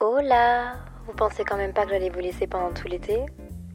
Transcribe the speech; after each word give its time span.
Hola 0.00 0.76
Vous 1.08 1.12
pensez 1.12 1.42
quand 1.42 1.56
même 1.56 1.72
pas 1.72 1.82
que 1.82 1.90
j'allais 1.90 2.08
vous 2.08 2.20
laisser 2.20 2.46
pendant 2.46 2.72
tout 2.72 2.86
l'été? 2.86 3.18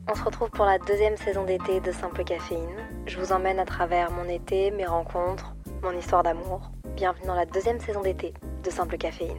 On 0.10 0.16
se 0.16 0.24
retrouve 0.24 0.50
pour 0.52 0.64
la 0.64 0.80
deuxième 0.80 1.18
saison 1.18 1.44
d'été 1.44 1.82
de 1.82 1.92
Simple 1.92 2.24
Caféine. 2.24 2.78
Je 3.06 3.20
vous 3.20 3.34
emmène 3.34 3.60
à 3.60 3.66
travers 3.66 4.09
mon 4.09 4.24
été, 4.30 4.72
mes 4.72 4.86
rencontres, 4.86 5.54
mon 5.83 5.92
histoire 5.92 6.24
d'amour. 6.24 6.72
Bienvenue 6.96 7.28
dans 7.28 7.36
la 7.36 7.46
deuxième 7.46 7.82
saison 7.82 8.02
d'été 8.02 8.34
de 8.64 8.70
Simple 8.70 8.98
Caféine. 8.98 9.36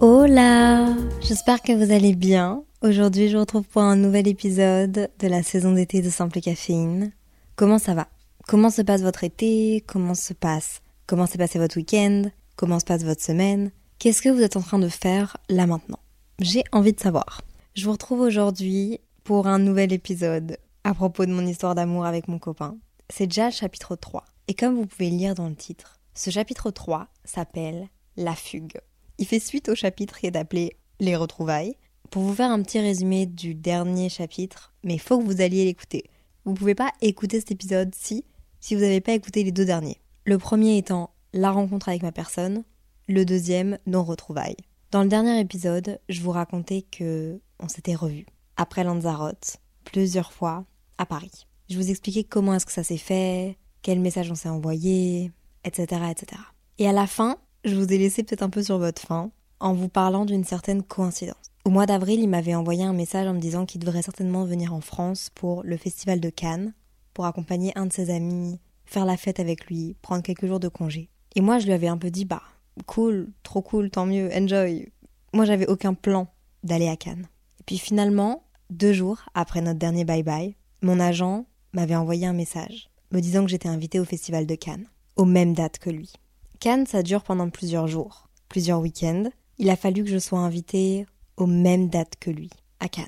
Hola 0.00 0.88
J'espère 1.22 1.62
que 1.62 1.72
vous 1.72 1.94
allez 1.94 2.14
bien. 2.14 2.62
Aujourd'hui, 2.82 3.30
je 3.30 3.36
vous 3.36 3.40
retrouve 3.40 3.64
pour 3.64 3.80
un 3.80 3.96
nouvel 3.96 4.28
épisode 4.28 5.08
de 5.18 5.28
la 5.28 5.42
saison 5.42 5.72
d'été 5.72 6.02
de 6.02 6.10
Simple 6.10 6.40
Caféine. 6.40 7.12
Comment 7.56 7.78
ça 7.78 7.94
va? 7.94 8.06
Comment 8.46 8.68
se 8.68 8.82
passe 8.82 9.00
votre 9.00 9.24
été? 9.24 9.82
Comment 9.86 10.14
se 10.14 10.34
passe 10.34 10.81
Comment 11.06 11.26
s'est 11.26 11.38
passé 11.38 11.58
votre 11.58 11.76
week-end? 11.76 12.30
Comment 12.56 12.78
se 12.78 12.84
passe 12.84 13.02
votre 13.02 13.22
semaine? 13.22 13.72
Qu'est-ce 13.98 14.22
que 14.22 14.28
vous 14.28 14.40
êtes 14.40 14.56
en 14.56 14.62
train 14.62 14.78
de 14.78 14.88
faire 14.88 15.36
là 15.48 15.66
maintenant? 15.66 15.98
J'ai 16.38 16.62
envie 16.70 16.92
de 16.92 17.00
savoir. 17.00 17.42
Je 17.74 17.84
vous 17.84 17.92
retrouve 17.92 18.20
aujourd'hui 18.20 19.00
pour 19.24 19.46
un 19.46 19.58
nouvel 19.58 19.92
épisode 19.92 20.58
à 20.84 20.94
propos 20.94 21.26
de 21.26 21.32
mon 21.32 21.46
histoire 21.46 21.74
d'amour 21.74 22.06
avec 22.06 22.28
mon 22.28 22.38
copain. 22.38 22.76
C'est 23.10 23.26
déjà 23.26 23.46
le 23.46 23.52
chapitre 23.52 23.96
3. 23.96 24.24
Et 24.48 24.54
comme 24.54 24.76
vous 24.76 24.86
pouvez 24.86 25.10
lire 25.10 25.34
dans 25.34 25.48
le 25.48 25.56
titre, 25.56 25.98
ce 26.14 26.30
chapitre 26.30 26.70
3 26.70 27.08
s'appelle 27.24 27.88
La 28.16 28.34
fugue. 28.34 28.78
Il 29.18 29.26
fait 29.26 29.40
suite 29.40 29.68
au 29.68 29.74
chapitre 29.74 30.18
qui 30.18 30.26
est 30.26 30.36
appelé 30.36 30.76
Les 31.00 31.16
retrouvailles. 31.16 31.76
Pour 32.10 32.22
vous 32.22 32.34
faire 32.34 32.50
un 32.50 32.62
petit 32.62 32.80
résumé 32.80 33.26
du 33.26 33.54
dernier 33.54 34.08
chapitre, 34.08 34.72
mais 34.84 34.94
il 34.94 35.00
faut 35.00 35.18
que 35.18 35.24
vous 35.24 35.40
alliez 35.40 35.64
l'écouter. 35.64 36.04
Vous 36.44 36.54
pouvez 36.54 36.74
pas 36.74 36.92
écouter 37.00 37.40
cet 37.40 37.50
épisode 37.50 37.94
si 37.94 38.24
si 38.60 38.76
vous 38.76 38.82
n'avez 38.82 39.00
pas 39.00 39.12
écouté 39.12 39.42
les 39.42 39.52
deux 39.52 39.64
derniers. 39.64 39.98
Le 40.24 40.38
premier 40.38 40.76
étant 40.76 41.10
la 41.32 41.50
rencontre 41.50 41.88
avec 41.88 42.02
ma 42.02 42.12
personne, 42.12 42.62
le 43.08 43.24
deuxième 43.24 43.78
nos 43.86 44.04
retrouvailles. 44.04 44.56
Dans 44.92 45.02
le 45.02 45.08
dernier 45.08 45.40
épisode, 45.40 45.98
je 46.08 46.20
vous 46.20 46.30
racontais 46.30 46.82
que 46.82 47.40
on 47.58 47.66
s'était 47.66 47.96
revus 47.96 48.26
après 48.56 48.84
Lanzarote 48.84 49.56
plusieurs 49.82 50.32
fois 50.32 50.64
à 50.98 51.06
Paris. 51.06 51.48
Je 51.68 51.76
vous 51.76 51.90
expliquais 51.90 52.22
comment 52.22 52.54
est-ce 52.54 52.66
que 52.66 52.72
ça 52.72 52.84
s'est 52.84 52.98
fait, 52.98 53.58
quel 53.82 53.98
message 53.98 54.30
on 54.30 54.36
s'est 54.36 54.48
envoyé, 54.48 55.32
etc., 55.64 56.02
etc. 56.12 56.40
Et 56.78 56.86
à 56.86 56.92
la 56.92 57.08
fin, 57.08 57.38
je 57.64 57.74
vous 57.74 57.92
ai 57.92 57.98
laissé 57.98 58.22
peut-être 58.22 58.42
un 58.42 58.50
peu 58.50 58.62
sur 58.62 58.78
votre 58.78 59.02
faim 59.02 59.32
en 59.58 59.74
vous 59.74 59.88
parlant 59.88 60.24
d'une 60.24 60.44
certaine 60.44 60.84
coïncidence. 60.84 61.50
Au 61.64 61.70
mois 61.70 61.86
d'avril, 61.86 62.20
il 62.20 62.28
m'avait 62.28 62.54
envoyé 62.54 62.84
un 62.84 62.92
message 62.92 63.26
en 63.26 63.34
me 63.34 63.40
disant 63.40 63.66
qu'il 63.66 63.80
devrait 63.80 64.02
certainement 64.02 64.44
venir 64.44 64.72
en 64.72 64.80
France 64.80 65.30
pour 65.34 65.64
le 65.64 65.76
festival 65.76 66.20
de 66.20 66.30
Cannes, 66.30 66.74
pour 67.12 67.26
accompagner 67.26 67.72
un 67.76 67.86
de 67.86 67.92
ses 67.92 68.10
amis, 68.10 68.60
faire 68.92 69.04
la 69.04 69.16
fête 69.16 69.40
avec 69.40 69.66
lui, 69.66 69.96
prendre 70.02 70.22
quelques 70.22 70.46
jours 70.46 70.60
de 70.60 70.68
congé. 70.68 71.08
Et 71.34 71.40
moi, 71.40 71.58
je 71.58 71.66
lui 71.66 71.72
avais 71.72 71.88
un 71.88 71.98
peu 71.98 72.10
dit, 72.10 72.24
bah, 72.24 72.42
cool, 72.86 73.32
trop 73.42 73.62
cool, 73.62 73.90
tant 73.90 74.06
mieux, 74.06 74.30
enjoy. 74.34 74.92
Moi, 75.32 75.44
j'avais 75.44 75.66
aucun 75.66 75.94
plan 75.94 76.28
d'aller 76.62 76.88
à 76.88 76.96
Cannes. 76.96 77.26
Et 77.60 77.64
puis 77.64 77.78
finalement, 77.78 78.44
deux 78.70 78.92
jours 78.92 79.22
après 79.34 79.60
notre 79.60 79.78
dernier 79.78 80.04
bye-bye, 80.04 80.54
mon 80.82 81.00
agent 81.00 81.46
m'avait 81.72 81.96
envoyé 81.96 82.26
un 82.26 82.32
message 82.32 82.90
me 83.12 83.20
disant 83.20 83.44
que 83.44 83.50
j'étais 83.50 83.68
invitée 83.68 84.00
au 84.00 84.04
festival 84.04 84.46
de 84.46 84.54
Cannes, 84.54 84.86
aux 85.16 85.24
mêmes 85.24 85.54
dates 85.54 85.78
que 85.78 85.90
lui. 85.90 86.12
Cannes, 86.60 86.86
ça 86.86 87.02
dure 87.02 87.22
pendant 87.22 87.50
plusieurs 87.50 87.86
jours, 87.86 88.28
plusieurs 88.48 88.80
week-ends. 88.80 89.30
Il 89.58 89.70
a 89.70 89.76
fallu 89.76 90.04
que 90.04 90.10
je 90.10 90.18
sois 90.18 90.38
invitée 90.38 91.06
aux 91.36 91.46
mêmes 91.46 91.88
dates 91.88 92.16
que 92.18 92.30
lui, 92.30 92.50
à 92.80 92.88
Cannes. 92.88 93.06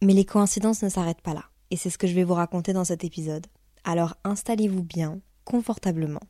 Mais 0.00 0.14
les 0.14 0.24
coïncidences 0.24 0.82
ne 0.82 0.88
s'arrêtent 0.88 1.20
pas 1.20 1.34
là. 1.34 1.44
Et 1.70 1.76
c'est 1.76 1.90
ce 1.90 1.98
que 1.98 2.06
je 2.06 2.14
vais 2.14 2.24
vous 2.24 2.34
raconter 2.34 2.72
dans 2.72 2.84
cet 2.84 3.04
épisode. 3.04 3.46
Alors 3.84 4.14
installez-vous 4.24 4.82
bien, 4.82 5.20
confortablement. 5.44 6.20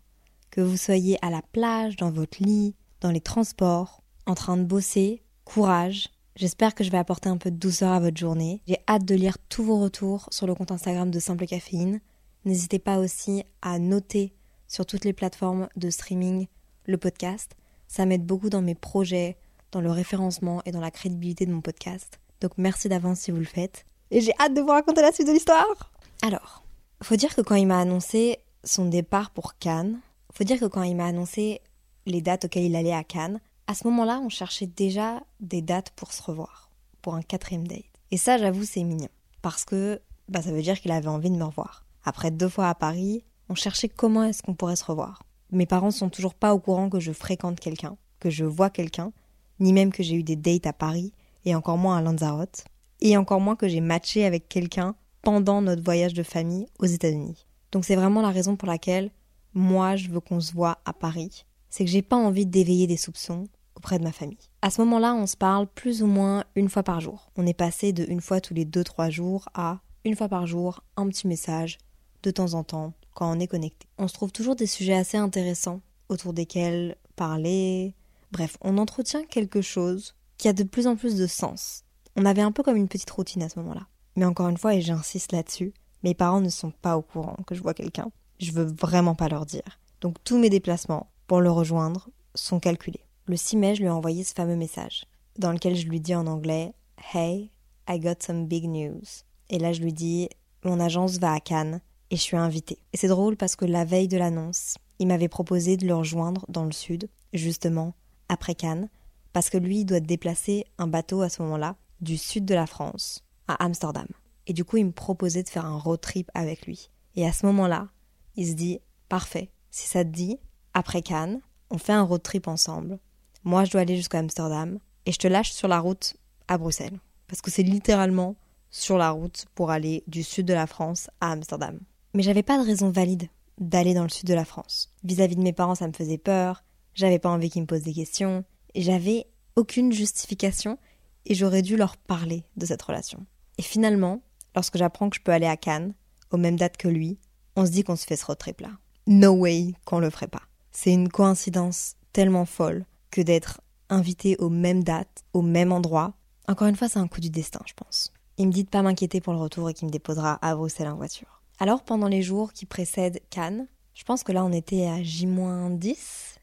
Que 0.50 0.60
vous 0.60 0.76
soyez 0.76 1.18
à 1.24 1.30
la 1.30 1.42
plage, 1.42 1.96
dans 1.96 2.10
votre 2.10 2.42
lit, 2.42 2.74
dans 3.00 3.10
les 3.10 3.20
transports, 3.20 4.02
en 4.26 4.34
train 4.34 4.56
de 4.56 4.64
bosser, 4.64 5.22
courage. 5.44 6.08
J'espère 6.36 6.74
que 6.74 6.84
je 6.84 6.90
vais 6.90 6.98
apporter 6.98 7.28
un 7.28 7.36
peu 7.36 7.50
de 7.50 7.56
douceur 7.56 7.92
à 7.92 8.00
votre 8.00 8.16
journée. 8.16 8.62
J'ai 8.66 8.78
hâte 8.88 9.04
de 9.04 9.14
lire 9.14 9.36
tous 9.48 9.64
vos 9.64 9.78
retours 9.78 10.28
sur 10.30 10.46
le 10.46 10.54
compte 10.54 10.72
Instagram 10.72 11.10
de 11.10 11.18
Simple 11.18 11.46
Caféine. 11.46 12.00
N'hésitez 12.44 12.78
pas 12.78 12.98
aussi 12.98 13.44
à 13.60 13.78
noter 13.78 14.32
sur 14.66 14.86
toutes 14.86 15.04
les 15.04 15.12
plateformes 15.12 15.68
de 15.76 15.90
streaming 15.90 16.46
le 16.86 16.96
podcast. 16.96 17.52
Ça 17.86 18.06
m'aide 18.06 18.24
beaucoup 18.24 18.48
dans 18.48 18.62
mes 18.62 18.74
projets, 18.74 19.36
dans 19.70 19.80
le 19.80 19.90
référencement 19.90 20.62
et 20.64 20.72
dans 20.72 20.80
la 20.80 20.90
crédibilité 20.90 21.46
de 21.46 21.52
mon 21.52 21.60
podcast. 21.60 22.18
Donc 22.40 22.52
merci 22.56 22.88
d'avance 22.88 23.20
si 23.20 23.30
vous 23.30 23.38
le 23.38 23.44
faites. 23.44 23.84
Et 24.10 24.20
j'ai 24.20 24.32
hâte 24.40 24.54
de 24.54 24.60
vous 24.60 24.68
raconter 24.68 25.02
la 25.02 25.12
suite 25.12 25.26
de 25.26 25.32
l'histoire. 25.32 25.92
Alors, 26.22 26.61
faut 27.04 27.16
dire 27.16 27.34
que 27.34 27.40
quand 27.40 27.54
il 27.54 27.66
m'a 27.66 27.80
annoncé 27.80 28.38
son 28.64 28.86
départ 28.86 29.30
pour 29.30 29.58
Cannes, 29.58 30.00
faut 30.32 30.44
dire 30.44 30.58
que 30.58 30.66
quand 30.66 30.82
il 30.82 30.96
m'a 30.96 31.06
annoncé 31.06 31.60
les 32.06 32.20
dates 32.20 32.46
auxquelles 32.46 32.64
il 32.64 32.76
allait 32.76 32.92
à 32.92 33.04
Cannes, 33.04 33.40
à 33.66 33.74
ce 33.74 33.86
moment-là, 33.88 34.20
on 34.24 34.28
cherchait 34.28 34.66
déjà 34.66 35.22
des 35.40 35.62
dates 35.62 35.90
pour 35.90 36.12
se 36.12 36.22
revoir, 36.22 36.70
pour 37.00 37.14
un 37.14 37.22
quatrième 37.22 37.66
date. 37.66 37.84
Et 38.10 38.16
ça, 38.16 38.38
j'avoue, 38.38 38.64
c'est 38.64 38.82
mignon. 38.82 39.08
Parce 39.40 39.64
que 39.64 40.00
bah, 40.28 40.42
ça 40.42 40.52
veut 40.52 40.62
dire 40.62 40.80
qu'il 40.80 40.92
avait 40.92 41.08
envie 41.08 41.30
de 41.30 41.36
me 41.36 41.44
revoir. 41.44 41.84
Après 42.04 42.30
deux 42.30 42.48
fois 42.48 42.68
à 42.68 42.74
Paris, 42.74 43.24
on 43.48 43.54
cherchait 43.54 43.88
comment 43.88 44.24
est-ce 44.24 44.42
qu'on 44.42 44.54
pourrait 44.54 44.76
se 44.76 44.84
revoir. 44.84 45.22
Mes 45.50 45.66
parents 45.66 45.90
sont 45.90 46.08
toujours 46.08 46.34
pas 46.34 46.54
au 46.54 46.58
courant 46.58 46.88
que 46.88 47.00
je 47.00 47.12
fréquente 47.12 47.60
quelqu'un, 47.60 47.96
que 48.18 48.30
je 48.30 48.44
vois 48.44 48.70
quelqu'un, 48.70 49.12
ni 49.60 49.72
même 49.72 49.92
que 49.92 50.02
j'ai 50.02 50.14
eu 50.14 50.22
des 50.22 50.36
dates 50.36 50.66
à 50.66 50.72
Paris, 50.72 51.12
et 51.44 51.54
encore 51.54 51.78
moins 51.78 51.98
à 51.98 52.02
Lanzarote, 52.02 52.64
et 53.00 53.16
encore 53.16 53.40
moins 53.40 53.56
que 53.56 53.68
j'ai 53.68 53.80
matché 53.80 54.24
avec 54.24 54.48
quelqu'un 54.48 54.94
pendant 55.22 55.62
notre 55.62 55.82
voyage 55.82 56.14
de 56.14 56.22
famille 56.22 56.66
aux 56.78 56.86
États-Unis. 56.86 57.46
Donc 57.70 57.84
c'est 57.84 57.96
vraiment 57.96 58.22
la 58.22 58.30
raison 58.30 58.56
pour 58.56 58.68
laquelle 58.68 59.10
moi 59.54 59.96
je 59.96 60.08
veux 60.08 60.20
qu'on 60.20 60.40
se 60.40 60.52
voit 60.52 60.78
à 60.84 60.92
Paris. 60.92 61.46
C'est 61.70 61.84
que 61.84 61.90
j'ai 61.90 62.02
pas 62.02 62.16
envie 62.16 62.46
d'éveiller 62.46 62.86
des 62.86 62.96
soupçons 62.96 63.46
auprès 63.76 63.98
de 63.98 64.04
ma 64.04 64.12
famille. 64.12 64.50
À 64.60 64.70
ce 64.70 64.80
moment-là, 64.82 65.14
on 65.14 65.26
se 65.26 65.36
parle 65.36 65.66
plus 65.66 66.02
ou 66.02 66.06
moins 66.06 66.44
une 66.54 66.68
fois 66.68 66.82
par 66.82 67.00
jour. 67.00 67.30
On 67.36 67.46
est 67.46 67.54
passé 67.54 67.92
de 67.92 68.04
une 68.04 68.20
fois 68.20 68.40
tous 68.40 68.54
les 68.54 68.64
deux 68.64 68.84
trois 68.84 69.08
jours 69.08 69.48
à 69.54 69.80
une 70.04 70.16
fois 70.16 70.28
par 70.28 70.46
jour, 70.46 70.82
un 70.96 71.08
petit 71.08 71.26
message 71.26 71.78
de 72.22 72.30
temps 72.30 72.54
en 72.54 72.64
temps 72.64 72.92
quand 73.14 73.30
on 73.30 73.40
est 73.40 73.46
connecté. 73.46 73.86
On 73.98 74.08
se 74.08 74.14
trouve 74.14 74.32
toujours 74.32 74.56
des 74.56 74.66
sujets 74.66 74.94
assez 74.94 75.16
intéressants 75.16 75.80
autour 76.08 76.32
desquels 76.32 76.96
parler. 77.16 77.94
Bref, 78.32 78.56
on 78.60 78.78
entretient 78.78 79.24
quelque 79.24 79.60
chose 79.60 80.14
qui 80.38 80.48
a 80.48 80.52
de 80.52 80.64
plus 80.64 80.86
en 80.86 80.96
plus 80.96 81.16
de 81.16 81.26
sens. 81.26 81.84
On 82.16 82.24
avait 82.24 82.42
un 82.42 82.52
peu 82.52 82.62
comme 82.62 82.76
une 82.76 82.88
petite 82.88 83.10
routine 83.10 83.42
à 83.42 83.48
ce 83.48 83.58
moment-là. 83.60 83.86
Mais 84.16 84.24
encore 84.24 84.48
une 84.48 84.58
fois, 84.58 84.74
et 84.74 84.80
j'insiste 84.80 85.32
là-dessus, 85.32 85.72
mes 86.02 86.14
parents 86.14 86.40
ne 86.40 86.48
sont 86.48 86.70
pas 86.70 86.96
au 86.96 87.02
courant 87.02 87.38
que 87.46 87.54
je 87.54 87.62
vois 87.62 87.74
quelqu'un. 87.74 88.10
Je 88.40 88.52
veux 88.52 88.64
vraiment 88.64 89.14
pas 89.14 89.28
leur 89.28 89.46
dire. 89.46 89.80
Donc 90.00 90.16
tous 90.24 90.38
mes 90.38 90.50
déplacements 90.50 91.08
pour 91.26 91.40
le 91.40 91.50
rejoindre 91.50 92.08
sont 92.34 92.60
calculés. 92.60 93.06
Le 93.26 93.36
6 93.36 93.56
mai, 93.56 93.74
je 93.74 93.80
lui 93.80 93.86
ai 93.86 93.90
envoyé 93.90 94.24
ce 94.24 94.34
fameux 94.34 94.56
message, 94.56 95.04
dans 95.38 95.52
lequel 95.52 95.76
je 95.76 95.86
lui 95.86 96.00
dis 96.00 96.14
en 96.14 96.26
anglais 96.26 96.74
Hey, 97.14 97.50
I 97.88 98.00
got 98.00 98.16
some 98.20 98.46
big 98.46 98.64
news. 98.64 99.02
Et 99.48 99.58
là, 99.58 99.72
je 99.72 99.80
lui 99.80 99.92
dis 99.92 100.28
Mon 100.64 100.80
agence 100.80 101.18
va 101.18 101.32
à 101.32 101.40
Cannes 101.40 101.80
et 102.10 102.16
je 102.16 102.22
suis 102.22 102.36
invitée. 102.36 102.78
Et 102.92 102.96
c'est 102.96 103.08
drôle 103.08 103.36
parce 103.36 103.56
que 103.56 103.64
la 103.64 103.84
veille 103.84 104.08
de 104.08 104.18
l'annonce, 104.18 104.76
il 104.98 105.06
m'avait 105.06 105.28
proposé 105.28 105.76
de 105.76 105.86
le 105.86 105.94
rejoindre 105.94 106.44
dans 106.48 106.64
le 106.64 106.72
sud, 106.72 107.08
justement, 107.32 107.94
après 108.28 108.54
Cannes, 108.54 108.88
parce 109.32 109.50
que 109.50 109.58
lui, 109.58 109.78
il 109.80 109.84
doit 109.84 110.00
déplacer 110.00 110.66
un 110.78 110.86
bateau 110.86 111.22
à 111.22 111.28
ce 111.28 111.42
moment-là, 111.42 111.76
du 112.00 112.18
sud 112.18 112.44
de 112.44 112.54
la 112.54 112.66
France, 112.66 113.24
Amsterdam. 113.54 114.06
Et 114.46 114.52
du 114.52 114.64
coup, 114.64 114.76
il 114.76 114.86
me 114.86 114.92
proposait 114.92 115.42
de 115.42 115.48
faire 115.48 115.66
un 115.66 115.78
road 115.78 116.00
trip 116.00 116.30
avec 116.34 116.66
lui. 116.66 116.90
Et 117.14 117.26
à 117.26 117.32
ce 117.32 117.46
moment-là, 117.46 117.88
il 118.36 118.46
se 118.46 118.54
dit 118.54 118.80
Parfait, 119.08 119.50
si 119.70 119.86
ça 119.86 120.04
te 120.04 120.10
dit, 120.10 120.38
après 120.74 121.02
Cannes, 121.02 121.40
on 121.70 121.78
fait 121.78 121.92
un 121.92 122.02
road 122.02 122.22
trip 122.22 122.48
ensemble. 122.48 122.98
Moi, 123.44 123.64
je 123.64 123.72
dois 123.72 123.82
aller 123.82 123.96
jusqu'à 123.96 124.18
Amsterdam 124.18 124.78
et 125.06 125.12
je 125.12 125.18
te 125.18 125.28
lâche 125.28 125.52
sur 125.52 125.68
la 125.68 125.80
route 125.80 126.14
à 126.48 126.58
Bruxelles. 126.58 126.98
Parce 127.26 127.40
que 127.42 127.50
c'est 127.50 127.62
littéralement 127.62 128.36
sur 128.70 128.98
la 128.98 129.10
route 129.10 129.46
pour 129.54 129.70
aller 129.70 130.02
du 130.06 130.22
sud 130.22 130.46
de 130.46 130.54
la 130.54 130.66
France 130.66 131.10
à 131.20 131.32
Amsterdam. 131.32 131.78
Mais 132.14 132.22
j'avais 132.22 132.42
pas 132.42 132.58
de 132.58 132.64
raison 132.64 132.90
valide 132.90 133.28
d'aller 133.58 133.94
dans 133.94 134.02
le 134.02 134.08
sud 134.08 134.26
de 134.26 134.34
la 134.34 134.44
France. 134.44 134.92
Vis-à-vis 135.04 135.34
-vis 135.34 135.38
de 135.38 135.42
mes 135.42 135.52
parents, 135.52 135.74
ça 135.74 135.88
me 135.88 135.92
faisait 135.92 136.18
peur, 136.18 136.64
j'avais 136.94 137.18
pas 137.18 137.30
envie 137.30 137.50
qu'ils 137.50 137.62
me 137.62 137.66
posent 137.66 137.82
des 137.82 137.94
questions, 137.94 138.44
j'avais 138.74 139.26
aucune 139.56 139.92
justification, 139.92 140.78
et 141.26 141.34
j'aurais 141.34 141.62
dû 141.62 141.76
leur 141.76 141.96
parler 141.96 142.44
de 142.56 142.66
cette 142.66 142.82
relation. 142.82 143.26
Et 143.62 143.64
finalement, 143.64 144.22
lorsque 144.56 144.76
j'apprends 144.76 145.08
que 145.08 145.14
je 145.14 145.22
peux 145.22 145.30
aller 145.30 145.46
à 145.46 145.56
Cannes, 145.56 145.94
aux 146.32 146.36
mêmes 146.36 146.58
dates 146.58 146.76
que 146.76 146.88
lui, 146.88 147.20
on 147.54 147.64
se 147.64 147.70
dit 147.70 147.84
qu'on 147.84 147.94
se 147.94 148.04
fait 148.04 148.16
ce 148.16 148.26
road 148.26 148.36
trip 148.36 148.60
là. 148.60 148.70
No 149.06 149.30
way 149.30 149.74
qu'on 149.84 150.00
le 150.00 150.10
ferait 150.10 150.26
pas. 150.26 150.42
C'est 150.72 150.92
une 150.92 151.08
coïncidence 151.08 151.94
tellement 152.12 152.44
folle 152.44 152.84
que 153.12 153.20
d'être 153.20 153.60
invité 153.88 154.36
aux 154.38 154.48
mêmes 154.48 154.82
dates, 154.82 155.22
au 155.32 155.42
même 155.42 155.70
endroit. 155.70 156.14
Encore 156.48 156.66
une 156.66 156.74
fois, 156.74 156.88
c'est 156.88 156.98
un 156.98 157.06
coup 157.06 157.20
du 157.20 157.30
destin, 157.30 157.60
je 157.64 157.74
pense. 157.74 158.12
Il 158.36 158.48
me 158.48 158.52
dit 158.52 158.64
de 158.64 158.68
pas 158.68 158.82
m'inquiéter 158.82 159.20
pour 159.20 159.32
le 159.32 159.38
retour 159.38 159.70
et 159.70 159.74
qu'il 159.74 159.86
me 159.86 159.92
déposera 159.92 160.44
à 160.44 160.56
Bruxelles 160.56 160.88
en 160.88 160.96
voiture. 160.96 161.40
Alors, 161.60 161.84
pendant 161.84 162.08
les 162.08 162.22
jours 162.22 162.52
qui 162.52 162.66
précèdent 162.66 163.20
Cannes, 163.30 163.68
je 163.94 164.02
pense 164.02 164.24
que 164.24 164.32
là 164.32 164.44
on 164.44 164.50
était 164.50 164.88
à 164.88 165.04
J-10, 165.04 165.96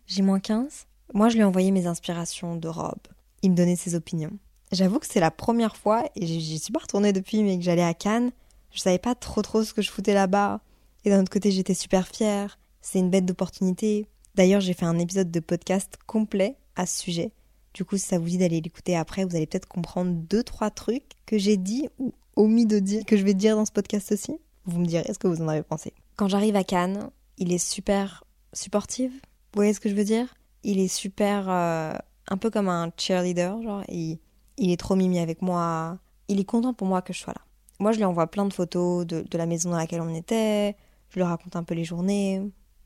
J-15. 0.08 0.86
Moi, 1.14 1.28
je 1.28 1.34
lui 1.34 1.42
ai 1.42 1.44
envoyé 1.44 1.72
mes 1.72 1.86
inspirations 1.86 2.56
de 2.56 2.70
robe. 2.70 2.96
Il 3.42 3.52
me 3.52 3.58
donnait 3.58 3.76
ses 3.76 3.94
opinions. 3.94 4.40
J'avoue 4.72 5.00
que 5.00 5.08
c'est 5.08 5.20
la 5.20 5.32
première 5.32 5.76
fois, 5.76 6.06
et 6.16 6.26
j'y 6.26 6.60
suis 6.60 6.72
pas 6.72 6.80
retournée 6.80 7.14
depuis, 7.14 7.44
mais 7.44 7.58
que 7.58 7.64
j'allais 7.64 7.84
à 7.84 7.94
Cannes. 7.94 8.32
Je 8.72 8.80
savais 8.80 9.00
pas 9.00 9.16
trop 9.16 9.42
trop 9.42 9.64
ce 9.64 9.74
que 9.74 9.82
je 9.82 9.90
foutais 9.90 10.14
là-bas. 10.14 10.62
Et 11.06 11.10
d'un 11.10 11.22
autre 11.22 11.32
côté, 11.32 11.52
j'étais 11.52 11.74
super 11.74 12.08
fière. 12.08 12.60
C'est 12.82 13.00
une 13.00 13.10
bête 13.10 13.26
d'opportunité. 13.26 14.06
D'ailleurs, 14.36 14.62
j'ai 14.62 14.74
fait 14.74 14.86
un 14.86 15.00
épisode 15.00 15.32
de 15.32 15.40
podcast 15.40 15.98
complet 16.06 16.56
à 16.76 16.86
ce 16.86 17.02
sujet. 17.02 17.32
Du 17.74 17.84
coup, 17.86 17.98
si 17.98 18.06
ça 18.06 18.20
vous 18.20 18.26
dit 18.26 18.38
d'aller 18.38 18.62
l'écouter 18.62 18.96
après, 18.96 19.26
vous 19.26 19.36
allez 19.36 19.48
peut-être 19.48 19.68
comprendre 19.68 20.12
deux, 20.14 20.44
trois 20.44 20.70
trucs 20.70 21.12
que 21.26 21.38
j'ai 21.38 21.58
dit 21.58 21.90
ou 21.98 22.14
omis 22.36 22.66
de 22.66 22.80
dire, 22.80 23.06
que 23.06 23.18
je 23.18 23.24
vais 23.24 23.34
dire 23.34 23.56
dans 23.56 23.66
ce 23.66 23.72
podcast 23.72 24.12
aussi. 24.12 24.34
Vous 24.66 24.80
me 24.80 24.86
direz 24.86 25.12
ce 25.14 25.20
que 25.20 25.28
vous 25.28 25.42
en 25.42 25.48
avez 25.48 25.64
pensé. 25.64 25.94
Quand 26.16 26.28
j'arrive 26.28 26.56
à 26.56 26.64
Cannes, 26.64 27.10
il 27.38 27.52
est 27.52 27.58
super 27.58 28.24
supportive. 28.54 29.12
Vous 29.12 29.56
voyez 29.56 29.74
ce 29.74 29.80
que 29.80 29.90
je 29.90 29.96
veux 29.96 30.04
dire? 30.04 30.36
Il 30.64 30.80
est 30.80 30.88
super, 30.88 31.50
euh, 31.50 31.94
un 32.28 32.38
peu 32.38 32.50
comme 32.50 32.70
un 32.70 32.92
cheerleader, 32.98 33.62
genre. 33.62 33.84
Il 34.60 34.72
est 34.72 34.78
trop 34.78 34.96
mimi 34.96 35.20
avec 35.20 35.42
moi. 35.42 35.98
Il 36.28 36.40
est 36.40 36.46
content 36.46 36.74
pour 36.74 36.88
moi 36.88 37.02
que 37.02 37.14
je 37.14 37.20
sois 37.20 37.34
là. 37.34 37.42
Moi, 37.80 37.94
je 37.94 37.98
lui 37.98 38.06
envoie 38.06 38.28
plein 38.28 38.46
de 38.46 38.54
photos 38.54 39.06
de, 39.06 39.26
la 39.34 39.46
maison 39.46 39.72
dans 39.72 39.78
laquelle 39.78 40.02
on 40.02 40.14
était. 40.14 40.76
Je 41.10 41.16
lui 41.16 41.24
raconte 41.24 41.56
un 41.56 41.64
peu 41.64 41.74
les 41.74 41.86
journées, 41.86 42.42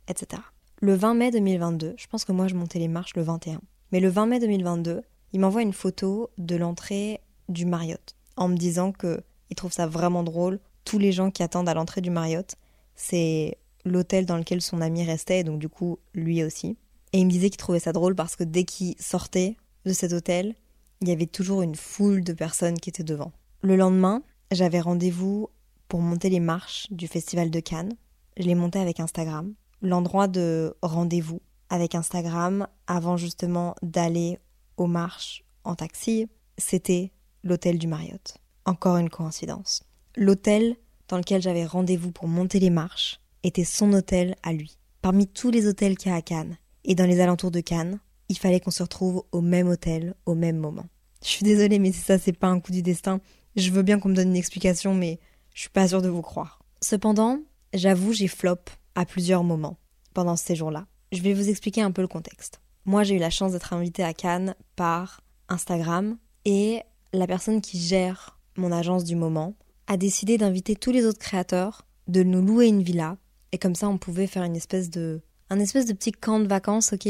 etc. 0.07 0.41
Le 0.79 0.93
20 0.93 1.15
mai 1.15 1.31
2022, 1.31 1.95
je 1.97 2.07
pense 2.07 2.25
que 2.25 2.31
moi 2.31 2.47
je 2.47 2.55
montais 2.55 2.79
les 2.79 2.87
marches 2.87 3.15
le 3.15 3.23
21. 3.23 3.59
Mais 3.91 3.99
le 3.99 4.09
20 4.09 4.25
mai 4.27 4.39
2022, 4.39 5.01
il 5.33 5.39
m'envoie 5.39 5.61
une 5.61 5.73
photo 5.73 6.29
de 6.37 6.55
l'entrée 6.55 7.21
du 7.49 7.65
Marriott 7.65 8.15
en 8.37 8.47
me 8.47 8.55
disant 8.55 8.91
que 8.91 9.21
il 9.49 9.55
trouve 9.55 9.73
ça 9.73 9.87
vraiment 9.87 10.23
drôle. 10.23 10.59
Tous 10.85 10.99
les 10.99 11.11
gens 11.11 11.31
qui 11.31 11.43
attendent 11.43 11.69
à 11.69 11.73
l'entrée 11.73 12.01
du 12.01 12.09
Marriott, 12.09 12.55
c'est 12.95 13.57
l'hôtel 13.85 14.25
dans 14.25 14.37
lequel 14.37 14.61
son 14.61 14.81
ami 14.81 15.03
restait, 15.03 15.39
et 15.39 15.43
donc 15.43 15.59
du 15.59 15.69
coup 15.69 15.99
lui 16.13 16.43
aussi. 16.43 16.77
Et 17.13 17.19
il 17.19 17.25
me 17.25 17.31
disait 17.31 17.49
qu'il 17.49 17.57
trouvait 17.57 17.79
ça 17.79 17.93
drôle 17.93 18.15
parce 18.15 18.35
que 18.35 18.43
dès 18.43 18.63
qu'il 18.63 18.95
sortait 18.99 19.55
de 19.85 19.93
cet 19.93 20.13
hôtel, 20.13 20.55
il 21.01 21.09
y 21.09 21.11
avait 21.11 21.25
toujours 21.25 21.61
une 21.61 21.75
foule 21.75 22.23
de 22.23 22.33
personnes 22.33 22.79
qui 22.79 22.89
étaient 22.89 23.03
devant. 23.03 23.31
Le 23.61 23.75
lendemain, 23.75 24.23
j'avais 24.51 24.79
rendez-vous 24.79 25.49
pour 25.87 26.01
monter 26.01 26.29
les 26.29 26.39
marches 26.39 26.87
du 26.91 27.07
Festival 27.07 27.49
de 27.51 27.59
Cannes. 27.59 27.93
Je 28.37 28.43
l'ai 28.43 28.55
monté 28.55 28.79
avec 28.79 28.99
Instagram. 28.99 29.53
L'endroit 29.81 30.27
de 30.27 30.75
rendez-vous 30.81 31.41
avec 31.69 31.95
Instagram 31.95 32.67
avant 32.87 33.17
justement 33.17 33.75
d'aller 33.81 34.39
aux 34.77 34.87
marches 34.87 35.43
en 35.63 35.75
taxi, 35.75 36.27
c'était 36.57 37.11
l'hôtel 37.43 37.77
du 37.77 37.87
Marriott. 37.87 38.37
Encore 38.65 38.97
une 38.97 39.09
coïncidence. 39.09 39.83
L'hôtel 40.15 40.75
dans 41.07 41.17
lequel 41.17 41.41
j'avais 41.41 41.65
rendez-vous 41.65 42.11
pour 42.11 42.27
monter 42.27 42.59
les 42.59 42.69
marches 42.69 43.19
était 43.43 43.65
son 43.65 43.91
hôtel 43.93 44.35
à 44.43 44.53
lui. 44.53 44.77
Parmi 45.01 45.27
tous 45.27 45.51
les 45.51 45.67
hôtels 45.67 45.97
qu'il 45.97 46.11
y 46.11 46.13
a 46.13 46.17
à 46.17 46.21
Cannes 46.21 46.57
et 46.85 46.95
dans 46.95 47.05
les 47.05 47.19
alentours 47.19 47.51
de 47.51 47.59
Cannes, 47.59 47.99
il 48.29 48.37
fallait 48.37 48.59
qu'on 48.59 48.71
se 48.71 48.83
retrouve 48.83 49.23
au 49.31 49.41
même 49.41 49.67
hôtel 49.67 50.15
au 50.25 50.35
même 50.35 50.57
moment. 50.57 50.85
Je 51.23 51.29
suis 51.29 51.43
désolée, 51.43 51.79
mais 51.79 51.91
ça, 51.91 52.17
c'est 52.17 52.37
pas 52.37 52.47
un 52.47 52.59
coup 52.59 52.71
du 52.71 52.81
destin. 52.81 53.21
Je 53.55 53.71
veux 53.71 53.83
bien 53.83 53.99
qu'on 53.99 54.09
me 54.09 54.15
donne 54.15 54.29
une 54.29 54.35
explication, 54.35 54.93
mais 54.93 55.19
je 55.53 55.61
suis 55.61 55.69
pas 55.69 55.87
sûre 55.87 56.01
de 56.01 56.09
vous 56.09 56.21
croire. 56.21 56.59
Cependant, 56.81 57.39
j'avoue, 57.73 58.13
j'ai 58.13 58.27
flop 58.27 58.57
à 58.95 59.05
plusieurs 59.05 59.43
moments 59.43 59.77
pendant 60.13 60.35
ces 60.35 60.55
jours-là. 60.55 60.85
Je 61.11 61.21
vais 61.21 61.33
vous 61.33 61.49
expliquer 61.49 61.81
un 61.81 61.91
peu 61.91 62.01
le 62.01 62.07
contexte. 62.07 62.59
Moi, 62.85 63.03
j'ai 63.03 63.15
eu 63.15 63.19
la 63.19 63.29
chance 63.29 63.53
d'être 63.53 63.73
invitée 63.73 64.03
à 64.03 64.13
Cannes 64.13 64.55
par 64.75 65.21
Instagram 65.47 66.17
et 66.45 66.81
la 67.13 67.27
personne 67.27 67.61
qui 67.61 67.79
gère 67.79 68.39
mon 68.57 68.71
agence 68.71 69.03
du 69.03 69.15
moment 69.15 69.55
a 69.87 69.97
décidé 69.97 70.37
d'inviter 70.37 70.75
tous 70.75 70.91
les 70.91 71.05
autres 71.05 71.19
créateurs 71.19 71.87
de 72.07 72.23
nous 72.23 72.41
louer 72.45 72.67
une 72.67 72.83
villa 72.83 73.17
et 73.51 73.57
comme 73.57 73.75
ça 73.75 73.87
on 73.87 73.97
pouvait 73.97 74.27
faire 74.27 74.43
une 74.43 74.55
espèce 74.55 74.89
de 74.89 75.21
un 75.49 75.59
espèce 75.59 75.85
de 75.85 75.93
petit 75.93 76.11
camp 76.11 76.39
de 76.39 76.47
vacances, 76.47 76.93
OK? 76.93 77.07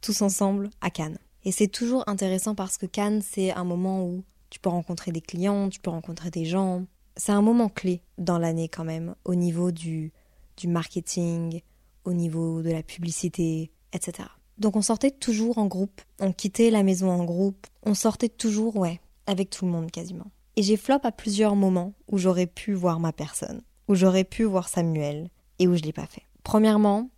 Tous 0.00 0.22
ensemble 0.22 0.70
à 0.80 0.90
Cannes. 0.90 1.18
Et 1.44 1.52
c'est 1.52 1.68
toujours 1.68 2.04
intéressant 2.06 2.54
parce 2.54 2.78
que 2.78 2.86
Cannes, 2.86 3.22
c'est 3.22 3.52
un 3.52 3.64
moment 3.64 4.04
où 4.04 4.24
tu 4.50 4.58
peux 4.58 4.70
rencontrer 4.70 5.12
des 5.12 5.20
clients, 5.20 5.68
tu 5.68 5.80
peux 5.80 5.90
rencontrer 5.90 6.30
des 6.30 6.44
gens. 6.44 6.84
C'est 7.16 7.32
un 7.32 7.42
moment 7.42 7.68
clé 7.68 8.02
dans 8.18 8.38
l'année 8.38 8.68
quand 8.68 8.84
même, 8.84 9.14
au 9.24 9.34
niveau 9.34 9.70
du, 9.70 10.12
du 10.56 10.68
marketing, 10.68 11.60
au 12.04 12.12
niveau 12.12 12.62
de 12.62 12.70
la 12.70 12.82
publicité, 12.82 13.70
etc. 13.92 14.28
Donc 14.58 14.76
on 14.76 14.82
sortait 14.82 15.10
toujours 15.10 15.58
en 15.58 15.66
groupe, 15.66 16.00
on 16.18 16.32
quittait 16.32 16.70
la 16.70 16.82
maison 16.82 17.10
en 17.10 17.24
groupe, 17.24 17.66
on 17.82 17.94
sortait 17.94 18.28
toujours, 18.28 18.76
ouais, 18.76 19.00
avec 19.26 19.50
tout 19.50 19.64
le 19.64 19.70
monde 19.70 19.90
quasiment. 19.90 20.30
Et 20.56 20.62
j'ai 20.62 20.76
flop 20.76 21.00
à 21.04 21.12
plusieurs 21.12 21.56
moments 21.56 21.94
où 22.08 22.18
j'aurais 22.18 22.46
pu 22.46 22.74
voir 22.74 23.00
ma 23.00 23.12
personne, 23.12 23.62
où 23.88 23.94
j'aurais 23.94 24.24
pu 24.24 24.44
voir 24.44 24.68
Samuel, 24.68 25.30
et 25.58 25.66
où 25.66 25.76
je 25.76 25.82
l'ai 25.82 25.92
pas 25.92 26.06
fait. 26.06 26.26
Premièrement, 26.42 27.10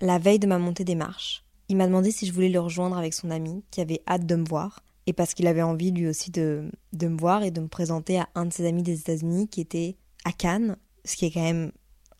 la 0.00 0.18
veille 0.18 0.38
de 0.38 0.46
ma 0.46 0.58
montée 0.58 0.84
des 0.84 0.94
marches, 0.94 1.43
il 1.68 1.76
m'a 1.76 1.86
demandé 1.86 2.10
si 2.10 2.26
je 2.26 2.32
voulais 2.32 2.48
le 2.48 2.60
rejoindre 2.60 2.96
avec 2.96 3.14
son 3.14 3.30
ami, 3.30 3.64
qui 3.70 3.80
avait 3.80 4.02
hâte 4.06 4.26
de 4.26 4.36
me 4.36 4.44
voir, 4.44 4.84
et 5.06 5.12
parce 5.12 5.34
qu'il 5.34 5.46
avait 5.46 5.62
envie 5.62 5.90
lui 5.90 6.08
aussi 6.08 6.30
de, 6.30 6.70
de 6.92 7.08
me 7.08 7.18
voir 7.18 7.42
et 7.42 7.50
de 7.50 7.60
me 7.60 7.68
présenter 7.68 8.18
à 8.18 8.28
un 8.34 8.46
de 8.46 8.52
ses 8.52 8.66
amis 8.66 8.82
des 8.82 9.00
États-Unis 9.00 9.48
qui 9.48 9.60
était 9.60 9.96
à 10.24 10.32
Cannes, 10.32 10.76
ce 11.04 11.16
qui 11.16 11.26
est 11.26 11.30
quand 11.30 11.42
même 11.42 11.72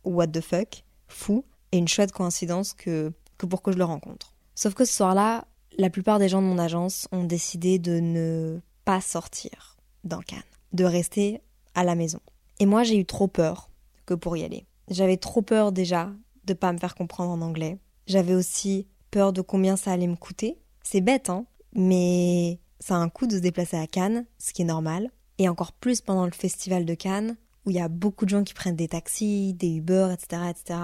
what 0.05 0.29
the 0.29 0.41
fuck, 0.41 0.85
fou, 1.09 1.45
et 1.73 1.79
une 1.79 1.89
chouette 1.89 2.13
coïncidence 2.13 2.75
que, 2.75 3.13
que 3.39 3.47
pour 3.47 3.63
que 3.63 3.73
je 3.73 3.79
le 3.79 3.85
rencontre. 3.85 4.35
Sauf 4.55 4.75
que 4.75 4.85
ce 4.85 4.93
soir-là, 4.93 5.47
la 5.79 5.91
plupart 5.91 6.19
des 6.19 6.29
gens 6.29 6.43
de 6.43 6.47
mon 6.47 6.59
agence 6.59 7.09
ont 7.11 7.25
décidé 7.25 7.79
de 7.79 8.01
ne 8.01 8.61
pas 8.85 9.01
sortir 9.01 9.77
dans 10.05 10.21
Cannes, 10.21 10.43
de 10.73 10.85
rester 10.85 11.41
à 11.75 11.85
la 11.85 11.95
maison. 11.95 12.21
Et 12.61 12.67
moi, 12.67 12.85
j'ai 12.85 12.99
eu 12.99 13.07
trop 13.07 13.27
peur 13.27 13.71
que 14.07 14.15
pour 14.15 14.37
y 14.37 14.45
aller. 14.45 14.67
J'avais 14.89 15.17
trop 15.17 15.43
peur 15.43 15.73
déjà 15.73 16.13
de 16.45 16.55
pas 16.55 16.73
me 16.73 16.79
faire 16.79 16.95
comprendre 16.95 17.31
en 17.31 17.41
anglais. 17.41 17.79
J'avais 18.07 18.35
aussi 18.35 18.87
peur 19.15 19.33
de 19.33 19.43
combien 19.43 19.77
ça 19.77 19.93
allait 19.93 20.09
me 20.09 20.17
coûter. 20.17 20.59
C'est 20.83 21.01
bête, 21.01 21.31
hein, 21.31 21.47
mais 21.73 22.59
ça 22.81 22.97
a 22.97 22.99
un 22.99 23.09
coût 23.09 23.29
de 23.29 23.37
se 23.37 23.41
déplacer 23.41 23.77
à 23.77 23.87
Cannes, 23.87 24.27
ce 24.39 24.53
qui 24.53 24.63
est 24.63 24.65
normal. 24.65 25.09
Et 25.39 25.49
encore 25.49 25.71
plus 25.71 26.01
pendant 26.01 26.25
le 26.25 26.33
festival 26.33 26.85
de 26.85 26.95
Cannes, 26.95 27.37
où 27.65 27.71
il 27.71 27.77
y 27.77 27.81
a 27.81 27.87
beaucoup 27.87 28.25
de 28.25 28.31
gens 28.31 28.43
qui 28.43 28.55
prennent 28.55 28.75
des 28.75 28.89
taxis, 28.89 29.55
des 29.55 29.69
Uber, 29.69 30.13
etc., 30.13 30.43
etc. 30.51 30.81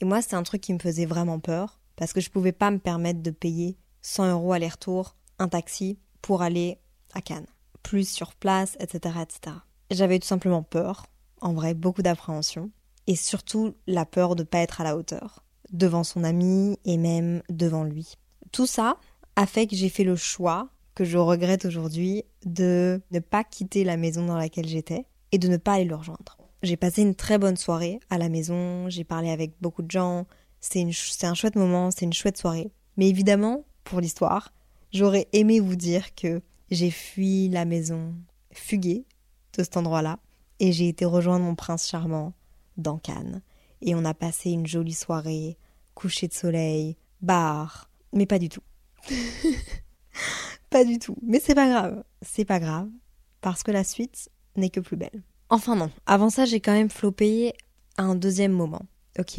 Et 0.00 0.06
moi, 0.06 0.22
c'est 0.22 0.34
un 0.34 0.42
truc 0.42 0.62
qui 0.62 0.72
me 0.72 0.78
faisait 0.78 1.04
vraiment 1.04 1.40
peur, 1.40 1.78
parce 1.96 2.14
que 2.14 2.22
je 2.22 2.30
pouvais 2.30 2.52
pas 2.52 2.70
me 2.70 2.78
permettre 2.78 3.20
de 3.20 3.30
payer 3.30 3.76
100 4.00 4.30
euros 4.30 4.54
aller-retour, 4.54 5.14
un 5.38 5.48
taxi, 5.48 5.98
pour 6.22 6.40
aller 6.40 6.78
à 7.12 7.20
Cannes. 7.20 7.46
Plus 7.82 8.08
sur 8.08 8.34
place, 8.34 8.78
etc., 8.80 9.16
etc. 9.20 9.56
J'avais 9.90 10.18
tout 10.18 10.26
simplement 10.26 10.62
peur, 10.62 11.04
en 11.42 11.52
vrai, 11.52 11.74
beaucoup 11.74 12.00
d'appréhension, 12.00 12.70
et 13.06 13.14
surtout 13.14 13.74
la 13.86 14.06
peur 14.06 14.36
de 14.36 14.42
pas 14.42 14.60
être 14.60 14.80
à 14.80 14.84
la 14.84 14.96
hauteur, 14.96 15.43
devant 15.72 16.04
son 16.04 16.24
ami 16.24 16.78
et 16.84 16.96
même 16.96 17.42
devant 17.48 17.84
lui. 17.84 18.14
Tout 18.52 18.66
ça 18.66 18.96
a 19.36 19.46
fait 19.46 19.66
que 19.66 19.76
j'ai 19.76 19.88
fait 19.88 20.04
le 20.04 20.16
choix, 20.16 20.68
que 20.94 21.04
je 21.04 21.18
regrette 21.18 21.64
aujourd'hui, 21.64 22.24
de 22.44 23.00
ne 23.10 23.18
pas 23.18 23.44
quitter 23.44 23.84
la 23.84 23.96
maison 23.96 24.26
dans 24.26 24.36
laquelle 24.36 24.68
j'étais 24.68 25.06
et 25.32 25.38
de 25.38 25.48
ne 25.48 25.56
pas 25.56 25.74
aller 25.74 25.84
le 25.84 25.96
rejoindre. 25.96 26.38
J'ai 26.62 26.76
passé 26.76 27.02
une 27.02 27.14
très 27.14 27.38
bonne 27.38 27.56
soirée 27.56 28.00
à 28.10 28.18
la 28.18 28.28
maison, 28.28 28.88
j'ai 28.88 29.04
parlé 29.04 29.30
avec 29.30 29.52
beaucoup 29.60 29.82
de 29.82 29.90
gens, 29.90 30.26
c'est 30.60 30.86
un 31.22 31.34
chouette 31.34 31.56
moment, 31.56 31.90
c'est 31.90 32.04
une 32.04 32.12
chouette 32.12 32.38
soirée. 32.38 32.70
Mais 32.96 33.08
évidemment, 33.08 33.64
pour 33.82 34.00
l'histoire, 34.00 34.52
j'aurais 34.92 35.28
aimé 35.32 35.60
vous 35.60 35.76
dire 35.76 36.14
que 36.14 36.40
j'ai 36.70 36.90
fui 36.90 37.48
la 37.48 37.64
maison, 37.64 38.14
fugué 38.52 39.04
de 39.58 39.62
cet 39.62 39.76
endroit-là, 39.76 40.18
et 40.60 40.72
j'ai 40.72 40.88
été 40.88 41.04
rejoindre 41.04 41.44
mon 41.44 41.54
prince 41.54 41.88
charmant 41.88 42.32
dans 42.76 42.96
Cannes. 42.98 43.42
Et 43.86 43.94
on 43.94 44.04
a 44.06 44.14
passé 44.14 44.50
une 44.50 44.66
jolie 44.66 44.94
soirée, 44.94 45.58
coucher 45.94 46.26
de 46.26 46.32
soleil, 46.32 46.96
bar, 47.20 47.90
mais 48.14 48.24
pas 48.24 48.38
du 48.38 48.48
tout. 48.48 48.62
pas 50.70 50.84
du 50.84 50.98
tout. 50.98 51.16
Mais 51.22 51.38
c'est 51.38 51.54
pas 51.54 51.68
grave, 51.68 52.02
c'est 52.22 52.46
pas 52.46 52.60
grave, 52.60 52.88
parce 53.42 53.62
que 53.62 53.70
la 53.70 53.84
suite 53.84 54.30
n'est 54.56 54.70
que 54.70 54.80
plus 54.80 54.96
belle. 54.96 55.22
Enfin 55.50 55.76
non, 55.76 55.90
avant 56.06 56.30
ça 56.30 56.46
j'ai 56.46 56.60
quand 56.60 56.72
même 56.72 56.88
flopé 56.88 57.52
un 57.98 58.14
deuxième 58.14 58.52
moment. 58.52 58.86
Ok, 59.18 59.38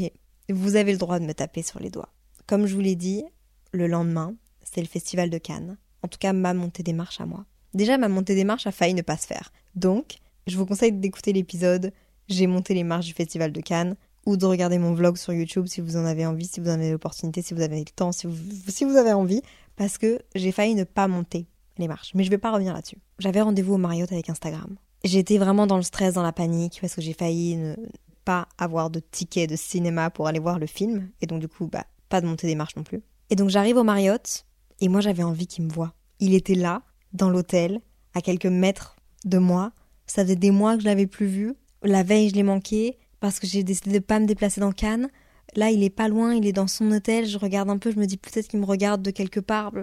vous 0.50 0.75
avez 0.75 0.92
le 0.92 1.00
droit 1.00 1.20
de 1.20 1.25
me 1.25 1.34
taper 1.34 1.64
sur 1.64 1.80
les 1.80 1.90
doigts. 1.90 2.14
Comme 2.46 2.68
je 2.68 2.75
vous 2.75 2.82
l'ai 2.82 2.96
dit, 2.96 3.24
le 3.72 3.88
lendemain, 3.88 4.36
c'est 4.62 4.82
le 4.82 4.88
festival 4.88 5.32
de 5.32 5.40
Cannes. 5.40 5.78
En 6.04 6.08
tout 6.08 6.20
cas, 6.20 6.34
ma 6.34 6.54
montée 6.54 6.84
des 6.84 6.94
marches 6.94 7.20
à 7.20 7.25
moi. 7.25 7.46
Déjà, 7.74 7.98
ma 7.98 8.10
montée 8.10 8.36
des 8.36 8.44
marches 8.44 8.68
a 8.68 8.72
failli 8.72 8.94
ne 8.94 9.02
pas 9.02 9.18
se 9.18 9.25
faire. 9.25 9.52
Donc, 9.74 10.20
je 10.46 10.56
vous 10.56 10.68
conseille 10.68 10.92
d'écouter 10.92 11.34
l'épisode 11.34 11.92
J'ai 12.30 12.46
monté 12.46 12.75
les 12.75 12.84
marches 12.84 13.08
du 13.08 13.14
festival 13.14 13.52
de 13.52 13.60
Cannes 13.60 13.96
ou 14.25 14.38
de 14.38 14.46
regarder 14.46 14.77
mon 14.77 14.94
vlog 14.94 15.17
sur 15.17 15.34
YouTube 15.34 15.67
si 15.67 15.82
vous 15.82 15.98
en 15.98 16.05
avez 16.05 16.25
envie, 16.25 16.46
si 16.46 16.60
vous 16.60 16.70
en 16.70 16.74
avez 16.74 16.91
l'opportunité, 16.91 17.41
si 17.41 17.53
vous 17.53 17.62
avez 17.62 17.79
le 17.79 17.86
temps, 17.86 18.12
si 18.12 18.27
vous, 18.27 18.36
si 18.67 18.86
vous 18.86 18.96
avez 18.96 19.13
envie, 19.13 19.41
parce 19.75 19.98
que 19.98 20.20
j'ai 20.34 20.51
failli 20.51 20.75
ne 20.75 20.84
pas 20.84 21.08
monter 21.08 21.48
les 21.77 21.88
marches. 21.88 22.12
Mais 22.15 22.24
je 22.24 22.29
vais 22.29 22.38
pas 22.38 22.51
revenir 22.51 22.74
là-dessus. 22.74 22.98
J'avais 23.20 23.41
rendez-vous 23.41 23.75
au 23.75 23.77
Marriott 23.77 24.12
avec 24.12 24.29
Instagram. 24.29 24.77
J'étais 25.03 25.38
vraiment 25.38 25.67
dans 25.67 25.77
le 25.77 25.84
stress, 25.84 26.13
dans 26.13 26.24
la 26.24 26.32
panique, 26.32 26.79
parce 26.82 26.96
que 26.96 27.01
j'ai 27.01 27.13
failli 27.13 27.58
ne 27.58 27.75
pas 28.24 28.48
avoir 28.58 28.89
de 28.89 29.00
ticket 29.00 29.46
de 29.46 29.55
cinéma 29.55 30.10
pour 30.10 30.27
aller 30.27 30.39
voir 30.39 30.58
le 30.58 30.65
film, 30.65 31.10
et 31.22 31.27
donc 31.27 31.39
du 31.39 31.48
coup, 31.48 31.67
bah, 31.67 31.86
pas 32.10 32.22
de 32.22 32.25
montée 32.25 32.48
des 32.48 32.55
marches 32.55 32.75
non 32.75 32.84
plus. 32.84 33.03
Et 33.29 33.36
donc 33.36 33.50
j'arrive 33.50 33.77
au 33.77 33.84
Marriott, 33.84 34.46
et 34.79 34.88
moi 34.88 35.01
j'avais 35.01 35.24
envie 35.24 35.46
qu'il 35.46 35.65
me 35.65 35.70
voie. 35.70 35.94
Il 36.20 36.34
était 36.34 36.55
là, 36.55 36.82
dans 37.13 37.29
l'hôtel, 37.29 37.82
à 38.15 38.22
quelques 38.22 38.46
mètres 38.46 38.96
de 39.25 39.38
moi. 39.38 39.72
Ça 40.08 40.24
faisait 40.24 40.36
des 40.36 40.51
mois 40.51 40.75
que 40.75 40.82
je 40.82 40.86
l'avais 40.86 41.08
plus 41.08 41.27
vu. 41.27 41.53
La 41.84 42.03
veille, 42.03 42.29
je 42.29 42.36
l'ai 42.36 42.44
manqué, 42.44 42.98
parce 43.25 43.39
que 43.39 43.48
j'ai 43.48 43.63
décidé 43.63 43.91
de 43.91 44.05
pas 44.05 44.20
me 44.20 44.27
déplacer 44.27 44.62
dans 44.62 44.72
Cannes. 44.72 45.10
Là, 45.55 45.72
il 45.72 45.82
est 45.82 45.89
pas 45.89 46.10
loin, 46.10 46.36
il 46.36 46.46
est 46.46 46.51
dans 46.53 46.67
son 46.67 46.91
hôtel, 46.91 47.25
je 47.25 47.39
regarde 47.39 47.72
un 47.72 47.79
peu, 47.79 47.89
je 47.89 47.98
me 47.98 48.05
dis 48.05 48.17
peut-être 48.17 48.48
qu'il 48.48 48.60
me 48.60 48.65
regarde 48.65 49.01
de 49.01 49.10
quelque 49.10 49.39
part. 49.39 49.74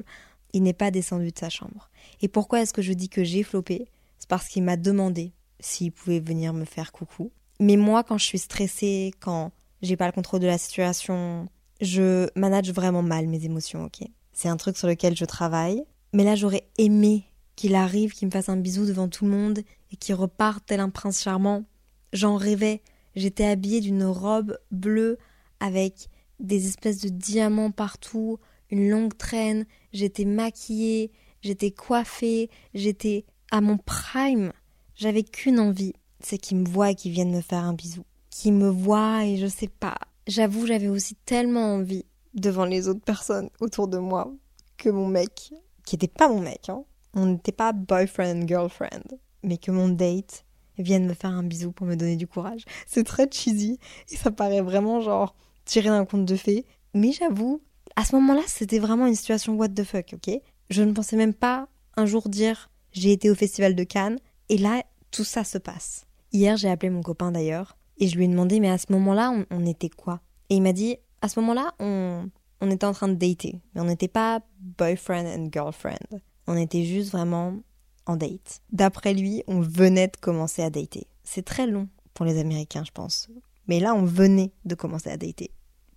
Il 0.53 0.63
n'est 0.63 0.73
pas 0.73 0.93
descendu 0.93 1.33
de 1.33 1.37
sa 1.37 1.49
chambre. 1.49 1.91
Et 2.21 2.29
pourquoi 2.29 2.63
est-ce 2.63 2.73
que 2.73 2.83
je 2.83 2.93
dis 2.93 3.09
que 3.09 3.25
j'ai 3.25 3.43
flopé? 3.43 3.89
C'est 4.21 4.29
parce 4.29 4.47
qu'il 4.47 4.63
m'a 4.63 4.77
demandé 4.77 5.33
s'il 5.59 5.91
pouvait 5.91 6.21
venir 6.21 6.53
me 6.53 6.65
faire 6.65 6.93
coucou. 6.93 7.33
Mais 7.59 7.75
moi, 7.75 8.05
quand 8.05 8.17
je 8.17 8.27
suis 8.27 8.39
stressée, 8.39 9.11
quand 9.19 9.51
j'ai 9.83 9.97
pas 9.97 10.07
le 10.07 10.13
contrôle 10.13 10.39
de 10.39 10.47
la 10.47 10.59
situation, 10.59 11.49
Je 11.83 12.29
manage 12.39 12.71
vraiment 12.71 13.03
mal 13.03 13.27
mes 13.27 13.45
émotions, 13.45 13.87
ok? 13.87 14.07
C'est 14.33 14.49
un 14.49 14.57
truc 14.57 14.77
sur 14.77 14.87
lequel 14.87 15.17
je 15.17 15.25
travaille. 15.25 15.83
Mais 16.13 16.23
là, 16.23 16.37
j'aurais 16.37 16.69
aimé 16.79 17.25
qu'il 17.57 17.75
arrive, 17.75 18.13
qu'il 18.13 18.29
me 18.29 18.33
fasse 18.33 18.49
un 18.49 18.57
bisou 18.57 18.87
devant 18.87 19.09
tout 19.09 19.25
le 19.25 19.33
monde 19.33 19.59
et 19.91 19.97
qu'il 19.97 20.15
reparte 20.15 20.65
tel 20.65 20.79
un 20.79 20.91
prince 20.91 21.21
charmant. 21.21 21.65
J'en 22.13 22.37
rêvais. 22.37 22.83
J'étais 23.15 23.45
habillée 23.45 23.81
d'une 23.81 24.05
robe 24.05 24.59
bleue 24.71 25.19
avec 25.61 26.09
des 26.41 26.67
espèces 26.67 27.01
de 27.01 27.09
diamants 27.09 27.71
partout, 27.71 28.39
une 28.71 28.91
longue 28.91 29.17
traîne, 29.17 29.67
j'étais 29.93 30.25
maquillée, 30.25 31.13
j'étais 31.43 31.71
coiffée, 31.71 32.51
j'étais 32.75 33.25
à 33.51 33.61
mon 33.61 33.79
prime. 33.79 34.53
J'avais 34.95 35.23
qu'une 35.23 35.61
envie, 35.61 35.93
c'est 36.21 36.39
qu'il 36.39 36.59
me 36.59 36.69
voit 36.69 36.91
et 36.91 36.95
qu'il 36.95 37.13
vienne 37.13 37.31
me 37.31 37.41
faire 37.41 37.65
un 37.65 37.75
bisou. 37.75 38.05
Qu'il 38.31 38.55
me 38.55 38.69
voit 38.69 39.25
et 39.27 39.37
je 39.37 39.47
sais 39.47 39.69
pas. 39.69 39.99
J'avoue, 40.27 40.67
j'avais 40.67 40.89
aussi 40.89 41.17
tellement 41.27 41.75
envie 41.75 42.07
devant 42.35 42.65
les 42.65 42.89
autres 42.89 43.05
personnes 43.05 43.51
autour 43.61 43.89
de 43.89 43.99
moi 43.99 44.33
que 44.79 44.89
mon 44.89 45.07
mec, 45.07 45.53
qui 45.85 45.97
était 45.97 46.09
pas 46.09 46.29
mon 46.29 46.41
mec, 46.41 46.69
hein, 46.69 46.85
on 47.15 47.27
n'était 47.27 47.53
pas 47.53 47.73
boyfriend 47.73 48.47
girlfriend, 48.49 49.19
mais 49.43 49.59
que 49.59 49.71
mon 49.71 49.89
date 49.89 50.45
vienne 50.79 51.07
me 51.07 51.15
faire 51.15 51.31
un 51.31 51.43
bisou 51.43 51.73
pour 51.73 51.87
me 51.87 51.97
donner 51.97 52.17
du 52.17 52.27
courage. 52.27 52.65
C'est 52.87 53.05
très 53.05 53.29
cheesy 53.31 53.79
et 54.11 54.17
ça 54.17 54.31
paraît 54.31 54.61
vraiment 54.61 55.01
genre 55.01 55.35
tiré 55.65 55.89
d'un 55.89 56.05
conte 56.05 56.25
de 56.25 56.37
fées. 56.37 56.65
Mais 56.95 57.13
j'avoue, 57.13 57.63
à 57.97 58.05
ce 58.05 58.15
moment-là, 58.17 58.43
c'était 58.47 58.79
vraiment 58.79 59.07
une 59.07 59.15
situation 59.15 59.55
what 59.55 59.69
the 59.69 59.85
fuck, 59.85 60.15
ok? 60.15 60.41
Je 60.71 60.83
ne 60.83 60.93
pensais 60.93 61.17
même 61.17 61.35
pas 61.35 61.69
un 61.97 62.07
jour 62.07 62.29
dire 62.29 62.71
j'ai 62.93 63.13
été 63.13 63.31
au 63.31 63.35
festival 63.35 63.75
de 63.75 63.85
Cannes 63.85 64.19
et 64.49 64.59
là, 64.59 64.83
tout 65.11 65.25
ça 65.25 65.45
se 65.45 65.59
passe. 65.59 66.07
Hier, 66.33 66.57
j'ai 66.57 66.71
appelé 66.71 66.91
mon 66.91 67.03
copain 67.03 67.33
d'ailleurs 67.33 67.77
et 67.99 68.09
je 68.09 68.17
lui 68.17 68.25
ai 68.25 68.29
demandé 68.29 68.61
mais 68.61 68.71
à 68.71 68.79
ce 68.79 68.87
moment-là, 68.91 69.33
on, 69.51 69.67
était 69.67 69.91
quoi? 69.91 70.21
Et 70.51 70.57
il 70.57 70.63
m'a 70.63 70.73
dit 70.73 70.97
à 71.21 71.29
ce 71.29 71.39
moment-là, 71.41 71.75
on, 71.79 72.29
on 72.61 72.71
était 72.71 72.87
en 72.87 72.93
train 72.93 73.09
de 73.09 73.15
dater, 73.15 73.61
mais 73.75 73.81
on 73.81 73.85
n'était 73.85 74.09
pas 74.09 74.41
boyfriend 74.59 75.27
and 75.27 75.49
girlfriend. 75.53 76.21
On 76.47 76.57
était 76.57 76.85
juste 76.85 77.13
vraiment 77.13 77.61
en 78.07 78.17
date. 78.17 78.63
D'après 78.71 79.15
lui, 79.15 79.43
on 79.47 79.61
venait 79.61 80.09
de 80.09 80.17
commencer 80.17 80.63
à 80.63 80.71
dater. 80.71 81.07
C'est 81.25 81.45
très 81.45 81.67
long 81.67 81.89
pour 82.15 82.27
les 82.27 82.39
Américains, 82.39 82.85
je 82.85 82.91
pense. 82.91 83.29
Mais 83.69 83.81
là, 83.81 83.95
on 83.95 84.05
venait 84.05 84.53
de 84.65 84.75
commencer 84.75 85.11
à 85.11 85.17
dater. 85.17 85.51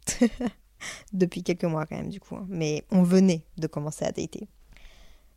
Depuis 1.14 1.44
quelques 1.44 1.64
mois 1.64 1.86
quand 1.86 1.98
même, 1.98 2.10
du 2.10 2.20
coup. 2.20 2.36
Hein. 2.36 2.46
Mais 2.50 2.84
on 2.92 3.04
venait 3.04 3.46
de 3.58 3.68
commencer 3.68 4.06
à 4.06 4.12
dater. 4.12 4.48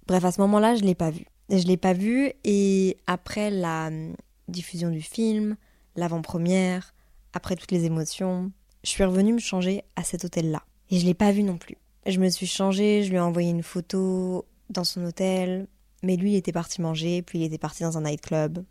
Bref, 0.07 0.25
à 0.25 0.33
ce 0.33 0.41
moment-là, 0.43 0.75
je 0.75 0.83
ne 0.83 0.87
l'ai 0.87 0.95
pas 0.95 1.11
vu. 1.11 1.27
Je 1.51 1.67
l'ai 1.67 1.77
pas 1.77 1.95
vu 1.95 2.33
et 2.45 2.99
après 3.07 3.51
la 3.51 3.87
hum, 3.87 4.15
diffusion 4.49 4.91
du 4.91 5.01
film, 5.01 5.57
l'avant-première, 5.97 6.95
après 7.33 7.57
toutes 7.57 7.73
les 7.73 7.85
émotions, 7.85 8.53
je 8.85 8.91
suis 8.91 9.05
revenue 9.05 9.33
me 9.33 9.39
changer 9.39 9.83
à 9.97 10.05
cet 10.05 10.25
hôtel-là. 10.25 10.63
Et 10.91 10.99
je 10.99 11.07
l'ai 11.07 11.15
pas 11.15 11.33
vu 11.33 11.43
non 11.43 11.59
plus. 11.59 11.77
Je 12.07 12.19
me 12.21 12.29
suis 12.29 12.47
changée, 12.47 13.03
je 13.03 13.11
lui 13.11 13.17
ai 13.17 13.21
envoyé 13.21 13.51
une 13.51 13.63
photo 13.63 14.47
dans 14.71 14.85
son 14.85 15.05
hôtel, 15.05 15.67
mais 16.03 16.17
lui 16.17 16.33
il 16.33 16.37
était 16.37 16.53
parti 16.53 16.81
manger, 16.81 17.23
puis 17.23 17.41
il 17.41 17.45
était 17.45 17.59
parti 17.59 17.83
dans 17.83 17.99
un 17.99 18.03
nightclub. 18.03 18.65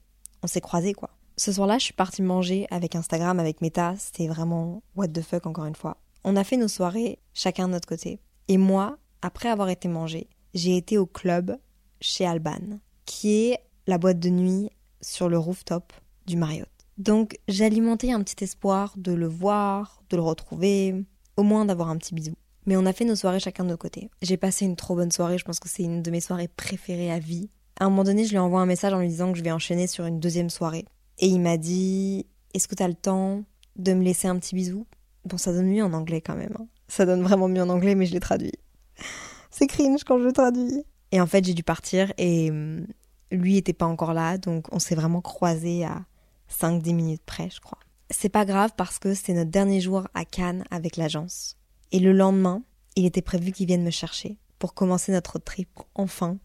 On 0.43 0.48
s'est 0.48 0.62
croisés 0.62 0.93
quoi. 0.93 1.10
Ce 1.39 1.51
soir-là, 1.51 1.77
je 1.77 1.86
suis 1.86 1.93
partie 1.93 2.24
manger 2.24 2.65
avec 2.72 2.96
Instagram, 2.96 3.39
avec 3.39 3.62
Meta. 3.62 3.93
C'était 3.98 4.27
vraiment 4.27 4.81
what 4.96 5.10
the 5.10 5.22
fuck 5.22 5.46
encore 5.46 5.65
une 5.65 5.75
fois. 5.75 5.98
On 6.24 6.36
a 6.36 6.43
fait 6.43 6.57
nos 6.57 6.67
soirées 6.67 7.19
chacun 7.34 7.67
de 7.67 7.74
notre 7.74 7.88
côté. 7.88 8.19
Et 8.48 8.57
moi, 8.57 8.98
après 9.22 9.50
avoir 9.50 9.69
été 9.69 9.88
mangé, 9.88 10.27
j'ai 10.53 10.75
été 10.77 10.98
au 10.98 11.05
club 11.05 11.57
chez 12.01 12.25
Alban, 12.25 12.79
qui 13.05 13.50
est 13.50 13.60
la 13.86 13.98
boîte 13.98 14.19
de 14.19 14.29
nuit 14.29 14.69
sur 15.01 15.29
le 15.29 15.38
rooftop 15.38 15.93
du 16.25 16.38
Marriott. 16.38 16.69
Donc 16.98 17.38
j'alimentais 17.48 18.12
un 18.12 18.24
petit 18.24 18.43
espoir 18.43 18.93
de 18.98 19.13
le 19.13 19.27
voir, 19.27 20.01
de 20.10 20.15
le 20.17 20.24
retrouver, 20.24 21.05
au 21.36 21.43
moins 21.43 21.65
d'avoir 21.65 21.89
un 21.89 21.98
petit 21.98 22.15
bisou. 22.15 22.34
Mais 22.68 22.76
on 22.76 22.86
a 22.86 22.94
fait 22.94 23.06
nos 23.06 23.16
soirées 23.16 23.40
chacun 23.40 23.64
de 23.64 23.70
notre 23.70 23.82
côté. 23.82 24.12
J'ai 24.22 24.38
passé 24.38 24.66
une 24.66 24.76
trop 24.76 24.96
bonne 24.96 25.10
soirée, 25.10 25.38
je 25.38 25.46
pense 25.46 25.60
que 25.60 25.70
c'est 25.70 25.84
une 25.84 26.04
de 26.04 26.12
mes 26.12 26.20
soirées 26.20 26.50
préférées 26.50 27.12
à 27.12 27.18
vie. 27.18 27.50
À 27.80 27.86
un 27.86 27.90
moment 27.90 28.04
donné, 28.04 28.26
je 28.26 28.32
lui 28.32 28.38
envoie 28.38 28.60
un 28.60 28.66
message 28.66 28.94
en 28.94 29.00
lui 29.00 29.08
disant 29.08 29.32
que 29.32 29.38
je 29.38 29.44
vais 29.44 29.52
enchaîner 29.52 29.88
sur 29.88 30.06
une 30.06 30.20
deuxième 30.20 30.50
soirée. 30.50 30.86
Et 31.18 31.28
il 31.28 31.40
m'a 31.40 31.58
dit 31.58 32.28
Est-ce 32.54 32.68
que 32.68 32.76
tu 32.76 32.84
as 32.84 32.88
le 32.88 32.94
temps 32.94 33.44
de 33.78 33.94
me 33.94 34.04
laisser 34.04 34.28
un 34.28 34.38
petit 34.38 34.54
bisou? 34.54 34.86
Bon, 35.26 35.38
ça 35.38 35.54
donne 35.54 35.68
mieux 35.68 35.84
en 35.84 35.94
anglais 35.94 36.22
quand 36.22 36.36
même. 36.36 36.54
Hein. 36.60 36.68
Ça 36.90 37.06
donne 37.06 37.24
vraiment 37.24 37.48
mieux 37.48 37.62
en 37.62 37.70
anglais, 37.70 37.96
mais 37.96 38.06
je 38.06 38.14
l'ai 38.14 38.20
traduit. 38.20 38.54
C'est 39.50 39.68
cringe 39.68 40.04
quand 40.04 40.20
je 40.20 40.26
le 40.26 40.34
traduis. 40.34 40.84
Et 41.14 41.22
en 41.22 41.26
fait, 41.26 41.46
j'ai 41.46 41.54
dû 41.54 41.64
partir 41.64 42.12
et 42.18 42.52
hum, 42.52 42.86
lui 43.32 43.56
était 43.58 43.74
pas 43.74 43.86
encore 43.86 44.14
là, 44.14 44.38
donc 44.38 44.68
on 44.74 44.80
s'est 44.80 44.96
vraiment 44.96 45.22
croisés 45.22 45.86
à 45.86 46.04
5-10 46.52 46.94
minutes 46.94 47.24
près, 47.26 47.50
je 47.50 47.62
crois. 47.62 47.80
C'est 48.10 48.30
pas 48.30 48.46
grave 48.46 48.72
parce 48.76 49.00
que 49.00 49.14
c'était 49.14 49.34
notre 49.34 49.52
dernier 49.52 49.80
jour 49.82 50.08
à 50.14 50.26
Cannes 50.26 50.64
avec 50.70 50.98
l'agence. 50.98 51.58
Et 51.91 52.00
le 52.00 52.12
lendemain, 52.12 52.63
il 52.96 53.06
était 53.06 53.22
prévu 53.22 53.51
qu'il 53.51 53.67
vienne 53.67 53.84
me 53.84 53.91
chercher 53.91 54.38
pour 54.60 54.74
commencer 54.74 55.12
notre 55.12 55.39
trip 55.39 55.70
enfin 55.96 56.38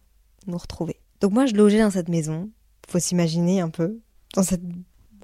nous 0.47 0.59
retrouver. 0.59 1.01
Donc 1.21 1.33
moi, 1.33 1.47
je 1.47 1.55
logeais 1.55 1.81
dans 1.81 1.91
cette 1.91 2.09
maison. 2.09 2.51
Faut 2.89 2.99
s'imaginer 2.99 3.61
un 3.61 3.71
peu, 3.71 4.01
dans 4.35 4.43
cette 4.43 4.65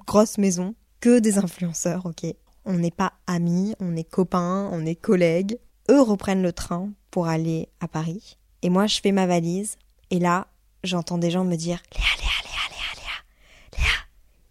grosse 0.05 0.37
maison 0.37 0.75
que 1.01 1.19
des 1.19 1.37
influenceurs, 1.37 2.05
ok? 2.05 2.25
On 2.65 2.73
n'est 2.73 2.91
pas 2.91 3.13
amis, 3.27 3.75
on 3.79 3.95
est 3.95 4.09
copains, 4.09 4.69
on 4.71 4.85
est 4.85 4.95
collègues. 4.95 5.57
Eux 5.89 6.01
reprennent 6.01 6.41
le 6.41 6.53
train 6.53 6.91
pour 7.11 7.27
aller 7.27 7.69
à 7.79 7.87
Paris. 7.87 8.37
Et 8.61 8.69
moi, 8.69 8.87
je 8.87 8.99
fais 9.01 9.11
ma 9.11 9.25
valise. 9.25 9.77
Et 10.09 10.19
là, 10.19 10.47
j'entends 10.83 11.17
des 11.17 11.31
gens 11.31 11.45
me 11.45 11.55
dire 11.55 11.81
Léa, 11.93 12.03
Léa, 12.17 12.29
Léa, 12.43 12.61
Léa, 12.71 13.77
Léa, 13.77 13.83
Léa, 13.83 13.93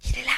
il 0.04 0.18
est 0.18 0.24
là, 0.24 0.32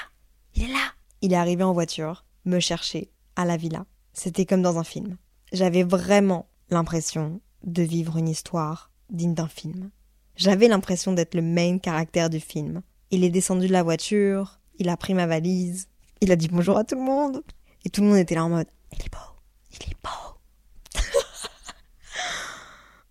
il 0.54 0.62
est 0.62 0.72
là. 0.72 0.92
Il 1.22 1.32
est 1.32 1.36
arrivé 1.36 1.62
en 1.62 1.72
voiture, 1.72 2.24
me 2.44 2.60
chercher 2.60 3.10
à 3.36 3.44
la 3.44 3.56
villa. 3.56 3.84
C'était 4.22 4.44
comme 4.44 4.60
dans 4.60 4.78
un 4.78 4.84
film. 4.84 5.16
J'avais 5.50 5.82
vraiment 5.82 6.46
l'impression 6.68 7.40
de 7.64 7.82
vivre 7.82 8.18
une 8.18 8.28
histoire 8.28 8.90
digne 9.08 9.32
d'un 9.32 9.48
film. 9.48 9.88
J'avais 10.36 10.68
l'impression 10.68 11.14
d'être 11.14 11.34
le 11.34 11.40
main 11.40 11.78
caractère 11.78 12.28
du 12.28 12.38
film. 12.38 12.82
Il 13.10 13.24
est 13.24 13.30
descendu 13.30 13.66
de 13.66 13.72
la 13.72 13.82
voiture, 13.82 14.60
il 14.78 14.90
a 14.90 14.98
pris 14.98 15.14
ma 15.14 15.26
valise, 15.26 15.88
il 16.20 16.30
a 16.32 16.36
dit 16.36 16.48
bonjour 16.48 16.76
à 16.76 16.84
tout 16.84 16.96
le 16.96 17.00
monde. 17.00 17.42
Et 17.86 17.88
tout 17.88 18.02
le 18.02 18.08
monde 18.08 18.18
était 18.18 18.34
là 18.34 18.44
en 18.44 18.50
mode 18.50 18.66
Il 18.92 18.98
est 19.02 19.10
beau, 19.10 19.40
il 19.70 19.90
est 19.90 19.96
beau. 20.04 21.00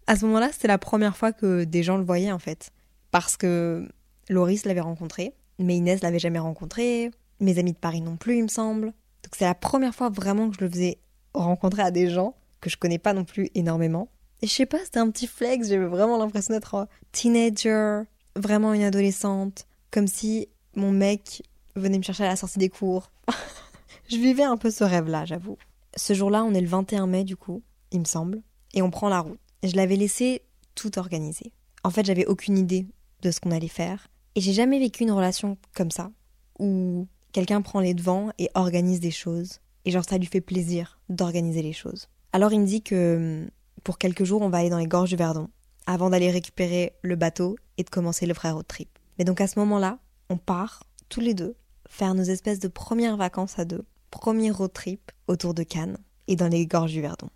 à 0.05 0.15
ce 0.15 0.27
moment-là, 0.27 0.51
c'était 0.51 0.67
la 0.67 0.77
première 0.77 1.17
fois 1.17 1.33
que 1.33 1.63
des 1.63 1.81
gens 1.81 1.97
le 1.97 2.03
voyaient 2.03 2.31
en 2.31 2.37
fait. 2.37 2.69
Parce 3.09 3.35
que 3.35 3.89
Loris 4.29 4.63
l'avait 4.63 4.79
rencontré, 4.79 5.33
mais 5.57 5.75
Inès 5.75 6.03
l'avait 6.03 6.19
jamais 6.19 6.37
rencontré, 6.37 7.09
mes 7.39 7.57
amis 7.57 7.73
de 7.73 7.79
Paris 7.79 8.01
non 8.01 8.15
plus, 8.15 8.37
il 8.37 8.43
me 8.43 8.47
semble. 8.47 8.93
C'est 9.35 9.45
la 9.45 9.55
première 9.55 9.95
fois 9.95 10.09
vraiment 10.09 10.49
que 10.49 10.55
je 10.55 10.63
le 10.63 10.69
faisais 10.69 10.99
rencontrer 11.33 11.81
à 11.81 11.91
des 11.91 12.09
gens 12.09 12.35
que 12.61 12.69
je 12.69 12.77
connais 12.77 12.99
pas 12.99 13.13
non 13.13 13.23
plus 13.23 13.49
énormément. 13.55 14.09
Et 14.41 14.47
je 14.47 14.53
sais 14.53 14.65
pas, 14.65 14.79
c'était 14.83 14.99
un 14.99 15.09
petit 15.09 15.27
flex, 15.27 15.67
j'avais 15.67 15.85
vraiment 15.85 16.17
l'impression 16.17 16.53
d'être 16.53 16.87
teenager, 17.11 18.03
vraiment 18.35 18.73
une 18.73 18.83
adolescente, 18.83 19.67
comme 19.91 20.07
si 20.07 20.47
mon 20.75 20.91
mec 20.91 21.43
venait 21.75 21.97
me 21.97 22.03
chercher 22.03 22.23
à 22.23 22.29
la 22.29 22.35
sortie 22.35 22.59
des 22.59 22.69
cours. 22.69 23.11
je 24.09 24.15
vivais 24.15 24.43
un 24.43 24.57
peu 24.57 24.71
ce 24.71 24.83
rêve-là, 24.83 25.25
j'avoue. 25.25 25.57
Ce 25.95 26.13
jour-là, 26.13 26.43
on 26.43 26.53
est 26.53 26.61
le 26.61 26.67
21 26.67 27.07
mai 27.07 27.23
du 27.23 27.35
coup, 27.35 27.63
il 27.91 27.99
me 27.99 28.05
semble, 28.05 28.41
et 28.73 28.81
on 28.81 28.91
prend 28.91 29.09
la 29.09 29.19
route. 29.19 29.39
Je 29.63 29.75
l'avais 29.75 29.97
laissé 29.97 30.43
tout 30.75 30.97
organisé. 30.99 31.51
En 31.83 31.89
fait, 31.89 32.05
j'avais 32.05 32.25
aucune 32.25 32.57
idée 32.57 32.87
de 33.21 33.31
ce 33.31 33.41
qu'on 33.41 33.51
allait 33.51 33.67
faire, 33.67 34.07
et 34.35 34.41
j'ai 34.41 34.53
jamais 34.53 34.79
vécu 34.79 35.03
une 35.03 35.11
relation 35.11 35.57
comme 35.75 35.91
ça, 35.91 36.11
où 36.59 37.07
quelqu'un 37.31 37.61
prend 37.61 37.79
les 37.79 37.93
devants 37.93 38.31
et 38.37 38.49
organise 38.53 38.99
des 38.99 39.11
choses, 39.11 39.59
et 39.85 39.91
genre 39.91 40.05
ça 40.07 40.17
lui 40.17 40.25
fait 40.25 40.41
plaisir 40.41 40.99
d'organiser 41.09 41.61
les 41.61 41.73
choses. 41.73 42.07
Alors 42.33 42.53
il 42.53 42.61
me 42.61 42.65
dit 42.65 42.81
que 42.81 43.47
pour 43.83 43.97
quelques 43.97 44.23
jours, 44.23 44.41
on 44.41 44.49
va 44.49 44.59
aller 44.59 44.69
dans 44.69 44.77
les 44.77 44.87
gorges 44.87 45.09
du 45.09 45.15
Verdon, 45.15 45.49
avant 45.85 46.09
d'aller 46.09 46.31
récupérer 46.31 46.93
le 47.01 47.15
bateau 47.15 47.55
et 47.77 47.83
de 47.83 47.89
commencer 47.89 48.25
le 48.25 48.33
frère 48.33 48.55
road 48.55 48.67
trip. 48.67 48.89
Mais 49.17 49.25
donc 49.25 49.41
à 49.41 49.47
ce 49.47 49.59
moment-là, 49.59 49.99
on 50.29 50.37
part 50.37 50.83
tous 51.09 51.21
les 51.21 51.33
deux 51.33 51.55
faire 51.89 52.13
nos 52.13 52.23
espèces 52.23 52.59
de 52.59 52.67
premières 52.67 53.17
vacances 53.17 53.57
à 53.57 53.65
deux, 53.65 53.83
premier 54.11 54.51
road 54.51 54.71
trip 54.71 55.11
autour 55.27 55.53
de 55.53 55.63
Cannes 55.63 55.97
et 56.27 56.35
dans 56.35 56.47
les 56.47 56.67
gorges 56.67 56.91
du 56.91 57.01
Verdon. 57.01 57.29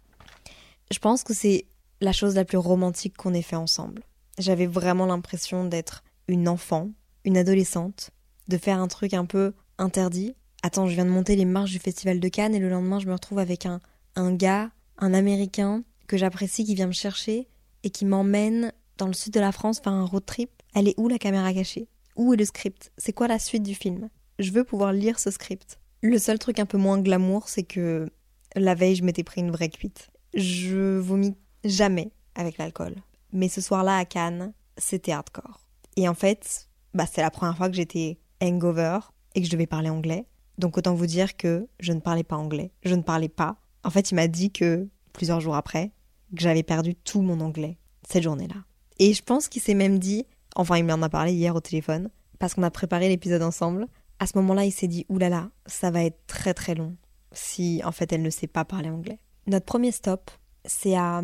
Je 0.91 1.00
pense 1.00 1.23
que 1.23 1.33
c'est 1.33 1.65
la 2.01 2.12
chose 2.12 2.35
la 2.35 2.45
plus 2.45 2.57
romantique 2.57 3.17
qu'on 3.17 3.33
ait 3.33 3.41
fait 3.41 3.55
ensemble. 3.55 4.03
J'avais 4.38 4.67
vraiment 4.67 5.05
l'impression 5.05 5.65
d'être 5.65 6.03
une 6.27 6.47
enfant, 6.47 6.89
une 7.25 7.38
adolescente, 7.38 8.12
de 8.47 8.57
faire 8.57 8.79
un 8.79 8.88
truc 8.88 9.13
un 9.13 9.25
peu 9.25 9.53
interdit. 9.77 10.35
Attends, 10.61 10.87
je 10.87 10.95
viens 10.95 11.05
de 11.05 11.09
monter 11.09 11.35
les 11.35 11.45
marches 11.45 11.71
du 11.71 11.79
festival 11.79 12.19
de 12.19 12.27
Cannes 12.27 12.55
et 12.55 12.59
le 12.59 12.69
lendemain 12.69 12.99
je 12.99 13.07
me 13.07 13.13
retrouve 13.13 13.39
avec 13.39 13.65
un, 13.65 13.81
un 14.15 14.33
gars, 14.33 14.71
un 14.97 15.13
américain 15.13 15.83
que 16.07 16.17
j'apprécie 16.17 16.65
qui 16.65 16.75
vient 16.75 16.87
me 16.87 16.93
chercher 16.93 17.47
et 17.83 17.89
qui 17.89 18.05
m'emmène 18.05 18.71
dans 18.97 19.07
le 19.07 19.13
sud 19.13 19.33
de 19.33 19.39
la 19.39 19.51
France 19.51 19.79
faire 19.79 19.93
un 19.93 20.05
road 20.05 20.25
trip. 20.25 20.49
Elle 20.75 20.87
est 20.87 20.95
où 20.97 21.07
la 21.07 21.17
caméra 21.17 21.53
cachée? 21.53 21.87
Où 22.15 22.33
est 22.33 22.37
le 22.37 22.45
script? 22.45 22.91
C'est 22.97 23.13
quoi 23.13 23.27
la 23.27 23.39
suite 23.39 23.63
du 23.63 23.75
film? 23.75 24.09
Je 24.39 24.51
veux 24.51 24.63
pouvoir 24.63 24.93
lire 24.93 25.19
ce 25.19 25.31
script. 25.31 25.79
Le 26.01 26.17
seul 26.17 26.39
truc 26.39 26.59
un 26.59 26.65
peu 26.65 26.77
moins 26.77 26.99
glamour, 26.99 27.49
c'est 27.49 27.63
que 27.63 28.09
la 28.55 28.75
veille, 28.75 28.95
je 28.95 29.03
m'étais 29.03 29.23
pris 29.23 29.41
une 29.41 29.51
vraie 29.51 29.69
cuite. 29.69 30.09
Je 30.33 30.97
vomis 30.97 31.35
jamais 31.63 32.11
avec 32.35 32.57
l'alcool. 32.57 32.95
Mais 33.31 33.49
ce 33.49 33.61
soir-là 33.61 33.97
à 33.97 34.05
Cannes, 34.05 34.53
c'était 34.77 35.11
hardcore. 35.11 35.59
Et 35.95 36.07
en 36.07 36.13
fait, 36.13 36.67
bah, 36.93 37.05
c'est 37.11 37.21
la 37.21 37.31
première 37.31 37.57
fois 37.57 37.69
que 37.69 37.75
j'étais 37.75 38.19
hangover 38.41 38.99
et 39.35 39.41
que 39.41 39.47
je 39.47 39.51
devais 39.51 39.67
parler 39.67 39.89
anglais. 39.89 40.25
Donc 40.57 40.77
autant 40.77 40.93
vous 40.93 41.07
dire 41.07 41.35
que 41.35 41.67
je 41.79 41.93
ne 41.93 41.99
parlais 41.99 42.23
pas 42.23 42.37
anglais. 42.37 42.71
Je 42.83 42.95
ne 42.95 43.01
parlais 43.01 43.29
pas 43.29 43.57
En 43.83 43.89
fait, 43.89 44.11
il 44.11 44.15
m'a 44.15 44.27
dit 44.27 44.51
que, 44.51 44.87
plusieurs 45.11 45.41
jours 45.41 45.55
après, 45.55 45.91
que 46.35 46.41
j'avais 46.41 46.63
perdu 46.63 46.95
tout 46.95 47.21
mon 47.21 47.39
anglais 47.41 47.77
cette 48.07 48.23
journée-là. 48.23 48.63
Et 48.99 49.13
je 49.13 49.23
pense 49.23 49.47
qu'il 49.47 49.61
s'est 49.61 49.73
même 49.73 49.99
dit, 49.99 50.25
enfin 50.55 50.77
il 50.77 50.85
m'en 50.85 51.01
a 51.01 51.09
parlé 51.09 51.33
hier 51.33 51.55
au 51.55 51.59
téléphone, 51.59 52.09
parce 52.39 52.53
qu'on 52.53 52.63
a 52.63 52.71
préparé 52.71 53.09
l'épisode 53.09 53.41
ensemble. 53.41 53.87
À 54.19 54.27
ce 54.27 54.37
moment-là, 54.37 54.65
il 54.65 54.71
s'est 54.71 54.87
dit, 54.87 55.05
oulala, 55.09 55.49
ça 55.65 55.91
va 55.91 56.03
être 56.03 56.19
très 56.27 56.53
très 56.53 56.75
long 56.75 56.95
si 57.33 57.81
en 57.83 57.91
fait 57.91 58.13
elle 58.13 58.21
ne 58.21 58.29
sait 58.29 58.47
pas 58.47 58.63
parler 58.63 58.89
anglais. 58.89 59.19
Notre 59.47 59.65
premier 59.65 59.91
stop, 59.91 60.31
c'est 60.65 60.95
à 60.95 61.21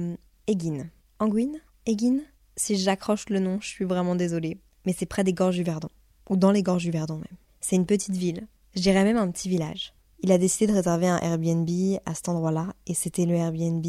Egin. 0.47 0.89
Anguin? 1.19 1.51
Egin? 1.85 2.19
Si 2.57 2.77
j'accroche 2.77 3.29
le 3.29 3.39
nom, 3.39 3.59
je 3.61 3.67
suis 3.67 3.85
vraiment 3.85 4.15
désolée. 4.15 4.59
Mais 4.85 4.93
c'est 4.97 5.05
près 5.05 5.23
des 5.23 5.33
gorges 5.33 5.55
du 5.55 5.63
Verdon. 5.63 5.89
Ou 6.29 6.35
dans 6.35 6.51
les 6.51 6.63
gorges 6.63 6.83
du 6.83 6.91
Verdon 6.91 7.15
même. 7.15 7.37
C'est 7.59 7.75
une 7.75 7.85
petite 7.85 8.15
ville. 8.15 8.47
Je 8.75 8.81
dirais 8.81 9.03
même 9.03 9.17
un 9.17 9.29
petit 9.29 9.49
village. 9.49 9.93
Il 10.21 10.31
a 10.31 10.37
décidé 10.37 10.67
de 10.67 10.75
réserver 10.75 11.07
un 11.07 11.19
Airbnb 11.19 11.69
à 12.05 12.13
cet 12.13 12.29
endroit-là, 12.29 12.73
et 12.87 12.93
c'était 12.93 13.25
le 13.25 13.35
Airbnb. 13.35 13.85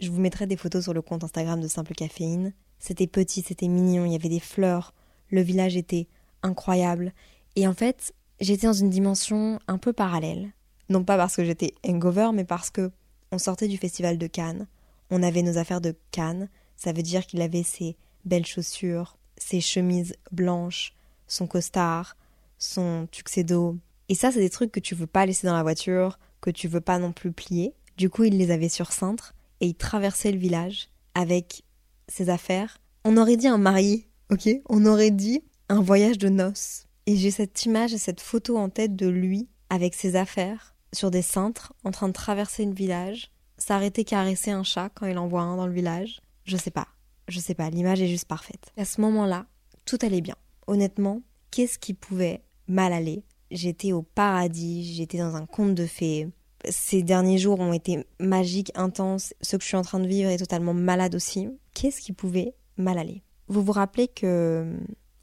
Je 0.00 0.10
vous 0.10 0.20
mettrai 0.20 0.46
des 0.46 0.56
photos 0.56 0.84
sur 0.84 0.94
le 0.94 1.02
compte 1.02 1.24
Instagram 1.24 1.60
de 1.60 1.68
Simple 1.68 1.94
Caféine. 1.94 2.54
C'était 2.78 3.06
petit, 3.06 3.42
c'était 3.42 3.68
mignon, 3.68 4.04
il 4.06 4.12
y 4.12 4.16
avait 4.16 4.28
des 4.28 4.40
fleurs, 4.40 4.94
le 5.28 5.40
village 5.40 5.76
était 5.76 6.08
incroyable. 6.42 7.12
Et 7.56 7.66
en 7.66 7.74
fait, 7.74 8.14
j'étais 8.40 8.66
dans 8.66 8.72
une 8.72 8.90
dimension 8.90 9.58
un 9.66 9.78
peu 9.78 9.92
parallèle. 9.92 10.52
Non 10.88 11.04
pas 11.04 11.16
parce 11.16 11.36
que 11.36 11.44
j'étais 11.44 11.74
hangover, 11.86 12.30
mais 12.32 12.44
parce 12.44 12.70
que 12.70 12.90
on 13.32 13.38
sortait 13.38 13.68
du 13.68 13.76
festival 13.76 14.18
de 14.18 14.26
Cannes. 14.26 14.66
On 15.10 15.22
avait 15.22 15.42
nos 15.42 15.58
affaires 15.58 15.80
de 15.80 15.96
Cannes. 16.10 16.48
Ça 16.76 16.92
veut 16.92 17.02
dire 17.02 17.26
qu'il 17.26 17.42
avait 17.42 17.62
ses 17.62 17.96
belles 18.24 18.46
chaussures, 18.46 19.18
ses 19.36 19.60
chemises 19.60 20.14
blanches, 20.30 20.94
son 21.26 21.46
costard, 21.46 22.16
son 22.58 23.06
tuxedo, 23.10 23.78
et 24.08 24.14
ça, 24.14 24.30
c'est 24.30 24.40
des 24.40 24.50
trucs 24.50 24.72
que 24.72 24.80
tu 24.80 24.94
veux 24.94 25.06
pas 25.06 25.26
laisser 25.26 25.46
dans 25.46 25.56
la 25.56 25.62
voiture, 25.62 26.18
que 26.40 26.50
tu 26.50 26.68
veux 26.68 26.80
pas 26.80 26.98
non 26.98 27.12
plus 27.12 27.32
plier. 27.32 27.74
Du 27.96 28.08
coup, 28.08 28.24
il 28.24 28.38
les 28.38 28.50
avait 28.50 28.68
sur 28.68 28.92
cintre 28.92 29.34
et 29.60 29.66
il 29.66 29.74
traversait 29.74 30.32
le 30.32 30.38
village 30.38 30.88
avec 31.14 31.64
ses 32.08 32.30
affaires. 32.30 32.78
On 33.04 33.16
aurait 33.16 33.36
dit 33.36 33.48
un 33.48 33.58
mari, 33.58 34.06
ok? 34.30 34.48
On 34.68 34.86
aurait 34.86 35.10
dit 35.10 35.42
un 35.68 35.80
voyage 35.80 36.18
de 36.18 36.28
noces. 36.28 36.84
Et 37.06 37.16
j'ai 37.16 37.30
cette 37.30 37.64
image 37.64 37.94
et 37.94 37.98
cette 37.98 38.20
photo 38.20 38.56
en 38.58 38.68
tête 38.68 38.94
de 38.96 39.08
lui 39.08 39.48
avec 39.70 39.94
ses 39.94 40.16
affaires 40.16 40.74
sur 40.92 41.10
des 41.10 41.22
cintres 41.22 41.72
en 41.84 41.90
train 41.90 42.08
de 42.08 42.12
traverser 42.12 42.64
le 42.64 42.74
village, 42.74 43.32
s'arrêter 43.58 44.04
caresser 44.04 44.50
un 44.50 44.62
chat 44.62 44.90
quand 44.90 45.06
il 45.06 45.18
en 45.18 45.26
voit 45.26 45.42
un 45.42 45.56
dans 45.56 45.66
le 45.66 45.72
village. 45.72 46.20
Je 46.44 46.56
sais 46.56 46.70
pas, 46.70 46.86
je 47.28 47.40
sais 47.40 47.54
pas, 47.54 47.70
l'image 47.70 48.00
est 48.00 48.08
juste 48.08 48.26
parfaite. 48.26 48.72
À 48.76 48.84
ce 48.84 49.00
moment-là, 49.00 49.46
tout 49.84 49.98
allait 50.02 50.20
bien. 50.20 50.36
Honnêtement, 50.66 51.22
qu'est-ce 51.50 51.78
qui 51.78 51.94
pouvait 51.94 52.42
mal 52.68 52.92
aller 52.92 53.24
j'étais 53.50 53.92
au 53.92 54.02
paradis, 54.02 54.94
j'étais 54.94 55.18
dans 55.18 55.36
un 55.36 55.46
conte 55.46 55.74
de 55.74 55.86
fées. 55.86 56.28
Ces 56.68 57.02
derniers 57.02 57.38
jours 57.38 57.60
ont 57.60 57.72
été 57.72 58.04
magiques, 58.18 58.72
intenses. 58.74 59.34
Ce 59.40 59.56
que 59.56 59.62
je 59.62 59.68
suis 59.68 59.76
en 59.76 59.82
train 59.82 60.00
de 60.00 60.08
vivre 60.08 60.30
est 60.30 60.38
totalement 60.38 60.74
malade 60.74 61.14
aussi. 61.14 61.48
Qu'est-ce 61.74 62.00
qui 62.00 62.12
pouvait 62.12 62.54
mal 62.76 62.98
aller? 62.98 63.22
Vous 63.48 63.62
vous 63.62 63.72
rappelez 63.72 64.08
que 64.08 64.76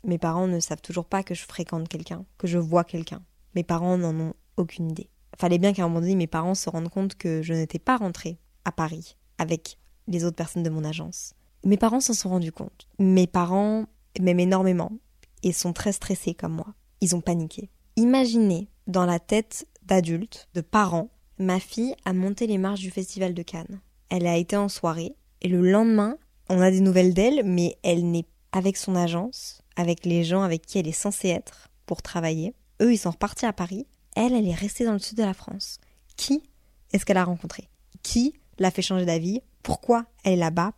mes 0.06 0.18
parents 0.18 0.48
ne 0.48 0.60
savent 0.60 0.82
toujours 0.82 1.06
pas 1.06 1.24
que 1.24 1.36
je 1.36 1.44
fréquente 1.44 1.90
quelqu'un, 1.90 2.26
que 2.38 2.48
je 2.48 2.58
vois 2.58 2.84
quelqu'un. 2.84 3.22
Mes 3.56 3.64
parents 3.64 3.98
n'en 3.98 4.18
ont 4.18 4.34
aucune 4.58 4.92
idée. 4.92 5.10
Fallait 5.38 5.58
bien 5.58 5.74
qu'à 5.74 5.84
un 5.84 5.88
moment 5.88 6.02
donné, 6.02 6.16
mes 6.16 6.28
parents 6.28 6.56
se 6.56 6.70
rendent 6.70 6.90
compte 6.90 7.16
que 7.16 7.42
je 7.42 7.54
n'étais 7.54 7.80
pas 7.80 7.98
rentrée 7.98 8.38
à 8.66 8.72
Paris 8.72 9.18
avec 9.38 9.78
les 10.08 10.24
autres 10.24 10.36
personnes 10.36 10.64
de 10.64 10.70
mon 10.70 10.84
agence. 10.84 11.34
Mes 11.66 11.78
parents 11.78 12.00
s'en 12.00 12.14
sont 12.14 12.30
rendus 12.30 12.52
compte. 12.52 12.88
Mes 13.00 13.28
parents 13.28 13.86
m'aiment 14.20 14.40
énormément 14.40 14.92
et 15.42 15.52
sont 15.52 15.74
très 15.74 15.92
stressés 15.92 16.34
comme 16.34 16.54
moi. 16.54 16.76
Ils 17.04 17.18
ont 17.18 17.22
paniqué. 17.22 17.70
Imaginez 17.98 18.70
dans 18.88 19.06
la 19.06 19.20
tête 19.20 19.68
d'adultes, 19.82 20.48
de 20.54 20.62
parents, 20.62 21.10
ma 21.38 21.60
fille 21.60 21.96
a 22.06 22.14
monté 22.14 22.48
les 22.48 22.58
marches 22.58 22.80
du 22.80 22.92
festival 22.92 23.34
de 23.34 23.44
Cannes. 23.44 23.82
Elle 24.08 24.26
a 24.26 24.38
été 24.38 24.56
en 24.56 24.70
soirée 24.70 25.14
et 25.42 25.50
le 25.50 25.70
lendemain, 25.70 26.18
on 26.48 26.62
a 26.62 26.72
des 26.72 26.80
nouvelles 26.80 27.14
d'elle, 27.14 27.44
mais 27.44 27.78
elle 27.84 28.10
n'est 28.10 28.24
avec 28.54 28.78
son 28.78 28.96
agence, 28.96 29.62
avec 29.76 30.06
les 30.06 30.24
gens 30.24 30.44
avec 30.44 30.66
qui 30.66 30.80
elle 30.80 30.88
est 30.88 30.94
censée 30.94 31.28
être 31.28 31.68
pour 31.86 32.02
travailler. 32.02 32.54
Eux, 32.82 32.94
ils 32.94 32.98
sont 32.98 33.12
repartis 33.12 33.46
à 33.46 33.52
Paris. 33.52 33.86
Elle, 34.16 34.32
elle 34.32 34.48
est 34.48 34.56
restée 34.56 34.86
dans 34.86 34.94
le 34.94 35.00
sud 35.00 35.18
de 35.18 35.24
la 35.24 35.34
France. 35.34 35.82
Qui 36.16 36.42
est-ce 36.94 37.06
qu'elle 37.06 37.18
a 37.18 37.26
rencontré? 37.26 37.68
Qui 38.02 38.34
l'a 38.60 38.72
fait 38.72 38.82
changer 38.82 39.06
d'avis? 39.06 39.42
Pourquoi 39.62 40.06
elle 40.24 40.34
est 40.34 40.38
là-bas? 40.38 40.72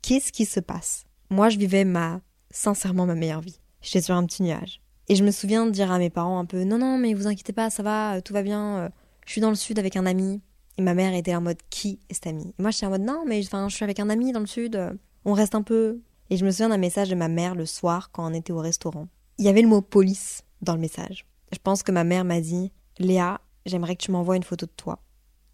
Qu'est-ce 0.00 0.32
qui 0.32 0.46
se 0.46 0.60
passe? 0.60 1.04
Moi, 1.28 1.50
je 1.50 1.58
vivais 1.58 1.84
ma, 1.84 2.22
sincèrement, 2.50 3.04
ma 3.04 3.14
meilleure 3.14 3.42
vie. 3.42 3.60
J'étais 3.82 4.00
sur 4.00 4.14
un 4.14 4.24
petit 4.24 4.42
nuage. 4.42 4.80
Et 5.08 5.14
je 5.14 5.24
me 5.24 5.30
souviens 5.30 5.64
de 5.66 5.70
dire 5.70 5.90
à 5.90 5.98
mes 5.98 6.10
parents 6.10 6.38
un 6.38 6.44
peu 6.44 6.64
non 6.64 6.78
non 6.78 6.98
mais 6.98 7.14
vous 7.14 7.26
inquiétez 7.26 7.52
pas 7.52 7.70
ça 7.70 7.82
va 7.82 8.16
euh, 8.16 8.20
tout 8.20 8.34
va 8.34 8.42
bien 8.42 8.76
euh, 8.76 8.88
je 9.26 9.32
suis 9.32 9.40
dans 9.40 9.50
le 9.50 9.56
sud 9.56 9.78
avec 9.78 9.96
un 9.96 10.06
ami. 10.06 10.40
Et 10.76 10.82
ma 10.82 10.94
mère 10.94 11.12
était 11.14 11.34
en 11.34 11.40
mode 11.40 11.58
qui 11.70 11.98
est 12.08 12.14
cet 12.14 12.28
ami? 12.28 12.54
Et 12.58 12.62
moi 12.62 12.70
j'étais 12.70 12.86
en 12.86 12.90
mode 12.90 13.02
non 13.02 13.24
mais 13.26 13.42
je 13.42 13.68
suis 13.68 13.84
avec 13.84 14.00
un 14.00 14.10
ami 14.10 14.32
dans 14.32 14.40
le 14.40 14.46
sud 14.46 14.76
euh, 14.76 14.92
on 15.24 15.32
reste 15.32 15.54
un 15.54 15.62
peu. 15.62 16.00
Et 16.30 16.36
je 16.36 16.44
me 16.44 16.50
souviens 16.50 16.68
d'un 16.68 16.78
message 16.78 17.08
de 17.08 17.14
ma 17.14 17.28
mère 17.28 17.54
le 17.54 17.64
soir 17.64 18.10
quand 18.12 18.30
on 18.30 18.34
était 18.34 18.52
au 18.52 18.58
restaurant. 18.58 19.08
Il 19.38 19.46
y 19.46 19.48
avait 19.48 19.62
le 19.62 19.68
mot 19.68 19.80
police 19.80 20.42
dans 20.60 20.74
le 20.74 20.80
message. 20.80 21.26
Je 21.52 21.58
pense 21.58 21.82
que 21.82 21.92
ma 21.92 22.04
mère 22.04 22.24
m'a 22.24 22.40
dit 22.40 22.70
Léa 22.98 23.40
j'aimerais 23.64 23.96
que 23.96 24.02
tu 24.02 24.10
m'envoies 24.10 24.36
une 24.36 24.42
photo 24.42 24.66
de 24.66 24.72
toi. 24.72 24.98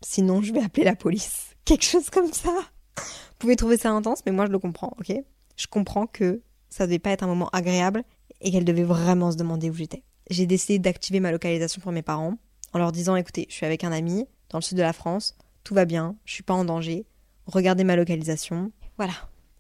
Sinon 0.03 0.43
je 0.43 0.53
vais 0.53 0.63
appeler 0.63 0.85
la 0.85 0.97
police. 0.97 1.55
Quelque 1.65 1.85
chose 1.85 2.11
comme 2.11 2.33
ça. 2.33 2.55
Vous 2.97 3.39
pouvez 3.39 3.57
trouver 3.57 3.77
ça 3.77 3.91
intense 3.93 4.23
mais 4.27 4.33
moi 4.33 4.47
je 4.47 4.51
le 4.51 4.59
comprends 4.59 4.95
ok? 4.99 5.13
Je 5.57 5.67
comprends 5.69 6.07
que 6.07 6.43
ça 6.69 6.87
devait 6.87 6.99
pas 6.99 7.11
être 7.11 7.23
un 7.23 7.29
moment 7.29 7.49
agréable 7.53 8.03
et 8.45 8.53
qu'elle 8.53 8.65
devait 8.65 8.85
vraiment 8.85 9.33
se 9.33 9.37
demander 9.37 9.71
où 9.71 9.75
j'étais. 9.75 10.05
J'ai 10.31 10.47
décidé 10.47 10.79
d'activer 10.79 11.19
ma 11.19 11.33
localisation 11.33 11.81
pour 11.81 11.91
mes 11.91 12.03
parents 12.03 12.39
en 12.73 12.79
leur 12.79 12.93
disant 12.93 13.17
écoutez, 13.17 13.47
je 13.49 13.55
suis 13.55 13.67
avec 13.67 13.83
un 13.83 13.93
ami 13.93 14.27
dans 14.51 14.59
le 14.59 14.63
sud 14.63 14.79
de 14.79 14.83
la 14.83 14.93
France, 14.93 15.37
tout 15.65 15.75
va 15.75 15.87
bien, 15.87 16.17
je 16.25 16.35
suis 16.35 16.43
pas 16.43 16.55
en 16.55 16.65
danger, 16.65 17.07
regardez 17.47 17.83
ma 17.83 17.97
localisation. 17.97 18.71
Voilà. 18.97 19.15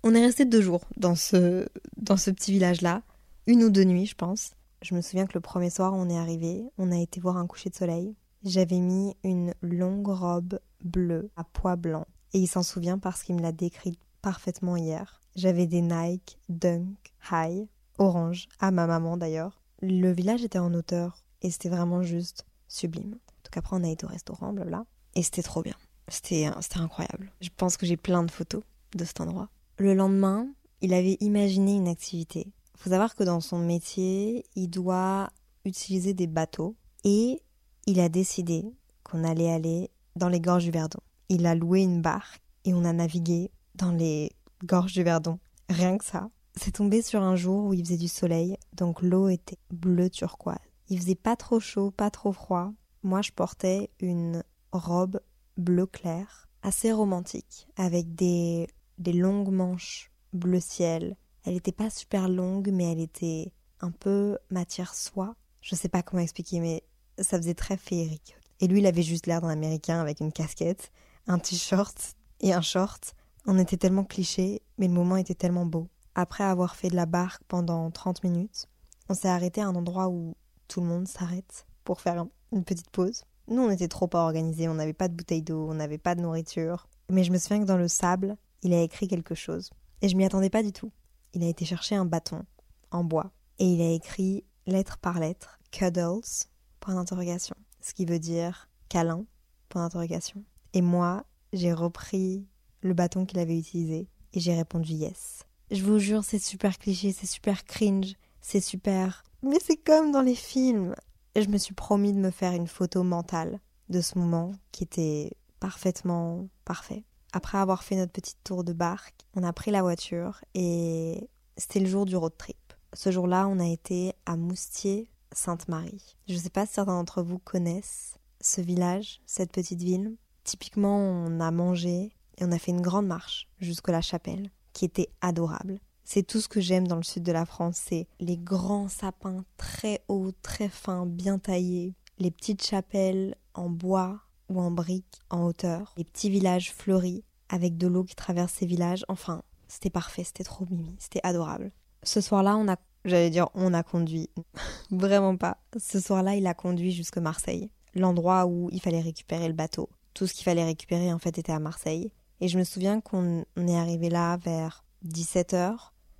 On 0.04 0.14
est 0.14 0.24
resté 0.24 0.44
deux 0.44 0.60
jours 0.60 0.82
dans 0.96 1.14
ce, 1.14 1.66
dans 1.96 2.18
ce 2.18 2.30
petit 2.30 2.52
village-là, 2.52 3.02
une 3.46 3.64
ou 3.64 3.70
deux 3.70 3.84
nuits, 3.84 4.06
je 4.06 4.14
pense. 4.14 4.52
Je 4.82 4.94
me 4.94 5.00
souviens 5.00 5.26
que 5.26 5.34
le 5.34 5.40
premier 5.40 5.70
soir, 5.70 5.94
on 5.94 6.10
est 6.10 6.18
arrivé, 6.18 6.62
on 6.76 6.92
a 6.92 6.98
été 6.98 7.20
voir 7.20 7.38
un 7.38 7.46
coucher 7.46 7.70
de 7.70 7.74
soleil. 7.74 8.14
J'avais 8.44 8.80
mis 8.80 9.14
une 9.24 9.54
longue 9.62 10.08
robe 10.08 10.60
bleue 10.82 11.30
à 11.36 11.44
pois 11.44 11.76
blanc. 11.76 12.06
Et 12.34 12.38
il 12.38 12.46
s'en 12.46 12.62
souvient 12.62 12.98
parce 12.98 13.22
qu'il 13.22 13.36
me 13.36 13.40
l'a 13.40 13.52
décrit 13.52 13.98
parfaitement 14.20 14.76
hier. 14.76 15.22
J'avais 15.36 15.66
des 15.66 15.80
Nike 15.80 16.38
Dunk 16.50 17.14
High 17.32 17.66
orange, 17.98 18.48
à 18.60 18.70
ma 18.70 18.86
maman 18.86 19.16
d'ailleurs. 19.16 19.62
Le 19.80 20.12
village 20.12 20.44
était 20.44 20.58
en 20.58 20.72
hauteur 20.74 21.24
et 21.42 21.50
c'était 21.50 21.68
vraiment 21.68 22.02
juste 22.02 22.46
sublime. 22.68 23.12
Donc 23.44 23.56
après 23.56 23.76
on 23.76 23.84
a 23.84 23.88
été 23.88 24.06
au 24.06 24.08
restaurant, 24.08 24.52
blabla, 24.52 24.84
et 25.14 25.22
c'était 25.22 25.42
trop 25.42 25.62
bien. 25.62 25.76
C'était 26.08 26.50
incroyable. 26.76 27.32
Je 27.40 27.48
pense 27.56 27.76
que 27.76 27.86
j'ai 27.86 27.96
plein 27.96 28.22
de 28.24 28.30
photos 28.30 28.62
de 28.94 29.04
cet 29.04 29.20
endroit. 29.20 29.48
Le 29.78 29.94
lendemain, 29.94 30.48
il 30.80 30.92
avait 30.92 31.16
imaginé 31.20 31.74
une 31.76 31.88
activité. 31.88 32.52
Il 32.74 32.80
faut 32.80 32.90
savoir 32.90 33.14
que 33.14 33.24
dans 33.24 33.40
son 33.40 33.58
métier, 33.58 34.44
il 34.54 34.68
doit 34.68 35.30
utiliser 35.64 36.12
des 36.12 36.26
bateaux 36.26 36.76
et 37.04 37.40
il 37.86 38.00
a 38.00 38.08
décidé 38.08 38.64
qu'on 39.02 39.24
allait 39.24 39.50
aller 39.50 39.90
dans 40.16 40.28
les 40.28 40.40
gorges 40.40 40.64
du 40.64 40.70
Verdon. 40.70 41.00
Il 41.28 41.46
a 41.46 41.54
loué 41.54 41.82
une 41.82 42.02
barque 42.02 42.42
et 42.64 42.74
on 42.74 42.84
a 42.84 42.92
navigué 42.92 43.50
dans 43.74 43.92
les 43.92 44.32
gorges 44.64 44.92
du 44.92 45.02
Verdon. 45.02 45.38
Rien 45.68 45.96
que 45.96 46.04
ça, 46.04 46.28
c'est 46.56 46.72
tombé 46.72 47.02
sur 47.02 47.22
un 47.22 47.36
jour 47.36 47.66
où 47.66 47.74
il 47.74 47.84
faisait 47.84 47.96
du 47.96 48.08
soleil, 48.08 48.56
donc 48.72 49.02
l'eau 49.02 49.28
était 49.28 49.58
bleu 49.70 50.08
turquoise. 50.08 50.58
Il 50.88 50.98
faisait 50.98 51.14
pas 51.14 51.36
trop 51.36 51.60
chaud, 51.60 51.90
pas 51.90 52.10
trop 52.10 52.32
froid. 52.32 52.72
Moi, 53.02 53.22
je 53.22 53.32
portais 53.32 53.90
une 54.00 54.42
robe 54.72 55.20
bleu 55.56 55.86
clair, 55.86 56.48
assez 56.62 56.92
romantique, 56.92 57.66
avec 57.76 58.14
des, 58.14 58.68
des 58.98 59.12
longues 59.12 59.52
manches 59.52 60.10
bleu 60.32 60.60
ciel. 60.60 61.16
Elle 61.44 61.54
n'était 61.54 61.72
pas 61.72 61.90
super 61.90 62.28
longue, 62.28 62.70
mais 62.72 62.92
elle 62.92 63.00
était 63.00 63.52
un 63.80 63.90
peu 63.90 64.38
matière 64.50 64.94
soie. 64.94 65.34
Je 65.60 65.74
sais 65.74 65.88
pas 65.88 66.02
comment 66.02 66.22
expliquer, 66.22 66.60
mais 66.60 66.82
ça 67.18 67.38
faisait 67.38 67.54
très 67.54 67.76
féerique. 67.76 68.36
Et 68.60 68.66
lui, 68.66 68.80
il 68.80 68.86
avait 68.86 69.02
juste 69.02 69.26
l'air 69.26 69.40
d'un 69.40 69.48
américain 69.48 70.00
avec 70.00 70.20
une 70.20 70.32
casquette, 70.32 70.92
un 71.26 71.38
t-shirt 71.38 72.14
et 72.40 72.52
un 72.52 72.62
short. 72.62 73.14
On 73.46 73.58
était 73.58 73.76
tellement 73.76 74.04
clichés, 74.04 74.62
mais 74.78 74.88
le 74.88 74.94
moment 74.94 75.16
était 75.16 75.34
tellement 75.34 75.66
beau. 75.66 75.88
Après 76.14 76.44
avoir 76.44 76.76
fait 76.76 76.88
de 76.88 76.96
la 76.96 77.06
barque 77.06 77.42
pendant 77.48 77.90
30 77.90 78.22
minutes, 78.22 78.68
on 79.08 79.14
s'est 79.14 79.28
arrêté 79.28 79.60
à 79.60 79.66
un 79.66 79.74
endroit 79.74 80.08
où 80.08 80.36
tout 80.68 80.80
le 80.80 80.86
monde 80.86 81.08
s'arrête 81.08 81.66
pour 81.82 82.00
faire 82.00 82.24
une 82.52 82.64
petite 82.64 82.90
pause. 82.90 83.24
Nous, 83.48 83.60
on 83.60 83.70
était 83.70 83.88
trop 83.88 84.06
pas 84.06 84.22
organisés, 84.22 84.68
on 84.68 84.74
n'avait 84.74 84.92
pas 84.92 85.08
de 85.08 85.14
bouteille 85.14 85.42
d'eau, 85.42 85.68
on 85.68 85.74
n'avait 85.74 85.98
pas 85.98 86.14
de 86.14 86.20
nourriture. 86.20 86.86
Mais 87.10 87.24
je 87.24 87.32
me 87.32 87.38
souviens 87.38 87.60
que 87.60 87.66
dans 87.66 87.76
le 87.76 87.88
sable, 87.88 88.36
il 88.62 88.72
a 88.72 88.80
écrit 88.80 89.08
quelque 89.08 89.34
chose. 89.34 89.70
Et 90.00 90.08
je 90.08 90.16
m'y 90.16 90.24
attendais 90.24 90.50
pas 90.50 90.62
du 90.62 90.72
tout. 90.72 90.92
Il 91.34 91.42
a 91.42 91.48
été 91.48 91.64
chercher 91.64 91.96
un 91.96 92.04
bâton 92.04 92.44
en 92.90 93.04
bois 93.04 93.32
et 93.58 93.66
il 93.66 93.82
a 93.82 93.90
écrit 93.90 94.44
lettre 94.66 94.98
par 94.98 95.18
lettre 95.18 95.58
cuddles 95.72 96.46
point 96.80 96.94
d'interrogation, 96.94 97.56
ce 97.80 97.92
qui 97.92 98.06
veut 98.06 98.18
dire 98.18 98.68
câlin 98.88 99.24
point 99.68 99.82
d'interrogation. 99.82 100.44
Et 100.72 100.80
moi, 100.80 101.24
j'ai 101.52 101.72
repris 101.72 102.46
le 102.80 102.94
bâton 102.94 103.26
qu'il 103.26 103.38
avait 103.38 103.58
utilisé 103.58 104.08
et 104.32 104.40
j'ai 104.40 104.54
répondu 104.54 104.92
yes. 104.92 105.44
Je 105.70 105.82
vous 105.82 105.98
jure, 105.98 106.24
c'est 106.24 106.38
super 106.38 106.78
cliché, 106.78 107.12
c'est 107.12 107.26
super 107.26 107.64
cringe, 107.64 108.14
c'est 108.40 108.60
super. 108.60 109.24
Mais 109.42 109.58
c'est 109.64 109.76
comme 109.76 110.12
dans 110.12 110.22
les 110.22 110.34
films. 110.34 110.94
Et 111.34 111.42
je 111.42 111.48
me 111.48 111.58
suis 111.58 111.74
promis 111.74 112.12
de 112.12 112.18
me 112.18 112.30
faire 112.30 112.52
une 112.52 112.68
photo 112.68 113.02
mentale 113.02 113.60
de 113.88 114.00
ce 114.00 114.18
moment 114.18 114.52
qui 114.72 114.84
était 114.84 115.32
parfaitement 115.60 116.48
parfait. 116.64 117.04
Après 117.32 117.58
avoir 117.58 117.82
fait 117.82 117.96
notre 117.96 118.12
petite 118.12 118.38
tour 118.44 118.62
de 118.62 118.72
barque, 118.72 119.26
on 119.34 119.42
a 119.42 119.52
pris 119.52 119.70
la 119.70 119.82
voiture 119.82 120.40
et 120.54 121.28
c'était 121.56 121.80
le 121.80 121.86
jour 121.86 122.04
du 122.04 122.16
road 122.16 122.36
trip. 122.38 122.56
Ce 122.92 123.10
jour-là, 123.10 123.48
on 123.48 123.58
a 123.58 123.66
été 123.66 124.12
à 124.26 124.36
Moustier, 124.36 125.10
Sainte-Marie. 125.32 126.16
Je 126.28 126.34
ne 126.34 126.38
sais 126.38 126.50
pas 126.50 126.66
si 126.66 126.74
certains 126.74 126.94
d'entre 126.94 127.22
vous 127.22 127.38
connaissent 127.38 128.18
ce 128.40 128.60
village, 128.60 129.20
cette 129.26 129.52
petite 129.52 129.82
ville. 129.82 130.16
Typiquement, 130.44 130.98
on 130.98 131.40
a 131.40 131.50
mangé 131.50 132.12
et 132.38 132.44
on 132.44 132.52
a 132.52 132.58
fait 132.58 132.70
une 132.70 132.82
grande 132.82 133.06
marche 133.06 133.48
jusqu'à 133.58 133.92
la 133.92 134.02
chapelle, 134.02 134.50
qui 134.74 134.84
était 134.84 135.08
adorable. 135.22 135.80
C'est 136.04 136.26
tout 136.26 136.40
ce 136.40 136.48
que 136.48 136.60
j'aime 136.60 136.86
dans 136.86 136.96
le 136.96 137.02
sud 137.02 137.22
de 137.22 137.32
la 137.32 137.46
France, 137.46 137.80
c'est 137.82 138.06
les 138.20 138.36
grands 138.36 138.88
sapins 138.88 139.46
très 139.56 140.02
hauts, 140.08 140.32
très 140.42 140.68
fins, 140.68 141.06
bien 141.06 141.38
taillés, 141.38 141.94
les 142.18 142.30
petites 142.30 142.62
chapelles 142.62 143.34
en 143.54 143.70
bois 143.70 144.20
ou 144.50 144.60
en 144.60 144.70
briques 144.70 145.20
en 145.30 145.44
hauteur, 145.46 145.94
les 145.96 146.04
petits 146.04 146.28
villages 146.28 146.72
fleuris 146.72 147.24
avec 147.48 147.78
de 147.78 147.86
l'eau 147.86 148.04
qui 148.04 148.14
traverse 148.14 148.52
ces 148.52 148.66
villages. 148.66 149.04
Enfin, 149.08 149.42
c'était 149.66 149.90
parfait, 149.90 150.24
c'était 150.24 150.44
trop 150.44 150.66
mimi, 150.70 150.94
c'était 150.98 151.20
adorable. 151.22 151.72
Ce 152.02 152.20
soir-là, 152.20 152.56
on 152.56 152.68
a, 152.68 152.76
j'allais 153.06 153.30
dire, 153.30 153.48
on 153.54 153.72
a 153.72 153.82
conduit. 153.82 154.28
Vraiment 154.90 155.36
pas. 155.36 155.56
Ce 155.78 156.00
soir-là, 156.00 156.34
il 156.34 156.46
a 156.46 156.54
conduit 156.54 156.92
jusqu'à 156.92 157.20
Marseille, 157.20 157.70
l'endroit 157.94 158.46
où 158.46 158.68
il 158.72 158.80
fallait 158.80 159.00
récupérer 159.00 159.48
le 159.48 159.54
bateau. 159.54 159.88
Tout 160.12 160.26
ce 160.26 160.34
qu'il 160.34 160.44
fallait 160.44 160.64
récupérer, 160.64 161.12
en 161.12 161.18
fait, 161.18 161.38
était 161.38 161.52
à 161.52 161.58
Marseille. 161.58 162.12
Et 162.40 162.48
je 162.48 162.58
me 162.58 162.64
souviens 162.64 163.00
qu'on 163.00 163.44
est 163.56 163.76
arrivé 163.76 164.10
là 164.10 164.36
vers 164.38 164.84
17 165.02 165.52
h 165.54 165.76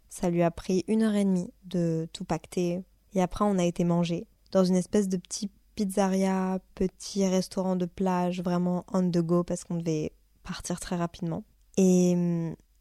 Ça 0.09 0.31
lui 0.31 0.42
a 0.42 0.50
pris 0.50 0.85
une 0.88 1.03
heure 1.03 1.14
et 1.14 1.24
demie 1.24 1.53
de 1.64 2.09
tout 2.12 2.24
pacter. 2.24 2.83
Et 3.14 3.22
après, 3.22 3.44
on 3.44 3.59
a 3.59 3.64
été 3.64 3.85
manger 3.85 4.27
dans 4.53 4.64
une 4.64 4.77
espèce 4.77 5.09
de 5.09 5.16
petit 5.16 5.50
pizzeria, 5.74 6.61
petit 6.74 7.27
restaurant 7.27 7.77
de 7.77 7.87
plage, 7.87 8.40
vraiment 8.40 8.85
on 8.92 9.11
the 9.11 9.18
go 9.18 9.42
parce 9.42 9.64
qu'on 9.64 9.77
devait 9.77 10.12
partir 10.44 10.79
très 10.79 10.96
rapidement. 10.96 11.42
Et, 11.77 12.12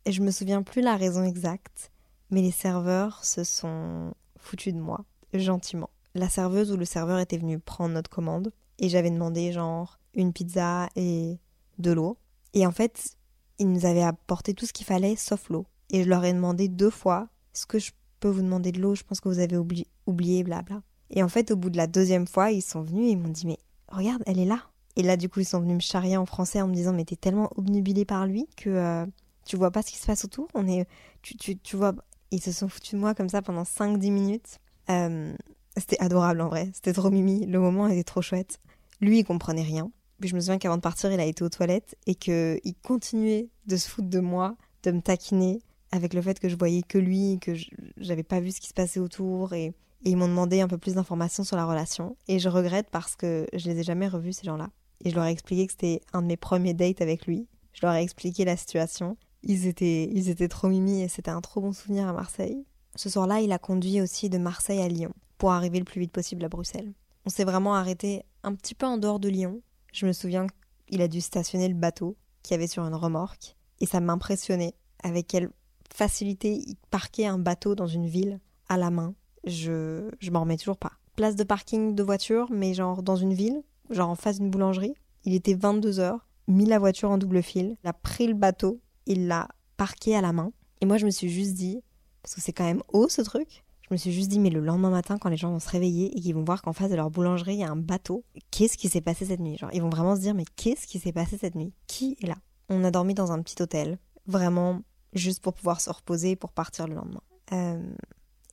et 0.05 0.11
je 0.11 0.21
me 0.21 0.31
souviens 0.31 0.61
plus 0.61 0.81
la 0.81 0.95
raison 0.95 1.23
exacte, 1.23 1.91
mais 2.29 2.41
les 2.41 2.51
serveurs 2.51 3.25
se 3.25 3.43
sont 3.43 4.13
foutus 4.37 4.73
de 4.73 4.79
moi, 4.79 5.03
gentiment. 5.33 5.89
La 6.13 6.29
serveuse 6.29 6.71
ou 6.71 6.77
le 6.77 6.85
serveur 6.85 7.19
était 7.19 7.37
venu 7.37 7.57
prendre 7.57 7.95
notre 7.95 8.09
commande 8.09 8.51
et 8.77 8.89
j'avais 8.89 9.09
demandé 9.09 9.51
genre 9.51 9.99
une 10.13 10.31
pizza 10.33 10.89
et 10.95 11.39
de 11.79 11.91
l'eau. 11.91 12.17
Et 12.53 12.67
en 12.67 12.71
fait, 12.71 13.17
ils 13.59 13.71
nous 13.71 13.85
avaient 13.85 14.03
apporté 14.03 14.53
tout 14.53 14.65
ce 14.65 14.73
qu'il 14.73 14.85
fallait 14.85 15.15
sauf 15.15 15.49
l'eau. 15.49 15.65
Et 15.89 16.03
je 16.03 16.09
leur 16.09 16.23
ai 16.25 16.33
demandé 16.33 16.67
deux 16.67 16.89
fois, 16.89 17.27
est-ce 17.53 17.65
que 17.65 17.79
je 17.79 17.91
peux 18.19 18.29
vous 18.29 18.41
demander 18.41 18.71
de 18.71 18.81
l'eau? 18.81 18.95
Je 18.95 19.03
pense 19.03 19.19
que 19.19 19.29
vous 19.29 19.39
avez 19.39 19.57
oublié, 19.57 20.43
blabla. 20.43 20.81
Et 21.11 21.21
en 21.21 21.29
fait, 21.29 21.51
au 21.51 21.55
bout 21.55 21.69
de 21.69 21.77
la 21.77 21.87
deuxième 21.87 22.27
fois, 22.27 22.51
ils 22.51 22.61
sont 22.61 22.81
venus 22.81 23.11
et 23.11 23.15
m'ont 23.15 23.29
dit, 23.29 23.45
mais 23.45 23.59
regarde, 23.89 24.23
elle 24.25 24.39
est 24.39 24.45
là. 24.45 24.61
Et 24.95 25.03
là, 25.03 25.17
du 25.17 25.29
coup, 25.29 25.39
ils 25.39 25.45
sont 25.45 25.59
venus 25.59 25.75
me 25.75 25.81
charrier 25.81 26.17
en 26.17 26.25
français 26.25 26.61
en 26.61 26.67
me 26.67 26.73
disant, 26.73 26.93
mais 26.93 27.05
t'es 27.05 27.15
tellement 27.15 27.49
obnubilé 27.55 28.05
par 28.05 28.25
lui 28.25 28.47
que 28.57 28.69
euh, 28.69 29.05
tu 29.45 29.55
vois 29.55 29.71
pas 29.71 29.81
ce 29.81 29.91
qui 29.91 29.97
se 29.97 30.05
passe 30.05 30.25
autour. 30.25 30.47
On 30.53 30.67
est, 30.67 30.87
tu, 31.21 31.35
tu, 31.35 31.57
tu 31.57 31.75
vois, 31.75 31.93
ils 32.31 32.41
se 32.41 32.51
sont 32.51 32.67
foutus 32.67 32.93
de 32.93 32.99
moi 32.99 33.13
comme 33.13 33.29
ça 33.29 33.41
pendant 33.41 33.63
5-10 33.63 34.11
minutes. 34.11 34.59
Euh, 34.89 35.35
c'était 35.77 35.99
adorable 35.99 36.41
en 36.41 36.47
vrai. 36.47 36.69
C'était 36.73 36.93
trop 36.93 37.09
mimi. 37.09 37.45
Le 37.45 37.59
moment 37.59 37.87
était 37.87 38.03
trop 38.03 38.21
chouette. 38.21 38.59
Lui, 39.01 39.19
il 39.19 39.23
comprenait 39.23 39.63
rien. 39.63 39.91
Puis 40.23 40.29
je 40.29 40.35
me 40.35 40.39
souviens 40.39 40.57
qu'avant 40.57 40.77
de 40.77 40.81
partir, 40.81 41.11
il 41.11 41.19
a 41.19 41.25
été 41.25 41.43
aux 41.43 41.49
toilettes 41.49 41.97
et 42.07 42.15
qu'il 42.15 42.75
continuait 42.81 43.49
de 43.65 43.75
se 43.75 43.89
foutre 43.89 44.07
de 44.07 44.21
moi, 44.21 44.55
de 44.83 44.91
me 44.91 45.01
taquiner 45.01 45.59
avec 45.91 46.13
le 46.13 46.21
fait 46.21 46.39
que 46.39 46.47
je 46.47 46.55
voyais 46.55 46.81
que 46.81 46.97
lui, 46.97 47.39
que 47.41 47.51
j'avais 47.97 48.23
pas 48.23 48.39
vu 48.39 48.51
ce 48.51 48.61
qui 48.61 48.69
se 48.69 48.73
passait 48.73 49.01
autour 49.01 49.51
et 49.51 49.73
et 50.05 50.11
ils 50.11 50.15
m'ont 50.15 50.29
demandé 50.29 50.61
un 50.61 50.69
peu 50.69 50.77
plus 50.77 50.93
d'informations 50.93 51.43
sur 51.43 51.57
la 51.57 51.65
relation. 51.65 52.15
Et 52.29 52.39
je 52.39 52.47
regrette 52.47 52.87
parce 52.89 53.17
que 53.17 53.47
je 53.51 53.69
les 53.69 53.81
ai 53.81 53.83
jamais 53.83 54.07
revus, 54.07 54.31
ces 54.31 54.45
gens-là. 54.45 54.69
Et 55.03 55.09
je 55.09 55.15
leur 55.15 55.25
ai 55.25 55.31
expliqué 55.31 55.67
que 55.67 55.73
c'était 55.73 55.99
un 56.13 56.21
de 56.21 56.27
mes 56.27 56.37
premiers 56.37 56.73
dates 56.73 57.01
avec 57.01 57.25
lui. 57.25 57.45
Je 57.73 57.85
leur 57.85 57.93
ai 57.93 58.01
expliqué 58.01 58.45
la 58.45 58.55
situation. 58.55 59.17
Ils 59.43 59.67
étaient, 59.67 60.09
ils 60.09 60.29
étaient 60.29 60.47
trop 60.47 60.69
mimi 60.69 61.01
et 61.01 61.09
c'était 61.09 61.31
un 61.31 61.41
trop 61.41 61.59
bon 61.59 61.73
souvenir 61.73 62.07
à 62.07 62.13
Marseille. 62.13 62.65
Ce 62.95 63.09
soir-là, 63.09 63.41
il 63.41 63.51
a 63.51 63.59
conduit 63.59 63.99
aussi 63.99 64.29
de 64.29 64.37
Marseille 64.37 64.81
à 64.81 64.87
Lyon 64.87 65.11
pour 65.37 65.51
arriver 65.51 65.79
le 65.79 65.85
plus 65.85 65.99
vite 65.99 66.13
possible 66.13 66.45
à 66.45 66.47
Bruxelles. 66.47 66.93
On 67.25 67.29
s'est 67.29 67.43
vraiment 67.43 67.75
arrêté 67.75 68.23
un 68.43 68.55
petit 68.55 68.73
peu 68.73 68.85
en 68.85 68.97
dehors 68.97 69.19
de 69.19 69.27
Lyon. 69.27 69.61
Je 69.93 70.05
me 70.05 70.11
souviens 70.11 70.47
qu'il 70.87 71.01
a 71.01 71.07
dû 71.07 71.21
stationner 71.21 71.69
le 71.69 71.75
bateau 71.75 72.17
qu'il 72.41 72.55
avait 72.55 72.67
sur 72.67 72.83
une 72.83 72.95
remorque 72.95 73.55
et 73.79 73.85
ça 73.85 74.01
m'impressionnait 74.01 74.73
avec 75.01 75.27
quelle 75.27 75.49
facilité 75.93 76.53
il 76.53 76.75
parquait 76.91 77.27
un 77.27 77.39
bateau 77.39 77.75
dans 77.75 77.87
une 77.87 78.07
ville 78.07 78.39
à 78.67 78.77
la 78.77 78.89
main 78.89 79.15
je, 79.45 80.09
je 80.19 80.31
m'en 80.31 80.41
remets 80.41 80.57
toujours 80.57 80.77
pas. 80.77 80.93
Place 81.15 81.35
de 81.35 81.43
parking 81.43 81.95
de 81.95 82.03
voiture, 82.03 82.47
mais 82.51 82.73
genre 82.73 83.03
dans 83.03 83.15
une 83.15 83.33
ville, 83.33 83.61
genre 83.89 84.09
en 84.09 84.15
face 84.15 84.39
d'une 84.39 84.49
boulangerie. 84.49 84.95
Il 85.25 85.33
était 85.33 85.53
22 85.53 85.99
heures, 85.99 86.27
mis 86.47 86.65
la 86.65 86.79
voiture 86.79 87.11
en 87.11 87.17
double 87.17 87.43
fil, 87.43 87.77
il 87.83 87.87
a 87.87 87.93
pris 87.93 88.27
le 88.27 88.33
bateau, 88.33 88.81
il 89.05 89.27
l'a 89.27 89.47
parqué 89.77 90.15
à 90.15 90.21
la 90.21 90.33
main. 90.33 90.51
Et 90.81 90.85
moi, 90.85 90.97
je 90.97 91.05
me 91.05 91.11
suis 91.11 91.29
juste 91.29 91.53
dit, 91.53 91.81
parce 92.21 92.35
que 92.35 92.41
c'est 92.41 92.53
quand 92.53 92.65
même 92.65 92.83
haut 92.91 93.09
ce 93.09 93.21
truc, 93.21 93.62
je 93.83 93.93
me 93.93 93.97
suis 93.97 94.11
juste 94.11 94.29
dit, 94.29 94.39
mais 94.39 94.49
le 94.49 94.61
lendemain 94.61 94.89
matin, 94.89 95.17
quand 95.17 95.29
les 95.29 95.37
gens 95.37 95.51
vont 95.51 95.59
se 95.59 95.69
réveiller 95.69 96.17
et 96.17 96.21
qu'ils 96.21 96.33
vont 96.33 96.43
voir 96.43 96.61
qu'en 96.61 96.73
face 96.73 96.89
de 96.89 96.95
leur 96.95 97.11
boulangerie, 97.11 97.55
il 97.55 97.59
y 97.59 97.63
a 97.63 97.69
un 97.69 97.75
bateau, 97.75 98.23
qu'est-ce 98.49 98.77
qui 98.77 98.89
s'est 98.89 99.01
passé 99.01 99.25
cette 99.25 99.39
nuit? 99.39 99.57
Genre, 99.57 99.69
ils 99.73 99.81
vont 99.81 99.89
vraiment 99.89 100.15
se 100.15 100.21
dire, 100.21 100.33
mais 100.33 100.45
qu'est-ce 100.55 100.87
qui 100.87 100.99
s'est 100.99 101.11
passé 101.11 101.37
cette 101.37 101.55
nuit? 101.55 101.73
Qui 101.87 102.17
est 102.21 102.27
là? 102.27 102.37
On 102.69 102.83
a 102.83 102.91
dormi 102.91 103.13
dans 103.13 103.31
un 103.31 103.41
petit 103.41 103.61
hôtel, 103.61 103.99
vraiment 104.25 104.81
juste 105.13 105.43
pour 105.43 105.53
pouvoir 105.53 105.81
se 105.81 105.89
reposer 105.89 106.35
pour 106.35 106.53
partir 106.53 106.87
le 106.87 106.95
lendemain. 106.95 107.21
Euh, 107.51 107.93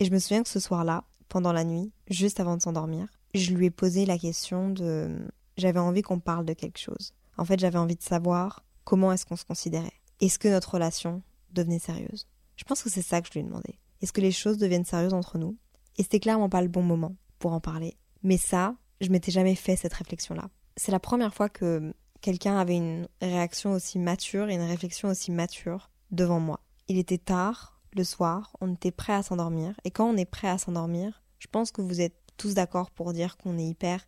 et 0.01 0.05
je 0.05 0.11
me 0.11 0.19
souviens 0.19 0.43
que 0.43 0.49
ce 0.49 0.61
soir-là, 0.61 1.05
pendant 1.29 1.53
la 1.53 1.65
nuit, 1.65 1.93
juste 2.09 2.41
avant 2.41 2.57
de 2.57 2.63
s'endormir, 2.63 3.07
je 3.35 3.53
lui 3.53 3.67
ai 3.67 3.71
posé 3.71 4.07
la 4.07 4.19
question 4.19 4.71
de... 4.71 5.17
J'avais 5.57 5.79
envie 5.79 6.03
qu'on 6.03 6.21
parle 6.21 6.45
de 6.45 6.55
quelque 6.55 6.79
chose. 6.79 7.13
En 7.39 7.45
fait, 7.45 7.61
j'avais 7.61 7.79
envie 7.79 7.97
de 7.97 8.03
savoir 8.03 8.65
comment 8.85 9.13
est-ce 9.13 9.25
qu'on 9.25 9.37
se 9.37 9.45
considérait. 9.45 9.93
Est-ce 10.21 10.39
que 10.39 10.49
notre 10.49 10.75
relation 10.75 11.23
devenait 11.53 11.79
sérieuse? 11.79 12.27
Je 12.57 12.65
pense 12.65 12.83
que 12.83 12.91
c'est 12.91 13.03
ça 13.03 13.21
que 13.21 13.29
je 13.29 13.35
lui 13.35 13.41
ai 13.41 13.45
demandé. 13.45 13.79
Est-ce 14.01 14.13
que 14.13 14.21
les 14.21 14.33
choses 14.33 14.59
deviennent 14.59 14.85
sérieuses 14.85 15.15
entre 15.15 15.39
nous? 15.39 15.57
Et 15.99 16.03
c'était 16.03 16.21
clairement 16.21 16.49
pas 16.49 16.63
le 16.63 16.69
bon 16.69 16.83
moment 16.83 17.17
pour 17.39 17.53
en 17.53 17.61
parler. 17.61 17.97
Mais 18.23 18.37
ça, 18.37 18.77
je 19.01 19.11
m'étais 19.11 19.33
jamais 19.33 19.55
fait 19.55 19.77
cette 19.77 19.95
réflexion-là. 19.95 20.49
C'est 20.77 20.93
la 20.93 21.01
première 21.01 21.35
fois 21.35 21.49
que 21.49 21.93
quelqu'un 22.21 22.59
avait 22.59 22.77
une 22.77 23.09
réaction 23.21 23.73
aussi 23.73 23.99
mature 23.99 24.49
et 24.49 24.55
une 24.55 24.63
réflexion 24.63 25.09
aussi 25.09 25.31
mature 25.31 25.91
devant 26.11 26.41
moi. 26.41 26.61
Il 26.89 26.99
était 26.99 27.19
tard, 27.19 27.81
le 27.95 28.05
soir, 28.05 28.57
on 28.61 28.75
était 28.75 28.91
prêt 28.91 29.13
à 29.13 29.23
s'endormir. 29.23 29.75
Et 29.85 29.91
quand 29.91 30.09
on 30.09 30.17
est 30.17 30.25
prêt 30.25 30.49
à 30.49 30.59
s'endormir, 30.59 31.23
je 31.39 31.47
pense 31.47 31.71
que 31.71 31.83
vous 31.83 32.01
êtes 32.01 32.17
tous 32.37 32.55
d'accord 32.55 32.91
pour 32.91 33.13
dire 33.13 33.37
qu'on 33.37 33.59
est 33.59 33.67
hyper 33.67 34.07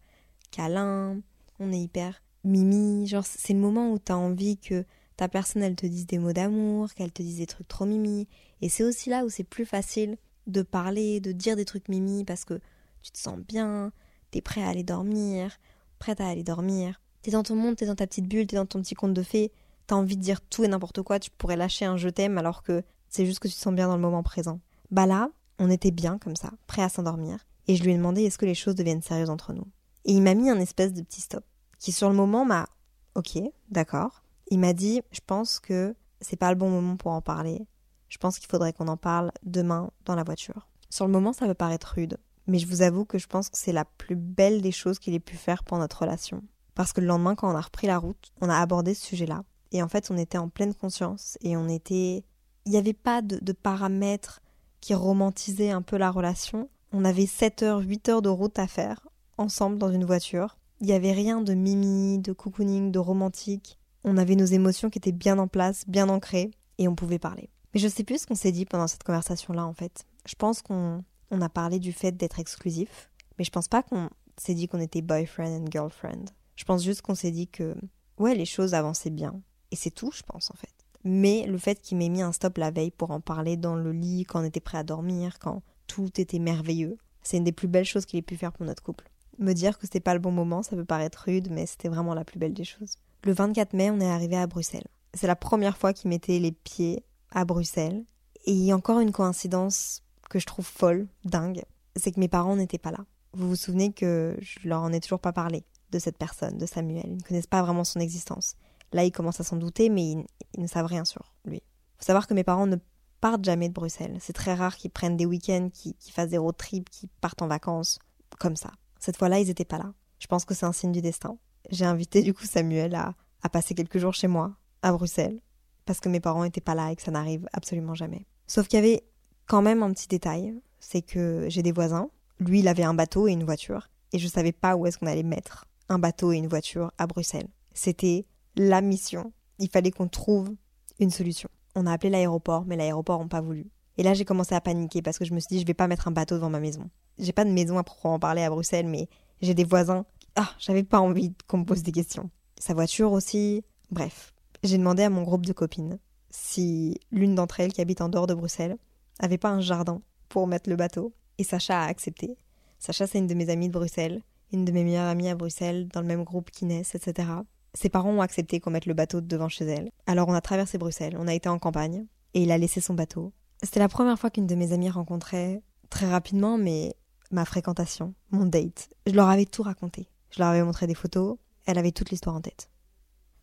câlin, 0.51 1.21
on 1.59 1.73
est 1.73 1.81
hyper 1.81 2.23
mimi. 2.45 3.07
Genre, 3.07 3.25
c'est 3.25 3.53
le 3.53 3.59
moment 3.59 3.93
où 3.93 3.99
t'as 3.99 4.15
envie 4.15 4.59
que 4.59 4.85
ta 5.23 5.29
personne, 5.29 5.63
elle 5.63 5.77
te 5.77 5.87
dise 5.87 6.05
des 6.09 6.19
mots 6.19 6.33
d'amour, 6.33 6.93
qu'elle 6.95 7.13
te 7.13 7.23
dise 7.23 7.37
des 7.37 7.47
trucs 7.47 7.69
trop 7.69 7.85
mimi. 7.85 8.27
Et 8.61 8.69
c'est 8.69 8.83
aussi 8.83 9.09
là 9.09 9.25
où 9.25 9.29
c'est 9.29 9.45
plus 9.45 9.65
facile 9.65 10.17
de 10.49 10.63
parler, 10.63 11.21
de 11.21 11.31
dire 11.31 11.55
des 11.55 11.65
trucs 11.65 11.89
mimi 11.89 12.25
parce 12.25 12.45
que 12.45 12.59
tu 13.03 13.13
te 13.13 13.19
sens 13.19 13.39
bien, 13.39 13.93
t'es 14.33 14.41
prêt 14.41 14.65
à 14.65 14.69
aller 14.69 14.83
dormir, 14.83 15.61
prête 16.01 16.21
à 16.21 16.27
aller 16.27 16.43
dormir. 16.43 17.01
T'es 17.23 17.31
dans 17.31 17.45
ton 17.45 17.55
monde, 17.55 17.77
t'es 17.77 17.87
dans 17.87 17.95
ta 17.95 18.09
petite 18.09 18.27
bulle, 18.27 18.49
t'es 18.49 18.57
dans 18.57 18.67
ton 18.67 18.83
petit 18.83 18.97
conte 18.97 19.15
de 19.15 19.23
fées, 19.23 19.53
t'as 19.87 19.95
envie 19.95 20.17
de 20.17 20.23
dire 20.23 20.41
tout 20.41 20.65
et 20.65 20.69
n'importe 20.69 21.03
quoi, 21.03 21.21
tu 21.21 21.31
pourrais 21.31 21.55
lâcher 21.55 21.85
un 21.85 21.97
je 21.97 22.09
t'aime 22.09 22.37
alors 22.37 22.65
que 22.65 22.83
c'est 23.09 23.25
juste 23.25 23.39
que 23.39 23.47
tu 23.47 23.55
te 23.55 23.61
sens 23.61 23.73
bien 23.73 23.87
dans 23.87 23.95
le 23.95 24.03
moment 24.03 24.25
présent. 24.25 24.59
Bah 24.91 25.07
là, 25.07 25.31
on 25.61 25.71
était 25.71 25.93
bien 25.93 26.19
comme 26.19 26.35
ça, 26.35 26.51
prêt 26.67 26.83
à 26.83 26.89
s'endormir, 26.89 27.47
et 27.69 27.77
je 27.77 27.85
lui 27.85 27.93
ai 27.93 27.97
demandé 27.97 28.25
est-ce 28.25 28.39
que 28.39 28.47
les 28.47 28.57
choses 28.57 28.75
deviennent 28.75 29.03
sérieuses 29.03 29.31
entre 29.31 29.53
nous? 29.53 29.69
Et 30.05 30.15
il 30.15 30.23
m'a 30.23 30.35
mis 30.35 30.51
un 30.51 30.59
espèce 30.59 30.93
de 30.93 31.03
petit 31.03 31.21
stop, 31.21 31.45
qui 31.79 31.93
sur 31.93 32.09
le 32.09 32.17
moment 32.17 32.45
m'a 32.45 32.67
ok, 33.15 33.39
d'accord. 33.71 34.22
Il 34.53 34.59
m'a 34.59 34.75
dit 34.75 35.01
je 35.13 35.21
pense 35.27 35.61
que 35.61 35.97
c'est 36.21 36.37
pas 36.37 36.51
le 36.51 36.59
bon 36.59 36.69
moment 36.69 36.99
pour 36.99 37.13
en 37.13 37.23
parler. 37.23 37.67
Je 38.11 38.19
pense 38.19 38.39
qu'il 38.39 38.51
faudrait 38.51 38.75
qu'on 38.75 38.87
en 38.89 38.99
parle 38.99 39.33
demain 39.45 39.91
dans 40.05 40.15
la 40.15 40.25
voiture. 40.25 40.69
Sur 40.91 41.07
le 41.07 41.11
moment, 41.11 41.33
ça 41.33 41.47
peut 41.47 41.55
paraître 41.55 41.95
rude, 41.95 42.19
mais 42.47 42.59
je 42.59 42.67
vous 42.67 42.83
avoue 42.83 43.07
que 43.07 43.17
je 43.17 43.29
pense 43.29 43.49
que 43.49 43.57
c'est 43.57 43.73
la 43.73 43.87
plus 43.87 44.15
belle 44.15 44.61
des 44.61 44.71
choses 44.71 44.99
qu'il 44.99 45.15
ait 45.15 45.21
pu 45.21 45.37
faire 45.37 45.65
pour 45.65 45.79
notre 45.79 46.01
relation. 46.01 46.43
Parce 46.75 46.93
que 46.93 47.01
le 47.01 47.07
lendemain, 47.07 47.35
quand 47.35 47.51
on 47.51 47.57
a 47.57 47.63
repris 47.63 47.87
la 47.87 47.97
route, 47.97 48.31
on 48.43 48.51
a 48.51 48.59
abordé 48.59 48.93
ce 48.93 49.07
sujet-là. 49.07 49.43
Et 49.71 49.83
en 49.83 49.89
fait, 49.89 50.11
on 50.11 50.19
était 50.19 50.37
en 50.37 50.51
pleine 50.51 50.75
conscience 50.75 51.39
et 51.41 51.57
on 51.57 51.67
était 51.67 52.23
il 52.67 52.73
n'y 52.73 52.77
avait 52.77 52.93
pas 52.93 53.23
de, 53.23 53.53
paramètres 53.53 54.43
qui 54.83 54.93
romantisaient 54.93 55.71
un 55.71 55.81
peu 55.81 55.97
la 55.97 56.11
relation. 56.11 56.69
On 56.93 57.07
avait 57.07 57.25
7 57.25 57.63
heures, 57.63 57.81
8 57.81 58.11
heures 58.11 58.23
de 58.23 58.29
route 58.29 58.59
à 58.59 58.67
faire, 58.67 59.09
ensemble 59.39 59.79
dans 59.79 59.91
une 59.91 60.05
voiture. 60.05 60.59
Il 60.83 60.89
n'y 60.89 60.93
avait 60.93 61.13
rien 61.13 61.41
de 61.41 61.55
mimi, 61.55 62.19
de 62.19 62.35
cocooning, 62.35 62.93
de 62.93 62.99
romantique. 62.99 63.79
On 64.05 64.17
avait 64.17 64.37
nos 64.37 64.45
émotions 64.45 64.91
qui 64.91 64.99
étaient 64.99 65.13
bien 65.13 65.39
en 65.39 65.49
place, 65.49 65.85
bien 65.87 66.09
ancrées, 66.09 66.51
et 66.79 66.89
on 66.89 66.95
pouvait 66.95 67.19
parler. 67.19 67.51
Mais 67.75 67.81
je 67.81 67.89
sais 67.89 68.05
plus 68.05 68.23
ce 68.23 68.27
qu'on 68.27 68.35
s'est 68.35 68.53
dit 68.53 68.65
pendant 68.65 68.87
cette 68.87 69.05
conversation-là, 69.05 69.65
en 69.65 69.73
fait. 69.73 70.05
Je 70.27 70.35
pense 70.35 70.63
qu'on 70.63 71.05
on 71.31 71.41
a 71.41 71.49
parlé 71.49 71.79
du 71.79 71.93
fait 71.93 72.13
d'être 72.13 72.39
exclusif, 72.39 73.11
mais 73.39 73.45
je 73.45 73.51
pense 73.51 73.69
pas 73.69 73.83
qu'on 73.83 74.11
s'est 74.37 74.55
dit 74.55 74.69
qu'on 74.69 74.81
était 74.81 75.03
boyfriend 75.03 75.63
and 75.63 75.71
girlfriend. 75.71 76.25
Je 76.57 76.65
pense 76.65 76.85
juste 76.85 77.03
qu'on 77.03 77.15
s'est 77.15 77.31
dit 77.31 77.49
que, 77.49 77.75
ouais, 78.19 78.35
les 78.35 78.45
choses 78.45 78.75
avançaient 78.75 79.11
bien. 79.11 79.41
Et 79.71 79.77
c'est 79.77 79.91
tout, 79.91 80.11
je 80.13 80.23
pense, 80.23 80.51
en 80.51 80.55
fait. 80.55 80.69
Mais 81.05 81.47
le 81.47 81.59
fait 81.59 81.81
qu'il 81.81 81.97
m'ait 81.97 82.09
mis 82.09 82.23
un 82.23 82.33
stop 82.33 82.59
la 82.59 82.71
veille 82.71 82.91
pour 82.91 83.11
en 83.11 83.21
parler 83.21 83.57
dans 83.57 83.75
le 83.75 83.93
lit, 83.93 84.25
quand 84.25 84.41
on 84.41 84.45
était 84.45 84.61
prêt 84.61 84.79
à 84.79 84.85
dormir, 84.85 85.39
quand 85.39 85.63
tout 85.87 86.21
était 86.21 86.39
merveilleux, 86.39 86.99
c'est 87.23 87.39
une 87.39 87.45
des 87.45 87.53
plus 87.53 87.69
belles 87.69 87.85
choses 87.85 88.07
qu'il 88.07 88.19
ait 88.19 88.23
pu 88.23 88.37
faire 88.37 88.53
pour 88.53 88.67
notre 88.67 88.83
couple. 88.83 89.11
Me 89.39 89.53
dire 89.53 89.79
que 89.79 89.87
c'était 89.87 90.01
pas 90.01 90.15
le 90.15 90.21
bon 90.21 90.31
moment, 90.31 90.63
ça 90.63 90.77
peut 90.77 90.85
paraître 90.85 91.25
rude, 91.25 91.49
mais 91.51 91.67
c'était 91.67 91.89
vraiment 91.89 92.15
la 92.15 92.25
plus 92.25 92.39
belle 92.39 92.53
des 92.53 92.65
choses. 92.65 92.97
Le 93.25 93.33
24 93.33 93.73
mai, 93.75 93.91
on 93.91 94.01
est 94.01 94.11
arrivé 94.11 94.37
à 94.37 94.49
Bruxelles. 94.49 94.89
C'est 95.15 95.29
la 95.29 95.37
première 95.37 95.77
fois 95.77 95.93
qu'il 95.93 96.11
mettait 96.11 96.41
les 96.41 96.51
pieds 96.51 97.05
à 97.31 97.45
Bruxelles. 97.45 98.05
Et 98.47 98.53
il 98.53 98.65
y 98.65 98.73
a 98.73 98.77
encore 98.77 98.99
une 98.99 99.13
coïncidence 99.13 100.03
que 100.29 100.41
je 100.41 100.47
trouve 100.47 100.67
folle, 100.67 101.07
dingue, 101.25 101.63
c'est 101.95 102.11
que 102.11 102.19
mes 102.19 102.29
parents 102.29 102.57
n'étaient 102.57 102.79
pas 102.79 102.91
là. 102.91 103.05
Vous 103.35 103.49
vous 103.49 103.57
souvenez 103.57 103.93
que 103.93 104.37
je 104.41 104.67
leur 104.69 104.81
en 104.81 104.93
ai 104.93 104.99
toujours 104.99 105.21
pas 105.21 105.33
parlé 105.33 105.65
de 105.91 105.99
cette 105.99 106.19
personne, 106.19 106.59
de 106.59 106.67
Samuel. 106.67 107.05
Ils 107.07 107.17
ne 107.19 107.23
connaissent 107.23 107.47
pas 107.47 107.63
vraiment 107.63 107.85
son 107.85 108.01
existence. 108.01 108.57
Là, 108.93 109.05
ils 109.05 109.13
commencent 109.13 109.41
à 109.41 109.45
s'en 109.45 109.57
douter, 109.57 109.89
mais 109.89 110.11
ils, 110.11 110.61
ne 110.61 110.67
savent 110.67 110.87
rien 110.87 111.05
sur 111.05 111.33
lui. 111.45 111.63
Faut 111.99 112.05
savoir 112.05 112.27
que 112.27 112.35
mes 112.35 112.45
parents 112.45 112.67
ne 112.67 112.77
partent 113.21 113.45
jamais 113.45 113.69
de 113.69 113.75
Bruxelles. 113.75 114.17
C'est 114.21 114.33
très 114.33 114.55
rare 114.55 114.77
qu'ils 114.77 114.91
prennent 114.91 115.17
des 115.17 115.27
week-ends, 115.27 115.71
qu'ils 115.73 116.13
fassent 116.13 116.31
des 116.31 116.39
road 116.39 116.57
trips, 116.57 116.91
qu'ils 116.91 117.09
partent 117.21 117.43
en 117.43 117.47
vacances, 117.47 118.01
comme 118.39 118.57
ça. 118.57 118.71
Cette 118.99 119.17
fois-là, 119.17 119.39
ils 119.39 119.47
n'étaient 119.47 119.65
pas 119.65 119.79
là. 119.79 119.93
Je 120.19 120.27
pense 120.27 120.45
que 120.45 120.55
c'est 120.55 120.67
un 120.67 120.73
signe 120.73 120.93
du 120.93 121.03
destin. 121.03 121.39
J'ai 121.71 121.85
invité 121.85 122.23
du 122.23 122.35
coup 122.35 122.45
Samuel 122.45 122.95
à, 122.95 123.15
passer 123.49 123.75
quelques 123.75 123.99
jours 123.99 124.15
chez 124.15 124.29
moi, 124.29 124.55
à 124.83 124.93
Bruxelles, 124.93 125.41
parce 125.85 126.01
que 126.01 126.09
mes 126.09 126.21
parents 126.21 126.45
n'étaient 126.45 126.61
pas 126.61 126.75
là 126.75 126.93
et 126.93 126.97
que 126.97 127.03
ça 127.03 127.11
n'arrive 127.11 127.49
absolument 127.53 127.95
jamais. 127.95 128.27
Sauf 128.47 128.69
qu'il 128.69 128.79
y 128.79 128.83
avait 128.83 129.05
quand 129.47 129.63
même 129.63 129.83
un 129.83 129.93
petit 129.93 130.09
détail, 130.09 130.55
c'est 130.79 131.03
que 131.03 131.47
j'ai 131.49 131.63
des 131.63 131.73
voisins. 131.73 132.11
Lui, 132.39 132.61
il 132.61 132.69
avait 132.69 132.83
un 132.83 132.95
bateau 132.95 133.29
et 133.29 133.33
une 133.33 133.45
voiture, 133.45 133.89
et 134.13 134.19
je 134.19 134.29
savais 134.29 134.53
pas 134.53 134.77
où 134.77 134.87
est-ce 134.87 134.99
qu'on 134.99 135.07
allait 135.07 135.23
mettre 135.23 135.67
un 135.89 135.99
bateau 135.99 136.33
et 136.33 136.37
une 136.37 136.49
voiture 136.49 136.93
à 136.99 137.07
Bruxelles. 137.07 137.49
C'était 137.75 138.27
la 138.57 138.81
mission. 138.81 139.33
Il 139.59 139.69
fallait 139.71 139.91
qu'on 139.91 140.09
trouve 140.09 140.55
une 140.99 141.11
solution. 141.11 141.49
On 141.75 141.87
a 141.87 141.93
appelé 141.93 142.11
l'aéroport, 142.11 142.65
mais 142.67 142.77
l'aéroport 142.77 143.21
n'a 143.21 143.29
pas 143.29 143.41
voulu. 143.41 143.71
Et 143.99 144.03
là, 144.03 144.15
j'ai 144.15 144.25
commencé 144.25 144.55
à 144.55 144.61
paniquer 144.61 145.03
parce 145.03 145.19
que 145.19 145.25
je 145.25 145.35
me 145.35 145.41
suis 145.41 145.49
dit, 145.49 145.61
je 145.61 145.67
vais 145.67 145.75
pas 145.75 145.87
mettre 145.87 146.09
un 146.09 146.13
bateau 146.13 146.37
devant 146.37 146.51
ma 146.51 146.61
maison. 146.61 146.89
J'ai 147.19 147.33
pas 147.33 147.45
de 147.45 147.51
maison 147.51 147.79
à 147.79 147.83
proprement 147.83 148.19
parler 148.19 148.43
à 148.43 148.51
Bruxelles, 148.51 148.87
mais 148.87 149.09
j'ai 149.41 149.55
des 149.55 149.65
voisins. 149.65 150.05
Ah, 150.37 150.51
j'avais 150.59 150.83
pas 150.83 151.01
envie 151.01 151.35
qu'on 151.47 151.59
me 151.59 151.65
pose 151.65 151.83
des 151.83 151.93
questions. 151.93 152.31
Sa 152.59 152.75
voiture 152.75 153.13
aussi. 153.13 153.65
Bref, 153.91 154.33
j'ai 154.63 154.79
demandé 154.79 155.03
à 155.03 155.11
mon 155.11 155.23
groupe 155.23 155.45
de 155.45 155.53
copines 155.53 155.99
si 156.31 156.99
l'une 157.11 157.35
d'entre 157.35 157.61
elles, 157.61 157.73
qui 157.73 157.81
habite 157.81 158.01
en 158.01 158.09
dehors 158.09 158.27
de 158.27 158.35
Bruxelles, 158.35 158.79
avait 159.21 159.39
pas 159.39 159.51
un 159.51 159.61
jardin 159.61 160.01
pour 160.29 160.47
mettre 160.47 160.71
le 160.71 160.77
bateau. 160.77 161.13
Et 161.39 161.45
Sacha 161.45 161.83
a 161.83 161.87
accepté. 161.87 162.37
Sacha, 162.79 163.07
c'est 163.07 163.19
une 163.19 163.27
de 163.27 163.35
mes 163.35 163.51
amies 163.51 163.69
de 163.69 163.73
Bruxelles, 163.73 164.23
une 164.53 164.65
de 164.65 164.73
mes 164.73 164.85
meilleures 164.85 165.09
amies 165.09 165.29
à 165.29 165.35
Bruxelles, 165.35 165.89
dans 165.89 166.01
le 166.01 166.07
même 166.07 166.25
groupe 166.25 166.51
qu'Inès, 166.51 166.95
etc. 166.95 167.29
Ses 167.75 167.89
parents 167.89 168.11
ont 168.11 168.21
accepté 168.21 168.61
qu'on 168.61 168.71
mette 168.71 168.87
le 168.87 168.95
bateau 168.95 169.21
devant 169.21 169.49
chez 169.49 169.65
elle. 169.65 169.91
Alors 170.07 170.29
on 170.29 170.35
a 170.35 170.41
traversé 170.41 170.79
Bruxelles, 170.79 171.17
on 171.19 171.29
a 171.29 171.35
été 171.35 171.49
en 171.49 171.59
campagne, 171.59 172.07
et 172.35 172.43
il 172.43 172.51
a 172.51 172.59
laissé 172.59 172.81
son 172.81 172.95
bateau. 172.95 173.33
C'était 173.63 173.81
la 173.81 173.89
première 173.89 174.19
fois 174.19 174.31
qu'une 174.31 174.47
de 174.47 174.55
mes 174.55 174.73
amies 174.73 174.91
rencontrait, 174.91 175.63
très 175.89 176.11
rapidement, 176.11 176.59
mais 176.59 176.95
ma 177.31 177.45
fréquentation, 177.45 178.15
mon 178.31 178.47
date. 178.47 178.89
Je 179.07 179.13
leur 179.13 179.29
avais 179.29 179.47
tout 179.47 179.63
raconté. 179.63 180.09
Je 180.33 180.41
leur 180.41 180.49
avais 180.49 180.63
montré 180.63 180.87
des 180.87 180.95
photos, 180.95 181.37
elle 181.67 181.79
avait 181.79 181.93
toute 181.93 182.11
l'histoire 182.11 182.35
en 182.35 182.41
tête. 182.41 182.69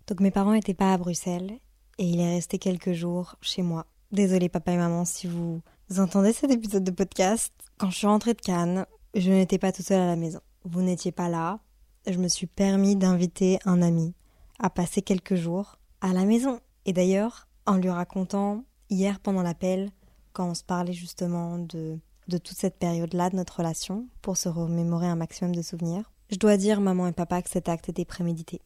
Donc 0.08 0.20
mes 0.20 0.32
parents 0.32 0.54
n'étaient 0.54 0.74
pas 0.74 0.94
à 0.94 0.98
Bruxelles, 0.98 1.60
et 2.00 2.06
il 2.06 2.20
est 2.20 2.34
resté 2.34 2.58
quelques 2.58 2.94
jours 2.94 3.36
chez 3.42 3.62
moi. 3.62 3.86
Désolée 4.12 4.50
papa 4.50 4.72
et 4.72 4.78
maman 4.78 5.06
si 5.06 5.28
vous 5.28 5.62
entendez 5.98 6.34
cet 6.34 6.50
épisode 6.50 6.84
de 6.84 6.92
podcast. 6.92 7.54
Quand 7.78 7.92
je 7.92 7.98
suis 7.98 8.08
rentrée 8.08 8.34
de 8.34 8.42
Cannes, 8.42 8.86
je 9.14 9.30
n'étais 9.30 9.60
pas 9.60 9.72
toute 9.72 9.86
seule 9.86 10.02
à 10.02 10.08
la 10.08 10.16
maison. 10.16 10.40
Vous 10.64 10.82
n'étiez 10.82 11.12
pas 11.12 11.30
là. 11.30 11.60
Je 12.08 12.18
me 12.18 12.28
suis 12.28 12.48
permis 12.48 12.96
d'inviter 12.96 13.60
un 13.66 13.82
ami 13.82 14.16
à 14.58 14.70
passer 14.70 15.02
quelques 15.02 15.36
jours 15.36 15.78
à 16.02 16.14
la 16.14 16.26
maison. 16.26 16.60
Et 16.86 16.94
d'ailleurs, 16.94 17.48
en 17.68 17.76
lui 17.76 17.90
racontant 17.90 18.64
hier 18.90 19.20
pendant 19.20 19.44
l'appel, 19.44 19.92
quand 20.34 20.50
on 20.50 20.56
se 20.56 20.64
parlait 20.64 20.94
justement 20.94 21.60
de, 21.60 22.00
de 22.28 22.38
toute 22.38 22.58
cette 22.58 22.80
période-là 22.80 23.30
de 23.30 23.36
notre 23.36 23.58
relation, 23.58 24.08
pour 24.22 24.38
se 24.38 24.50
remémorer 24.50 25.08
un 25.08 25.16
maximum 25.16 25.56
de 25.56 25.62
souvenirs, 25.62 26.12
je 26.30 26.38
dois 26.38 26.58
dire, 26.58 26.82
maman 26.82 27.08
et 27.08 27.12
papa, 27.12 27.42
que 27.42 27.50
cet 27.50 27.70
acte 27.70 27.90
était 27.90 28.06
prémédité. 28.06 28.62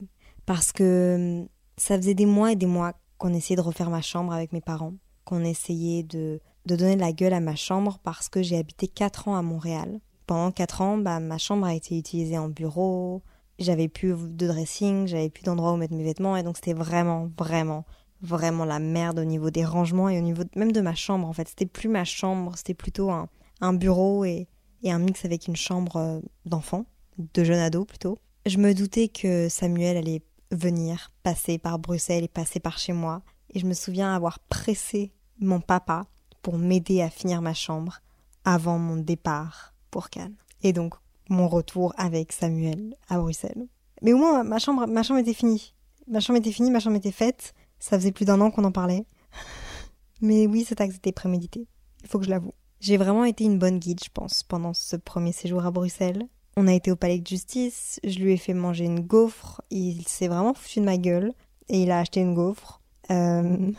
Parce 0.45 0.71
que 0.71 1.41
hum, 1.41 1.47
ça 1.78 1.97
faisait 1.97 2.13
des 2.13 2.26
mois 2.26 2.52
et 2.52 2.56
des 2.56 2.65
mois 2.65 2.93
qu'on 3.17 3.34
essayait 3.34 3.56
de 3.56 3.62
refaire 3.62 3.89
ma 3.89 4.02
chambre 4.02 4.34
avec 4.34 4.54
mes 4.54 4.62
parents, 4.62 4.93
qu'on 5.26 5.43
essayait 5.43 6.04
de, 6.04 6.41
de 6.65 6.76
donner 6.76 6.95
de 6.95 7.02
la 7.02 7.13
gueule 7.13 7.34
à 7.34 7.39
ma 7.39 7.56
chambre 7.56 7.99
parce 8.04 8.30
que 8.30 8.43
j'ai 8.43 8.58
habité 8.58 8.88
4 8.88 9.28
ans 9.28 9.36
à 9.36 9.41
Montréal. 9.41 9.99
Pendant 10.28 10.52
4 10.52 10.82
ans, 10.82 10.97
bah, 10.97 11.19
ma 11.19 11.38
chambre 11.38 11.65
a 11.65 11.73
été 11.73 11.97
utilisée 11.97 12.38
en 12.38 12.49
bureau, 12.49 13.21
j'avais 13.60 13.88
plus 13.88 14.15
de 14.15 14.47
dressing, 14.47 15.08
j'avais 15.08 15.30
plus 15.30 15.43
d'endroit 15.43 15.73
où 15.73 15.78
mettre 15.78 15.93
mes 15.93 16.04
vêtements 16.04 16.36
et 16.38 16.43
donc 16.43 16.58
c'était 16.58 16.73
vraiment, 16.73 17.30
vraiment, 17.38 17.86
vraiment 18.21 18.65
la 18.65 18.80
merde 18.80 19.19
au 19.19 19.26
niveau 19.26 19.49
des 19.49 19.65
rangements 19.65 20.10
et 20.10 20.17
au 20.17 20.21
niveau 20.21 20.43
même 20.56 20.71
de 20.71 20.82
ma 20.82 20.95
chambre 20.95 21.28
en 21.28 21.34
fait. 21.34 21.47
C'était 21.47 21.65
plus 21.65 21.89
ma 21.89 22.06
chambre, 22.06 22.54
c'était 22.56 22.73
plutôt 22.73 23.12
un, 23.12 23.30
un 23.62 23.73
bureau 23.73 24.26
et, 24.26 24.47
et 24.82 24.91
un 24.91 24.99
mix 24.99 25.26
avec 25.26 25.47
une 25.47 25.56
chambre 25.56 25.97
euh, 25.97 26.19
d'enfant, 26.45 26.86
de 27.17 27.43
jeune 27.43 27.60
ado 27.60 27.86
plutôt. 27.86 28.17
Je 28.45 28.58
me 28.58 28.73
doutais 28.73 29.08
que 29.08 29.49
Samuel 29.49 29.97
allait 29.97 30.21
venir, 30.52 31.12
passer 31.23 31.58
par 31.58 31.80
Bruxelles 31.80 32.26
et 32.26 32.28
passer 32.28 32.60
par 32.60 32.78
chez 32.78 32.93
moi 32.93 33.21
et 33.54 33.60
je 33.60 33.65
me 33.65 33.73
souviens 33.73 34.13
avoir 34.13 34.39
pressé 34.39 35.12
mon 35.39 35.60
papa 35.60 36.06
pour 36.41 36.58
m'aider 36.58 37.02
à 37.02 37.10
finir 37.10 37.41
ma 37.41 37.54
chambre 37.54 38.02
avant 38.45 38.78
mon 38.78 38.97
départ 38.97 39.73
pour 39.91 40.10
Cannes. 40.10 40.36
Et 40.62 40.73
donc 40.73 40.95
mon 41.30 41.47
retour 41.47 41.93
avec 41.97 42.32
Samuel 42.32 42.95
à 43.08 43.17
Bruxelles. 43.17 43.67
Mais 44.02 44.13
au 44.13 44.17
moins, 44.17 44.43
ma 44.43 44.60
chambre, 44.60 44.86
ma 44.88 45.04
chambre 45.04 45.21
était 45.21 45.34
finie. 45.34 45.73
Ma 46.08 46.19
chambre 46.19 46.39
était 46.39 46.52
finie, 46.52 46.71
ma 46.71 46.80
chambre 46.80 46.97
était 46.97 47.12
faite. 47.12 47.54
Ça 47.80 47.97
faisait 47.97 48.12
plus 48.12 48.26
d'un 48.26 48.41
an 48.41 48.52
qu'on 48.52 48.65
en 48.65 48.71
parlait. 48.71 49.06
Mais 50.21 50.47
oui, 50.47 50.65
cet 50.65 50.82
acte 50.82 50.95
était 50.95 51.12
prémédité. 51.12 51.67
Il 52.04 52.10
faut 52.10 52.19
que 52.19 52.26
je 52.26 52.30
l'avoue. 52.30 52.54
J'ai 52.82 52.97
vraiment 52.97 53.23
été 53.23 53.45
une 53.45 53.60
bonne 53.60 53.80
guide, 53.80 54.02
je 54.04 54.10
pense, 54.13 54.43
pendant 54.43 54.73
ce 54.73 54.97
premier 54.97 55.32
séjour 55.32 55.65
à 55.65 55.71
Bruxelles. 55.71 56.28
On 56.56 56.68
a 56.68 56.74
été 56.74 56.92
au 56.92 56.96
palais 56.96 57.20
de 57.20 57.26
justice, 57.26 58.00
je 58.04 58.20
lui 58.20 58.34
ai 58.34 58.38
fait 58.38 58.54
manger 58.54 58.86
une 58.86 59.00
gaufre, 59.00 59.62
il 59.72 60.08
s'est 60.08 60.28
vraiment 60.28 60.54
foutu 60.54 60.80
de 60.80 60.86
ma 60.86 60.98
gueule, 60.98 61.34
et 61.70 61.82
il 61.82 61.92
a 61.92 62.00
acheté 62.00 62.22
une 62.22 62.36
gaufre. 62.36 62.82
Euh... 63.10 63.72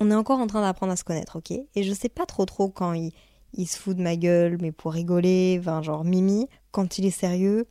On 0.00 0.10
est 0.10 0.14
encore 0.14 0.40
en 0.40 0.46
train 0.46 0.60
d'apprendre 0.60 0.92
à 0.92 0.96
se 0.96 1.04
connaître, 1.04 1.36
ok? 1.36 1.52
Et 1.52 1.82
je 1.82 1.92
sais 1.92 2.08
pas 2.08 2.26
trop 2.26 2.44
trop 2.44 2.68
quand 2.68 2.92
il, 2.94 3.12
il 3.52 3.66
se 3.66 3.78
fout 3.78 3.96
de 3.96 4.02
ma 4.02 4.16
gueule, 4.16 4.58
mais 4.60 4.72
pour 4.72 4.92
rigoler, 4.92 5.56
enfin 5.60 5.82
genre 5.82 6.04
mimi, 6.04 6.48
quand 6.72 6.98
il 6.98 7.06
est 7.06 7.10
sérieux. 7.10 7.66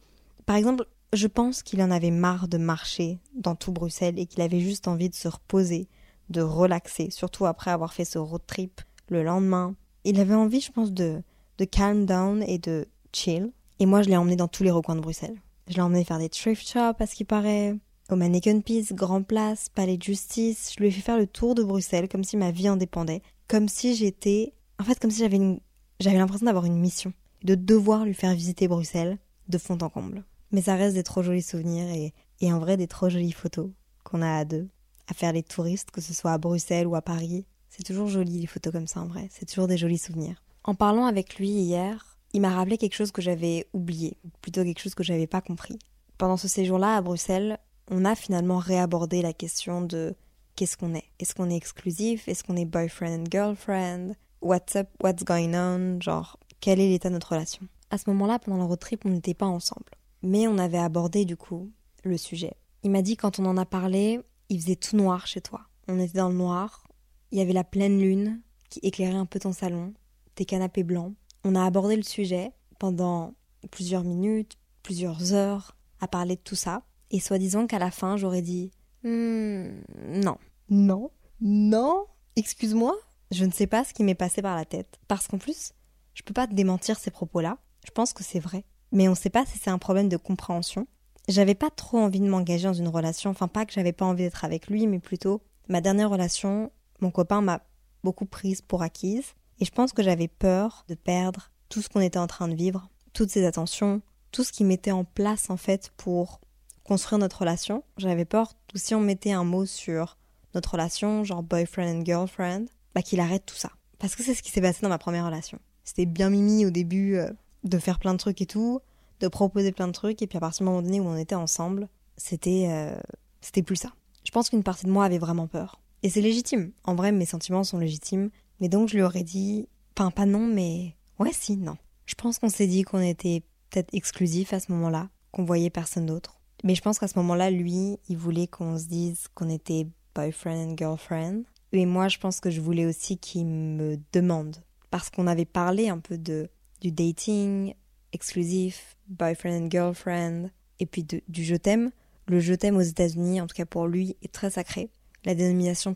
Par 0.46 0.56
exemple, 0.56 0.86
je 1.12 1.28
pense 1.28 1.64
qu'il 1.64 1.82
en 1.82 1.92
avait 1.92 2.12
marre 2.12 2.48
de 2.48 2.58
marcher 2.58 3.20
dans 3.36 3.56
tout 3.56 3.72
Bruxelles 3.72 4.18
et 4.18 4.26
qu'il 4.26 4.42
avait 4.42 4.62
juste 4.62 4.88
envie 4.88 5.10
de 5.10 5.16
se 5.16 5.28
reposer, 5.28 5.88
de 6.30 6.42
relaxer, 6.42 7.10
surtout 7.12 7.46
après 7.46 7.72
avoir 7.72 7.94
fait 7.94 8.06
ce 8.06 8.18
road 8.18 8.42
trip 8.48 8.82
le 9.10 9.24
lendemain. 9.24 9.76
Il 10.06 10.20
avait 10.20 10.34
envie, 10.34 10.62
je 10.62 10.72
pense, 10.72 10.92
de, 10.92 11.22
de 11.58 11.66
calm 11.66 12.06
down 12.06 12.42
et 12.44 12.58
de 12.58 12.88
chill. 13.12 13.52
Et 13.84 13.86
moi, 13.86 14.02
je 14.02 14.08
l'ai 14.08 14.16
emmené 14.16 14.38
dans 14.38 14.48
tous 14.48 14.64
les 14.64 14.72
recoins 14.72 14.96
de 14.96 15.02
Bruxelles. 15.02 15.36
Je 15.68 15.74
l'ai 15.74 15.82
emmené 15.82 16.06
faire 16.06 16.18
des 16.18 16.30
thrift 16.30 16.66
shops, 16.66 17.02
à 17.02 17.06
ce 17.06 17.16
qui 17.16 17.26
paraît, 17.26 17.76
au 18.10 18.16
Mannequin 18.16 18.62
Peace, 18.62 18.94
Grand 18.94 19.24
Place, 19.24 19.68
Palais 19.68 19.98
de 19.98 20.04
Justice. 20.04 20.72
Je 20.74 20.80
lui 20.80 20.88
ai 20.88 20.92
fait 20.92 21.02
faire 21.02 21.18
le 21.18 21.28
tour 21.28 21.54
de 21.54 21.64
Bruxelles 21.64 22.08
comme 22.08 22.24
si 22.24 22.38
ma 22.38 22.52
vie 22.52 22.70
en 22.70 22.78
dépendait. 22.78 23.22
Comme 23.50 23.68
si 23.68 23.94
j'étais, 23.94 24.54
en 24.80 24.86
fait, 24.86 24.98
comme 25.02 25.12
si 25.12 25.20
j'avais 25.20 25.36
une 25.36 25.60
j'avais 26.00 26.18
l'impression 26.18 26.46
d'avoir 26.46 26.64
une 26.64 26.80
mission, 26.80 27.12
de 27.44 27.56
devoir 27.56 28.06
lui 28.06 28.14
faire 28.14 28.34
visiter 28.34 28.70
Bruxelles 28.70 29.18
de 29.50 29.58
fond 29.58 29.78
en 29.82 29.90
comble. 29.90 30.24
Mais 30.54 30.62
ça 30.62 30.76
reste 30.76 30.96
des 30.96 31.04
trop 31.04 31.22
jolis 31.22 31.42
souvenirs 31.42 31.90
et, 31.90 32.14
et 32.40 32.54
en 32.54 32.60
vrai 32.60 32.78
des 32.78 32.88
trop 32.88 33.10
jolies 33.10 33.34
photos 33.34 33.70
qu'on 34.06 34.22
a 34.22 34.34
à 34.34 34.46
deux, 34.46 34.70
à 35.10 35.14
faire 35.14 35.34
les 35.34 35.44
touristes, 35.44 35.92
que 35.92 36.00
ce 36.00 36.14
soit 36.14 36.32
à 36.32 36.38
Bruxelles 36.38 36.88
ou 36.88 36.96
à 36.96 37.02
Paris. 37.02 37.46
C'est 37.70 37.84
toujours 37.84 38.08
joli 38.08 38.40
les 38.40 38.48
photos 38.48 38.72
comme 38.72 38.88
ça 38.88 39.02
en 39.02 39.08
vrai, 39.08 39.28
c'est 39.30 39.46
toujours 39.46 39.68
des 39.68 39.76
jolis 39.76 39.98
souvenirs. 39.98 40.42
En 40.64 40.74
parlant 40.74 41.06
avec 41.06 41.36
lui 41.36 41.50
hier, 41.50 42.13
il 42.34 42.42
m'a 42.42 42.50
rappelé 42.50 42.78
quelque 42.78 42.96
chose 42.96 43.12
que 43.12 43.22
j'avais 43.22 43.68
oublié, 43.74 44.18
ou 44.26 44.30
plutôt 44.42 44.64
quelque 44.64 44.82
chose 44.82 44.96
que 44.96 45.04
j'avais 45.04 45.28
pas 45.28 45.42
compris. 45.42 45.78
Pendant 46.18 46.38
ce 46.38 46.48
séjour-là 46.48 46.98
à 46.98 47.02
Bruxelles, 47.02 47.60
on 47.90 48.06
a 48.06 48.16
finalement 48.16 48.58
réabordé 48.58 49.22
la 49.22 49.34
question 49.34 49.82
de 49.82 50.16
qu'est-ce 50.56 50.78
qu'on 50.78 50.96
est? 50.96 51.06
Est-ce 51.20 51.36
qu'on 51.36 51.50
est 51.50 51.56
exclusif? 51.56 52.28
Est-ce 52.28 52.44
qu'on 52.44 52.56
est 52.56 52.66
boyfriend 52.66 53.22
and 53.22 53.26
girlfriend? 53.32 54.16
What's 54.42 54.76
up, 54.76 54.90
what's 55.02 55.24
going 55.24 55.54
on, 55.54 56.02
genre 56.02 56.40
quel 56.60 56.80
est 56.80 56.90
l'état 56.90 57.10
de 57.10 57.14
notre 57.14 57.34
relation? 57.34 57.68
À 57.92 57.98
ce 57.98 58.10
moment-là, 58.10 58.40
pendant 58.40 58.58
le 58.58 58.64
road 58.64 58.80
trip, 58.80 59.06
on 59.06 59.10
n'était 59.10 59.34
pas 59.34 59.46
ensemble. 59.46 59.92
Mais 60.22 60.48
on 60.48 60.58
avait 60.58 60.78
abordé 60.78 61.26
du 61.26 61.38
coup 61.38 61.72
le 62.04 62.18
sujet. 62.18 62.54
Il 62.84 62.92
m'a 62.92 63.02
dit 63.02 63.18
quand 63.18 63.40
on 63.40 63.46
en 63.46 63.58
a 63.58 63.66
parlé, 63.66 64.22
il 64.50 64.62
faisait 64.62 64.76
tout 64.76 64.98
noir 64.98 65.28
chez 65.28 65.42
toi. 65.42 65.62
On 65.88 66.00
était 66.00 66.18
dans 66.18 66.30
le 66.30 66.36
noir, 66.36 66.84
il 67.32 67.38
y 67.38 67.42
avait 67.42 67.54
la 67.54 67.64
pleine 67.64 68.00
lune 68.00 68.42
qui 68.70 68.80
éclairait 68.84 69.14
un 69.16 69.26
peu 69.26 69.40
ton 69.40 69.52
salon, 69.52 69.94
tes 70.36 70.46
canapés 70.46 70.84
blancs. 70.84 71.14
On 71.44 71.56
a 71.56 71.66
abordé 71.66 71.96
le 71.96 72.04
sujet 72.04 72.52
pendant 72.80 73.34
plusieurs 73.72 74.04
minutes, 74.04 74.58
plusieurs 74.82 75.34
heures 75.34 75.76
à 76.00 76.08
parler 76.08 76.36
de 76.36 76.42
tout 76.42 76.56
ça. 76.56 76.84
Et 77.12 77.20
soi-disant 77.20 77.68
qu'à 77.68 77.80
la 77.80 77.92
fin, 77.92 78.18
j'aurais 78.18 78.42
dit 78.42 78.72
hmm, 79.04 79.68
non, 80.08 80.38
non, 80.70 81.12
non, 81.42 82.06
excuse-moi, 82.36 82.96
je 83.32 83.46
ne 83.46 83.52
sais 83.52 83.68
pas 83.68 83.84
ce 83.84 83.94
qui 83.94 84.04
m'est 84.04 84.16
passé 84.16 84.42
par 84.42 84.56
la 84.56 84.66
tête. 84.66 85.00
Parce 85.08 85.28
qu'en 85.28 85.38
plus, 85.38 85.74
je 86.14 86.24
peux 86.24 86.34
pas 86.34 86.48
te 86.48 86.54
démentir 86.54 86.98
ces 87.00 87.12
propos-là. 87.12 87.58
Je 87.86 87.92
pense 87.92 88.14
que 88.14 88.24
c'est 88.24 88.40
vrai. 88.40 88.64
Mais 88.92 89.08
on 89.08 89.12
ne 89.12 89.18
sait 89.18 89.30
pas 89.30 89.46
si 89.46 89.58
c'est 89.58 89.70
un 89.70 89.80
problème 89.80 90.10
de 90.10 90.18
compréhension. 90.18 90.88
J'avais 91.28 91.56
pas 91.56 91.70
trop 91.70 91.98
envie 91.98 92.20
de 92.20 92.28
m'engager 92.28 92.68
dans 92.68 92.74
une 92.74 92.88
relation. 92.88 93.30
Enfin, 93.30 93.48
pas 93.48 93.66
que 93.66 93.74
j'avais 93.74 93.94
pas 93.94 94.06
envie 94.06 94.24
d'être 94.24 94.46
avec 94.46 94.68
lui, 94.68 94.88
mais 94.88 95.00
plutôt, 95.00 95.42
ma 95.68 95.82
dernière 95.82 96.10
relation, 96.10 96.72
mon 97.00 97.12
copain 97.12 97.42
m'a 97.42 97.66
beaucoup 98.04 98.26
prise 98.26 98.62
pour 98.62 98.82
acquise. 98.82 99.34
Et 99.60 99.66
je 99.66 99.72
pense 99.72 99.94
que 99.94 100.04
j'avais 100.04 100.28
peur 100.28 100.86
de 100.88 100.96
perdre 100.96 101.52
tout 101.70 101.82
ce 101.82 101.90
qu'on 101.90 102.02
était 102.02 102.20
en 102.20 102.28
train 102.28 102.48
de 102.48 102.56
vivre, 102.56 102.90
toutes 103.14 103.30
ces 103.30 103.46
attentions, 103.46 104.02
tout 104.32 104.44
ce 104.44 104.52
qui 104.52 104.64
mettait 104.64 104.92
en 104.92 105.04
place, 105.04 105.50
en 105.50 105.58
fait, 105.58 105.92
pour 105.98 106.42
construire 106.84 107.20
notre 107.20 107.40
relation. 107.40 107.84
J'avais 107.98 108.26
peur 108.26 108.54
que 108.68 108.80
si 108.80 108.94
on 108.96 109.00
mettait 109.00 109.32
un 109.32 109.44
mot 109.44 109.66
sur 109.66 110.18
notre 110.54 110.72
relation, 110.72 111.24
genre 111.24 111.44
boyfriend 111.44 112.00
and 112.00 112.06
girlfriend, 112.06 112.66
bah 112.94 113.02
qu'il 113.02 113.20
arrête 113.20 113.46
tout 113.46 113.56
ça. 113.56 113.72
Parce 114.00 114.16
que 114.16 114.24
c'est 114.24 114.34
ce 114.34 114.44
qui 114.44 114.52
s'est 114.52 114.62
passé 114.62 114.80
dans 114.82 114.90
ma 114.90 114.98
première 114.98 115.26
relation. 115.26 115.60
C'était 115.84 116.06
bien 116.06 116.30
mimi 116.30 116.66
au 116.66 116.70
début 116.70 117.16
euh, 117.16 117.30
de 117.64 117.78
faire 117.78 118.00
plein 118.00 118.14
de 118.14 118.20
trucs 118.20 118.42
et 118.42 118.46
tout, 118.46 118.82
de 119.20 119.28
proposer 119.28 119.72
plein 119.72 119.88
de 119.88 119.94
trucs, 119.94 120.22
et 120.22 120.28
puis 120.28 120.38
à 120.38 120.42
partir 120.42 120.60
du 120.60 120.66
moment 120.66 120.82
donné 120.82 121.00
où 121.00 121.06
on 121.06 121.16
était 121.16 121.36
ensemble, 121.36 121.88
c'était 122.18 122.68
euh, 122.70 122.96
c'était 123.42 123.64
plus 123.64 123.76
ça. 123.76 123.94
Je 124.24 124.32
pense 124.32 124.50
qu'une 124.50 124.64
partie 124.64 124.86
de 124.86 124.92
moi 124.92 125.06
avait 125.06 125.18
vraiment 125.18 125.48
peur. 125.48 125.80
Et 126.02 126.10
c'est 126.10 126.22
légitime. 126.22 126.72
En 126.84 126.96
vrai, 126.96 127.12
mes 127.12 127.26
sentiments 127.26 127.64
sont 127.64 127.78
légitimes. 127.78 128.30
Mais 128.60 128.70
donc 128.70 128.90
je 128.90 128.96
lui 128.96 129.04
aurais 129.04 129.24
dit, 129.24 129.68
enfin 129.98 130.12
pas 130.12 130.26
non, 130.26 130.46
mais 130.48 130.96
ouais 131.20 131.34
si, 131.34 131.58
non. 131.58 131.78
Je 132.06 132.16
pense 132.16 132.40
qu'on 132.40 132.50
s'est 132.50 132.68
dit 132.68 132.84
qu'on 132.84 133.02
était 133.02 133.44
peut-être 133.70 133.94
exclusif 133.94 134.54
à 134.54 134.60
ce 134.60 134.72
moment-là, 134.72 135.10
qu'on 135.32 135.46
voyait 135.46 135.70
personne 135.70 136.06
d'autre. 136.06 136.40
Mais 136.64 136.76
je 136.76 136.82
pense 136.82 137.00
qu'à 137.00 137.08
ce 137.08 137.20
moment-là, 137.20 137.52
lui, 137.52 137.98
il 138.08 138.18
voulait 138.18 138.48
qu'on 138.48 138.78
se 138.78 138.86
dise 138.86 139.28
qu'on 139.36 139.50
était 139.50 139.88
boyfriend 140.16 140.72
and 140.72 140.78
girlfriend. 140.78 141.44
Et 141.74 141.86
moi, 141.86 142.08
je 142.08 142.20
pense 142.20 142.40
que 142.40 142.50
je 142.50 142.62
voulais 142.62 142.86
aussi 142.86 143.18
qu'il 143.18 143.46
me 143.46 143.98
demande. 144.14 144.58
Parce 144.92 145.10
qu'on 145.10 145.28
avait 145.28 145.46
parlé 145.46 145.90
un 145.90 146.00
peu 146.00 146.18
de, 146.18 146.50
du 146.82 146.92
dating 146.92 147.74
exclusif, 148.14 148.96
boyfriend 149.08 149.64
and 149.64 149.70
girlfriend, 149.72 150.50
et 150.80 150.86
puis 150.86 151.04
du 151.04 151.44
je 151.44 151.56
t'aime. 151.56 151.92
Le 152.28 152.40
je 152.40 152.54
t'aime 152.54 152.78
aux 152.78 152.82
États-Unis, 152.82 153.42
en 153.42 153.48
tout 153.48 153.56
cas 153.56 153.66
pour 153.66 153.88
lui, 153.88 154.16
est 154.22 154.32
très 154.32 154.52
sacré. 154.52 154.90
La 155.26 155.36
dénomination 155.36 155.94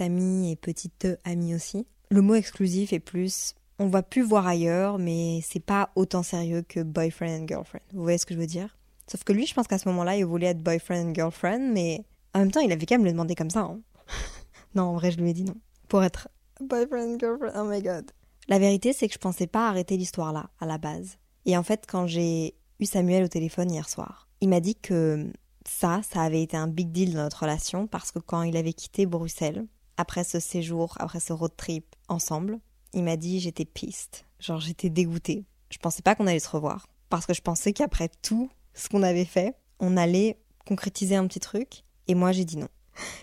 amie 0.00 0.50
et 0.50 0.56
petite 0.56 1.08
amie 1.24 1.54
aussi. 1.54 1.86
Le 2.10 2.22
mot 2.22 2.34
exclusif 2.34 2.92
est 2.92 3.00
plus 3.00 3.54
on 3.80 3.88
va 3.88 4.02
plus 4.02 4.20
voir 4.20 4.46
ailleurs, 4.46 4.98
mais 4.98 5.40
c'est 5.42 5.64
pas 5.64 5.90
autant 5.96 6.22
sérieux 6.22 6.60
que 6.60 6.80
boyfriend 6.80 7.42
and 7.42 7.46
girlfriend. 7.48 7.82
Vous 7.94 8.02
voyez 8.02 8.18
ce 8.18 8.26
que 8.26 8.34
je 8.34 8.38
veux 8.38 8.46
dire? 8.46 8.76
Sauf 9.10 9.24
que 9.24 9.32
lui, 9.32 9.46
je 9.46 9.54
pense 9.54 9.66
qu'à 9.66 9.78
ce 9.78 9.88
moment-là, 9.88 10.18
il 10.18 10.26
voulait 10.26 10.48
être 10.48 10.62
boyfriend 10.62 11.08
and 11.08 11.14
girlfriend, 11.14 11.72
mais 11.72 12.04
en 12.34 12.40
même 12.40 12.50
temps, 12.50 12.60
il 12.60 12.70
avait 12.72 12.84
quand 12.84 12.96
même 12.96 13.06
le 13.06 13.12
demander 13.12 13.34
comme 13.34 13.48
ça. 13.48 13.60
Hein. 13.60 13.80
non, 14.74 14.82
en 14.82 14.94
vrai, 14.96 15.10
je 15.10 15.18
lui 15.18 15.30
ai 15.30 15.32
dit 15.32 15.44
non. 15.44 15.56
Pour 15.88 16.04
être 16.04 16.28
boyfriend 16.60 17.14
and 17.14 17.18
girlfriend, 17.18 17.52
oh 17.56 17.64
my 17.64 17.80
god. 17.80 18.10
La 18.48 18.58
vérité, 18.58 18.92
c'est 18.92 19.08
que 19.08 19.14
je 19.14 19.18
pensais 19.18 19.46
pas 19.46 19.70
arrêter 19.70 19.96
l'histoire 19.96 20.34
là, 20.34 20.50
à 20.60 20.66
la 20.66 20.76
base. 20.76 21.16
Et 21.46 21.56
en 21.56 21.62
fait, 21.62 21.86
quand 21.88 22.06
j'ai 22.06 22.54
eu 22.80 22.84
Samuel 22.84 23.24
au 23.24 23.28
téléphone 23.28 23.72
hier 23.72 23.88
soir, 23.88 24.28
il 24.42 24.50
m'a 24.50 24.60
dit 24.60 24.74
que 24.74 25.32
ça, 25.66 26.02
ça 26.02 26.20
avait 26.20 26.42
été 26.42 26.58
un 26.58 26.68
big 26.68 26.92
deal 26.92 27.14
dans 27.14 27.22
notre 27.22 27.40
relation 27.40 27.86
parce 27.86 28.10
que 28.10 28.18
quand 28.18 28.42
il 28.42 28.58
avait 28.58 28.74
quitté 28.74 29.06
Bruxelles, 29.06 29.64
après 30.00 30.24
ce 30.24 30.40
séjour, 30.40 30.94
après 30.98 31.20
ce 31.20 31.34
road 31.34 31.52
trip 31.58 31.84
ensemble, 32.08 32.58
il 32.94 33.04
m'a 33.04 33.16
dit 33.16 33.38
j'étais 33.38 33.66
piste. 33.66 34.24
Genre 34.38 34.58
j'étais 34.58 34.88
dégoûtée. 34.88 35.44
Je 35.68 35.76
pensais 35.76 36.00
pas 36.00 36.14
qu'on 36.14 36.26
allait 36.26 36.40
se 36.40 36.48
revoir. 36.48 36.88
Parce 37.10 37.26
que 37.26 37.34
je 37.34 37.42
pensais 37.42 37.74
qu'après 37.74 38.08
tout 38.22 38.50
ce 38.72 38.88
qu'on 38.88 39.02
avait 39.02 39.26
fait, 39.26 39.54
on 39.78 39.98
allait 39.98 40.38
concrétiser 40.66 41.16
un 41.16 41.26
petit 41.26 41.38
truc. 41.38 41.84
Et 42.08 42.14
moi 42.14 42.32
j'ai 42.32 42.46
dit 42.46 42.56
non. 42.56 42.68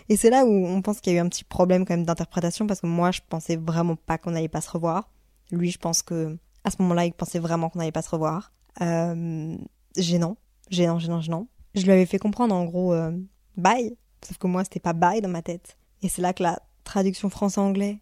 Et 0.08 0.16
c'est 0.16 0.30
là 0.30 0.44
où 0.44 0.66
on 0.66 0.80
pense 0.82 1.00
qu'il 1.00 1.12
y 1.12 1.16
a 1.16 1.18
eu 1.18 1.22
un 1.22 1.28
petit 1.28 1.44
problème 1.44 1.84
quand 1.84 1.94
même 1.94 2.06
d'interprétation 2.06 2.66
parce 2.68 2.80
que 2.80 2.86
moi 2.86 3.10
je 3.10 3.20
pensais 3.28 3.56
vraiment 3.56 3.96
pas 3.96 4.16
qu'on 4.16 4.36
allait 4.36 4.48
pas 4.48 4.60
se 4.60 4.70
revoir. 4.70 5.10
Lui 5.50 5.72
je 5.72 5.78
pense 5.78 6.02
que 6.02 6.38
à 6.62 6.70
ce 6.70 6.76
moment-là 6.82 7.06
il 7.06 7.12
pensait 7.12 7.40
vraiment 7.40 7.70
qu'on 7.70 7.80
allait 7.80 7.92
pas 7.92 8.02
se 8.02 8.10
revoir. 8.10 8.52
Gênant, 8.80 10.36
gênant, 10.70 10.98
gênant, 11.00 11.20
gênant. 11.20 11.48
Je 11.74 11.82
lui 11.82 11.90
avais 11.90 12.06
fait 12.06 12.18
comprendre 12.18 12.54
en 12.54 12.64
gros 12.64 12.92
euh, 12.92 13.10
bye. 13.56 13.96
Sauf 14.24 14.38
que 14.38 14.46
moi 14.46 14.62
c'était 14.62 14.80
pas 14.80 14.92
bye 14.92 15.20
dans 15.20 15.28
ma 15.28 15.42
tête. 15.42 15.76
Et 16.02 16.08
c'est 16.08 16.22
là 16.22 16.32
que 16.32 16.42
la 16.42 16.60
traduction 16.88 17.30
français-anglais 17.30 18.00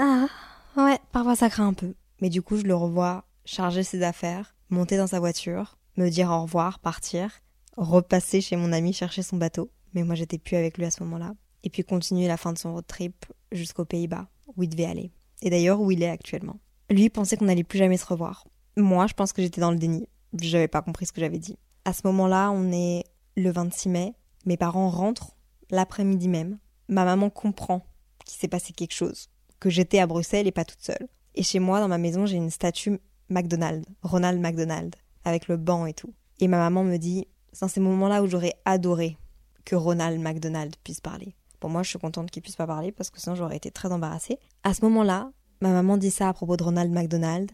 ah, 0.00 0.28
ouais, 0.76 0.98
parfois 1.10 1.34
ça 1.34 1.50
craint 1.50 1.66
un 1.66 1.72
peu. 1.72 1.94
Mais 2.20 2.30
du 2.30 2.40
coup, 2.40 2.56
je 2.56 2.62
le 2.62 2.74
revois 2.74 3.24
charger 3.44 3.82
ses 3.82 4.02
affaires, 4.02 4.54
monter 4.70 4.96
dans 4.96 5.08
sa 5.08 5.18
voiture, 5.18 5.76
me 5.96 6.08
dire 6.08 6.30
au 6.30 6.42
revoir, 6.42 6.78
partir, 6.78 7.40
repasser 7.76 8.40
chez 8.40 8.54
mon 8.54 8.72
ami 8.72 8.92
chercher 8.92 9.22
son 9.22 9.36
bateau. 9.36 9.72
Mais 9.94 10.04
moi, 10.04 10.14
j'étais 10.14 10.38
plus 10.38 10.56
avec 10.56 10.78
lui 10.78 10.84
à 10.84 10.92
ce 10.92 11.02
moment-là. 11.02 11.34
Et 11.64 11.70
puis 11.70 11.82
continuer 11.82 12.28
la 12.28 12.36
fin 12.36 12.52
de 12.52 12.58
son 12.58 12.74
road 12.74 12.86
trip 12.86 13.26
jusqu'aux 13.50 13.84
Pays-Bas, 13.84 14.28
où 14.56 14.62
il 14.62 14.68
devait 14.68 14.84
aller. 14.84 15.10
Et 15.42 15.50
d'ailleurs, 15.50 15.80
où 15.80 15.90
il 15.90 16.02
est 16.02 16.10
actuellement. 16.10 16.60
Lui 16.90 17.10
pensait 17.10 17.36
qu'on 17.36 17.46
n'allait 17.46 17.64
plus 17.64 17.78
jamais 17.78 17.96
se 17.96 18.06
revoir. 18.06 18.46
Moi, 18.76 19.08
je 19.08 19.14
pense 19.14 19.32
que 19.32 19.42
j'étais 19.42 19.60
dans 19.60 19.72
le 19.72 19.78
déni. 19.78 20.08
J'avais 20.40 20.68
pas 20.68 20.82
compris 20.82 21.06
ce 21.06 21.12
que 21.12 21.20
j'avais 21.20 21.40
dit. 21.40 21.58
À 21.84 21.92
ce 21.92 22.02
moment-là, 22.04 22.52
on 22.52 22.70
est 22.70 23.02
le 23.36 23.50
26 23.50 23.88
mai. 23.88 24.14
Mes 24.46 24.56
parents 24.56 24.90
rentrent 24.90 25.32
l'après-midi 25.70 26.28
même. 26.28 26.58
Ma 26.88 27.04
maman 27.04 27.30
comprend 27.30 27.84
qu'il 28.24 28.38
s'est 28.38 28.48
passé 28.48 28.72
quelque 28.72 28.94
chose 28.94 29.28
que 29.60 29.70
j'étais 29.70 29.98
à 29.98 30.06
Bruxelles 30.06 30.46
et 30.46 30.52
pas 30.52 30.64
toute 30.64 30.80
seule. 30.80 31.08
Et 31.34 31.42
chez 31.42 31.58
moi, 31.58 31.80
dans 31.80 31.88
ma 31.88 31.98
maison, 31.98 32.26
j'ai 32.26 32.36
une 32.36 32.50
statue 32.50 32.98
McDonald's, 33.28 33.86
Ronald 34.02 34.40
McDonald, 34.40 34.94
avec 35.24 35.48
le 35.48 35.56
banc 35.56 35.86
et 35.86 35.94
tout. 35.94 36.12
Et 36.40 36.48
ma 36.48 36.58
maman 36.58 36.84
me 36.84 36.96
dit, 36.96 37.26
c'est 37.52 37.62
dans 37.62 37.68
ces 37.68 37.80
moments-là 37.80 38.22
où 38.22 38.26
j'aurais 38.26 38.54
adoré 38.64 39.16
que 39.64 39.76
Ronald 39.76 40.20
McDonald 40.20 40.74
puisse 40.82 41.00
parler. 41.00 41.34
Pour 41.60 41.70
moi, 41.70 41.82
je 41.82 41.90
suis 41.90 41.98
contente 41.98 42.30
qu'il 42.30 42.42
puisse 42.42 42.56
pas 42.56 42.66
parler 42.66 42.92
parce 42.92 43.10
que 43.10 43.20
sinon 43.20 43.34
j'aurais 43.34 43.56
été 43.56 43.70
très 43.70 43.92
embarrassée. 43.92 44.38
À 44.62 44.74
ce 44.74 44.84
moment-là, 44.84 45.30
ma 45.60 45.70
maman 45.70 45.96
dit 45.96 46.10
ça 46.10 46.28
à 46.28 46.32
propos 46.32 46.56
de 46.56 46.62
Ronald 46.62 46.92
McDonald, 46.92 47.50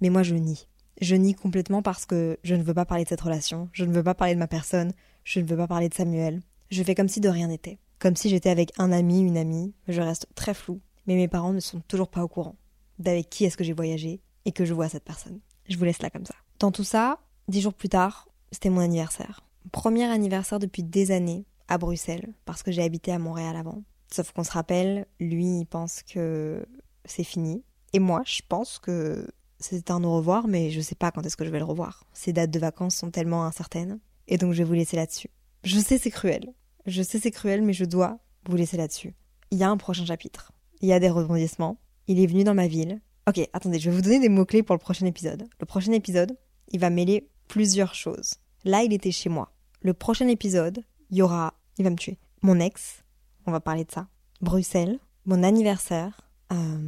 mais 0.00 0.10
moi 0.10 0.22
je 0.22 0.34
nie. 0.34 0.68
Je 1.00 1.16
nie 1.16 1.34
complètement 1.34 1.82
parce 1.82 2.06
que 2.06 2.38
je 2.42 2.54
ne 2.54 2.62
veux 2.62 2.74
pas 2.74 2.84
parler 2.84 3.04
de 3.04 3.08
cette 3.08 3.20
relation, 3.20 3.68
je 3.72 3.84
ne 3.84 3.92
veux 3.92 4.02
pas 4.02 4.14
parler 4.14 4.34
de 4.34 4.38
ma 4.38 4.46
personne, 4.46 4.92
je 5.24 5.40
ne 5.40 5.46
veux 5.46 5.56
pas 5.56 5.66
parler 5.66 5.88
de 5.88 5.94
Samuel. 5.94 6.40
Je 6.70 6.82
fais 6.82 6.94
comme 6.94 7.08
si 7.08 7.20
de 7.20 7.28
rien 7.28 7.48
n'était. 7.48 7.78
Comme 8.06 8.14
si 8.14 8.28
j'étais 8.28 8.50
avec 8.50 8.70
un 8.78 8.92
ami, 8.92 9.18
une 9.18 9.36
amie, 9.36 9.74
je 9.88 10.00
reste 10.00 10.28
très 10.36 10.54
floue 10.54 10.80
mais 11.08 11.16
mes 11.16 11.26
parents 11.26 11.52
ne 11.52 11.58
sont 11.58 11.80
toujours 11.80 12.06
pas 12.06 12.22
au 12.22 12.28
courant 12.28 12.54
d'avec 13.00 13.28
qui 13.28 13.44
est-ce 13.44 13.56
que 13.56 13.64
j'ai 13.64 13.72
voyagé 13.72 14.20
et 14.44 14.52
que 14.52 14.64
je 14.64 14.74
vois 14.74 14.88
cette 14.88 15.02
personne. 15.02 15.40
Je 15.68 15.76
vous 15.76 15.84
laisse 15.84 16.00
là 16.00 16.08
comme 16.08 16.24
ça. 16.24 16.36
Dans 16.60 16.70
tout 16.70 16.84
ça, 16.84 17.18
dix 17.48 17.60
jours 17.60 17.74
plus 17.74 17.88
tard, 17.88 18.28
c'était 18.52 18.70
mon 18.70 18.78
anniversaire. 18.78 19.44
Premier 19.72 20.04
anniversaire 20.04 20.60
depuis 20.60 20.84
des 20.84 21.10
années 21.10 21.46
à 21.66 21.78
Bruxelles, 21.78 22.32
parce 22.44 22.62
que 22.62 22.70
j'ai 22.70 22.84
habité 22.84 23.10
à 23.10 23.18
Montréal 23.18 23.56
avant. 23.56 23.82
Sauf 24.12 24.30
qu'on 24.30 24.44
se 24.44 24.52
rappelle, 24.52 25.06
lui, 25.18 25.58
il 25.58 25.66
pense 25.66 26.04
que 26.04 26.64
c'est 27.06 27.24
fini. 27.24 27.64
Et 27.92 27.98
moi, 27.98 28.22
je 28.24 28.42
pense 28.48 28.78
que 28.78 29.26
c'est 29.58 29.90
un 29.90 30.04
au 30.04 30.14
revoir, 30.14 30.46
mais 30.46 30.70
je 30.70 30.80
sais 30.80 30.94
pas 30.94 31.10
quand 31.10 31.26
est-ce 31.26 31.36
que 31.36 31.44
je 31.44 31.50
vais 31.50 31.58
le 31.58 31.64
revoir. 31.64 32.04
Ces 32.12 32.32
dates 32.32 32.52
de 32.52 32.60
vacances 32.60 32.94
sont 32.94 33.10
tellement 33.10 33.44
incertaines. 33.44 33.98
Et 34.28 34.38
donc 34.38 34.52
je 34.52 34.58
vais 34.58 34.64
vous 34.68 34.74
laisser 34.74 34.94
là-dessus. 34.94 35.30
Je 35.64 35.80
sais 35.80 35.98
c'est 35.98 36.12
cruel. 36.12 36.54
Je 36.86 37.02
sais 37.02 37.18
c'est 37.18 37.30
cruel, 37.30 37.62
mais 37.62 37.72
je 37.72 37.84
dois 37.84 38.18
vous 38.48 38.56
laisser 38.56 38.76
là-dessus. 38.76 39.14
Il 39.50 39.58
y 39.58 39.64
a 39.64 39.70
un 39.70 39.76
prochain 39.76 40.04
chapitre 40.04 40.52
il 40.80 40.88
y 40.88 40.92
a 40.92 41.00
des 41.00 41.10
rebondissements. 41.10 41.78
Il 42.06 42.20
est 42.20 42.26
venu 42.26 42.44
dans 42.44 42.54
ma 42.54 42.66
ville. 42.66 43.00
Ok, 43.28 43.40
attendez, 43.52 43.78
je 43.78 43.90
vais 43.90 43.96
vous 43.96 44.02
donner 44.02 44.20
des 44.20 44.28
mots-clés 44.28 44.62
pour 44.62 44.74
le 44.74 44.80
prochain 44.80 45.06
épisode. 45.06 45.48
Le 45.58 45.66
prochain 45.66 45.92
épisode, 45.92 46.36
il 46.68 46.80
va 46.80 46.90
mêler 46.90 47.28
plusieurs 47.48 47.94
choses. 47.94 48.34
Là, 48.64 48.82
il 48.82 48.92
était 48.92 49.10
chez 49.10 49.28
moi. 49.28 49.52
Le 49.80 49.94
prochain 49.94 50.28
épisode, 50.28 50.84
il 51.10 51.18
y 51.18 51.22
aura, 51.22 51.54
il 51.78 51.84
va 51.84 51.90
me 51.90 51.96
tuer, 51.96 52.18
mon 52.42 52.60
ex, 52.60 53.02
on 53.46 53.52
va 53.52 53.60
parler 53.60 53.84
de 53.84 53.92
ça, 53.92 54.08
Bruxelles, 54.40 54.98
mon 55.24 55.42
anniversaire, 55.42 56.20
euh, 56.52 56.78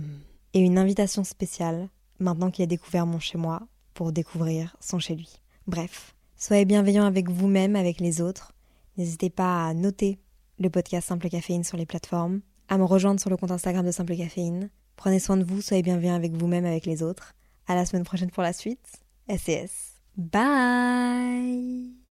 et 0.54 0.60
une 0.60 0.78
invitation 0.78 1.24
spéciale, 1.24 1.88
maintenant 2.18 2.50
qu'il 2.50 2.62
a 2.62 2.66
découvert 2.66 3.06
mon 3.06 3.18
chez 3.20 3.38
moi, 3.38 3.66
pour 3.94 4.12
découvrir 4.12 4.76
son 4.80 4.98
chez 4.98 5.14
lui. 5.14 5.40
Bref, 5.66 6.14
soyez 6.36 6.64
bienveillants 6.64 7.04
avec 7.04 7.28
vous-même, 7.28 7.76
avec 7.76 8.00
les 8.00 8.20
autres. 8.20 8.52
N'hésitez 8.98 9.30
pas 9.30 9.66
à 9.66 9.74
noter 9.74 10.18
le 10.58 10.68
podcast 10.68 11.08
Simple 11.08 11.28
Caféine 11.28 11.64
sur 11.64 11.76
les 11.76 11.86
plateformes, 11.86 12.40
à 12.68 12.76
me 12.76 12.84
rejoindre 12.84 13.20
sur 13.20 13.30
le 13.30 13.36
compte 13.36 13.52
Instagram 13.52 13.86
de 13.86 13.92
Simple 13.92 14.16
Caféine. 14.16 14.70
Prenez 14.96 15.20
soin 15.20 15.36
de 15.36 15.44
vous, 15.44 15.62
soyez 15.62 15.82
bienveillants 15.82 16.16
avec 16.16 16.32
vous-même, 16.32 16.66
avec 16.66 16.84
les 16.84 17.02
autres. 17.02 17.34
À 17.68 17.76
la 17.76 17.86
semaine 17.86 18.04
prochaine 18.04 18.30
pour 18.30 18.42
la 18.42 18.52
suite. 18.52 19.00
SES. 19.28 20.00
Bye 20.16 21.98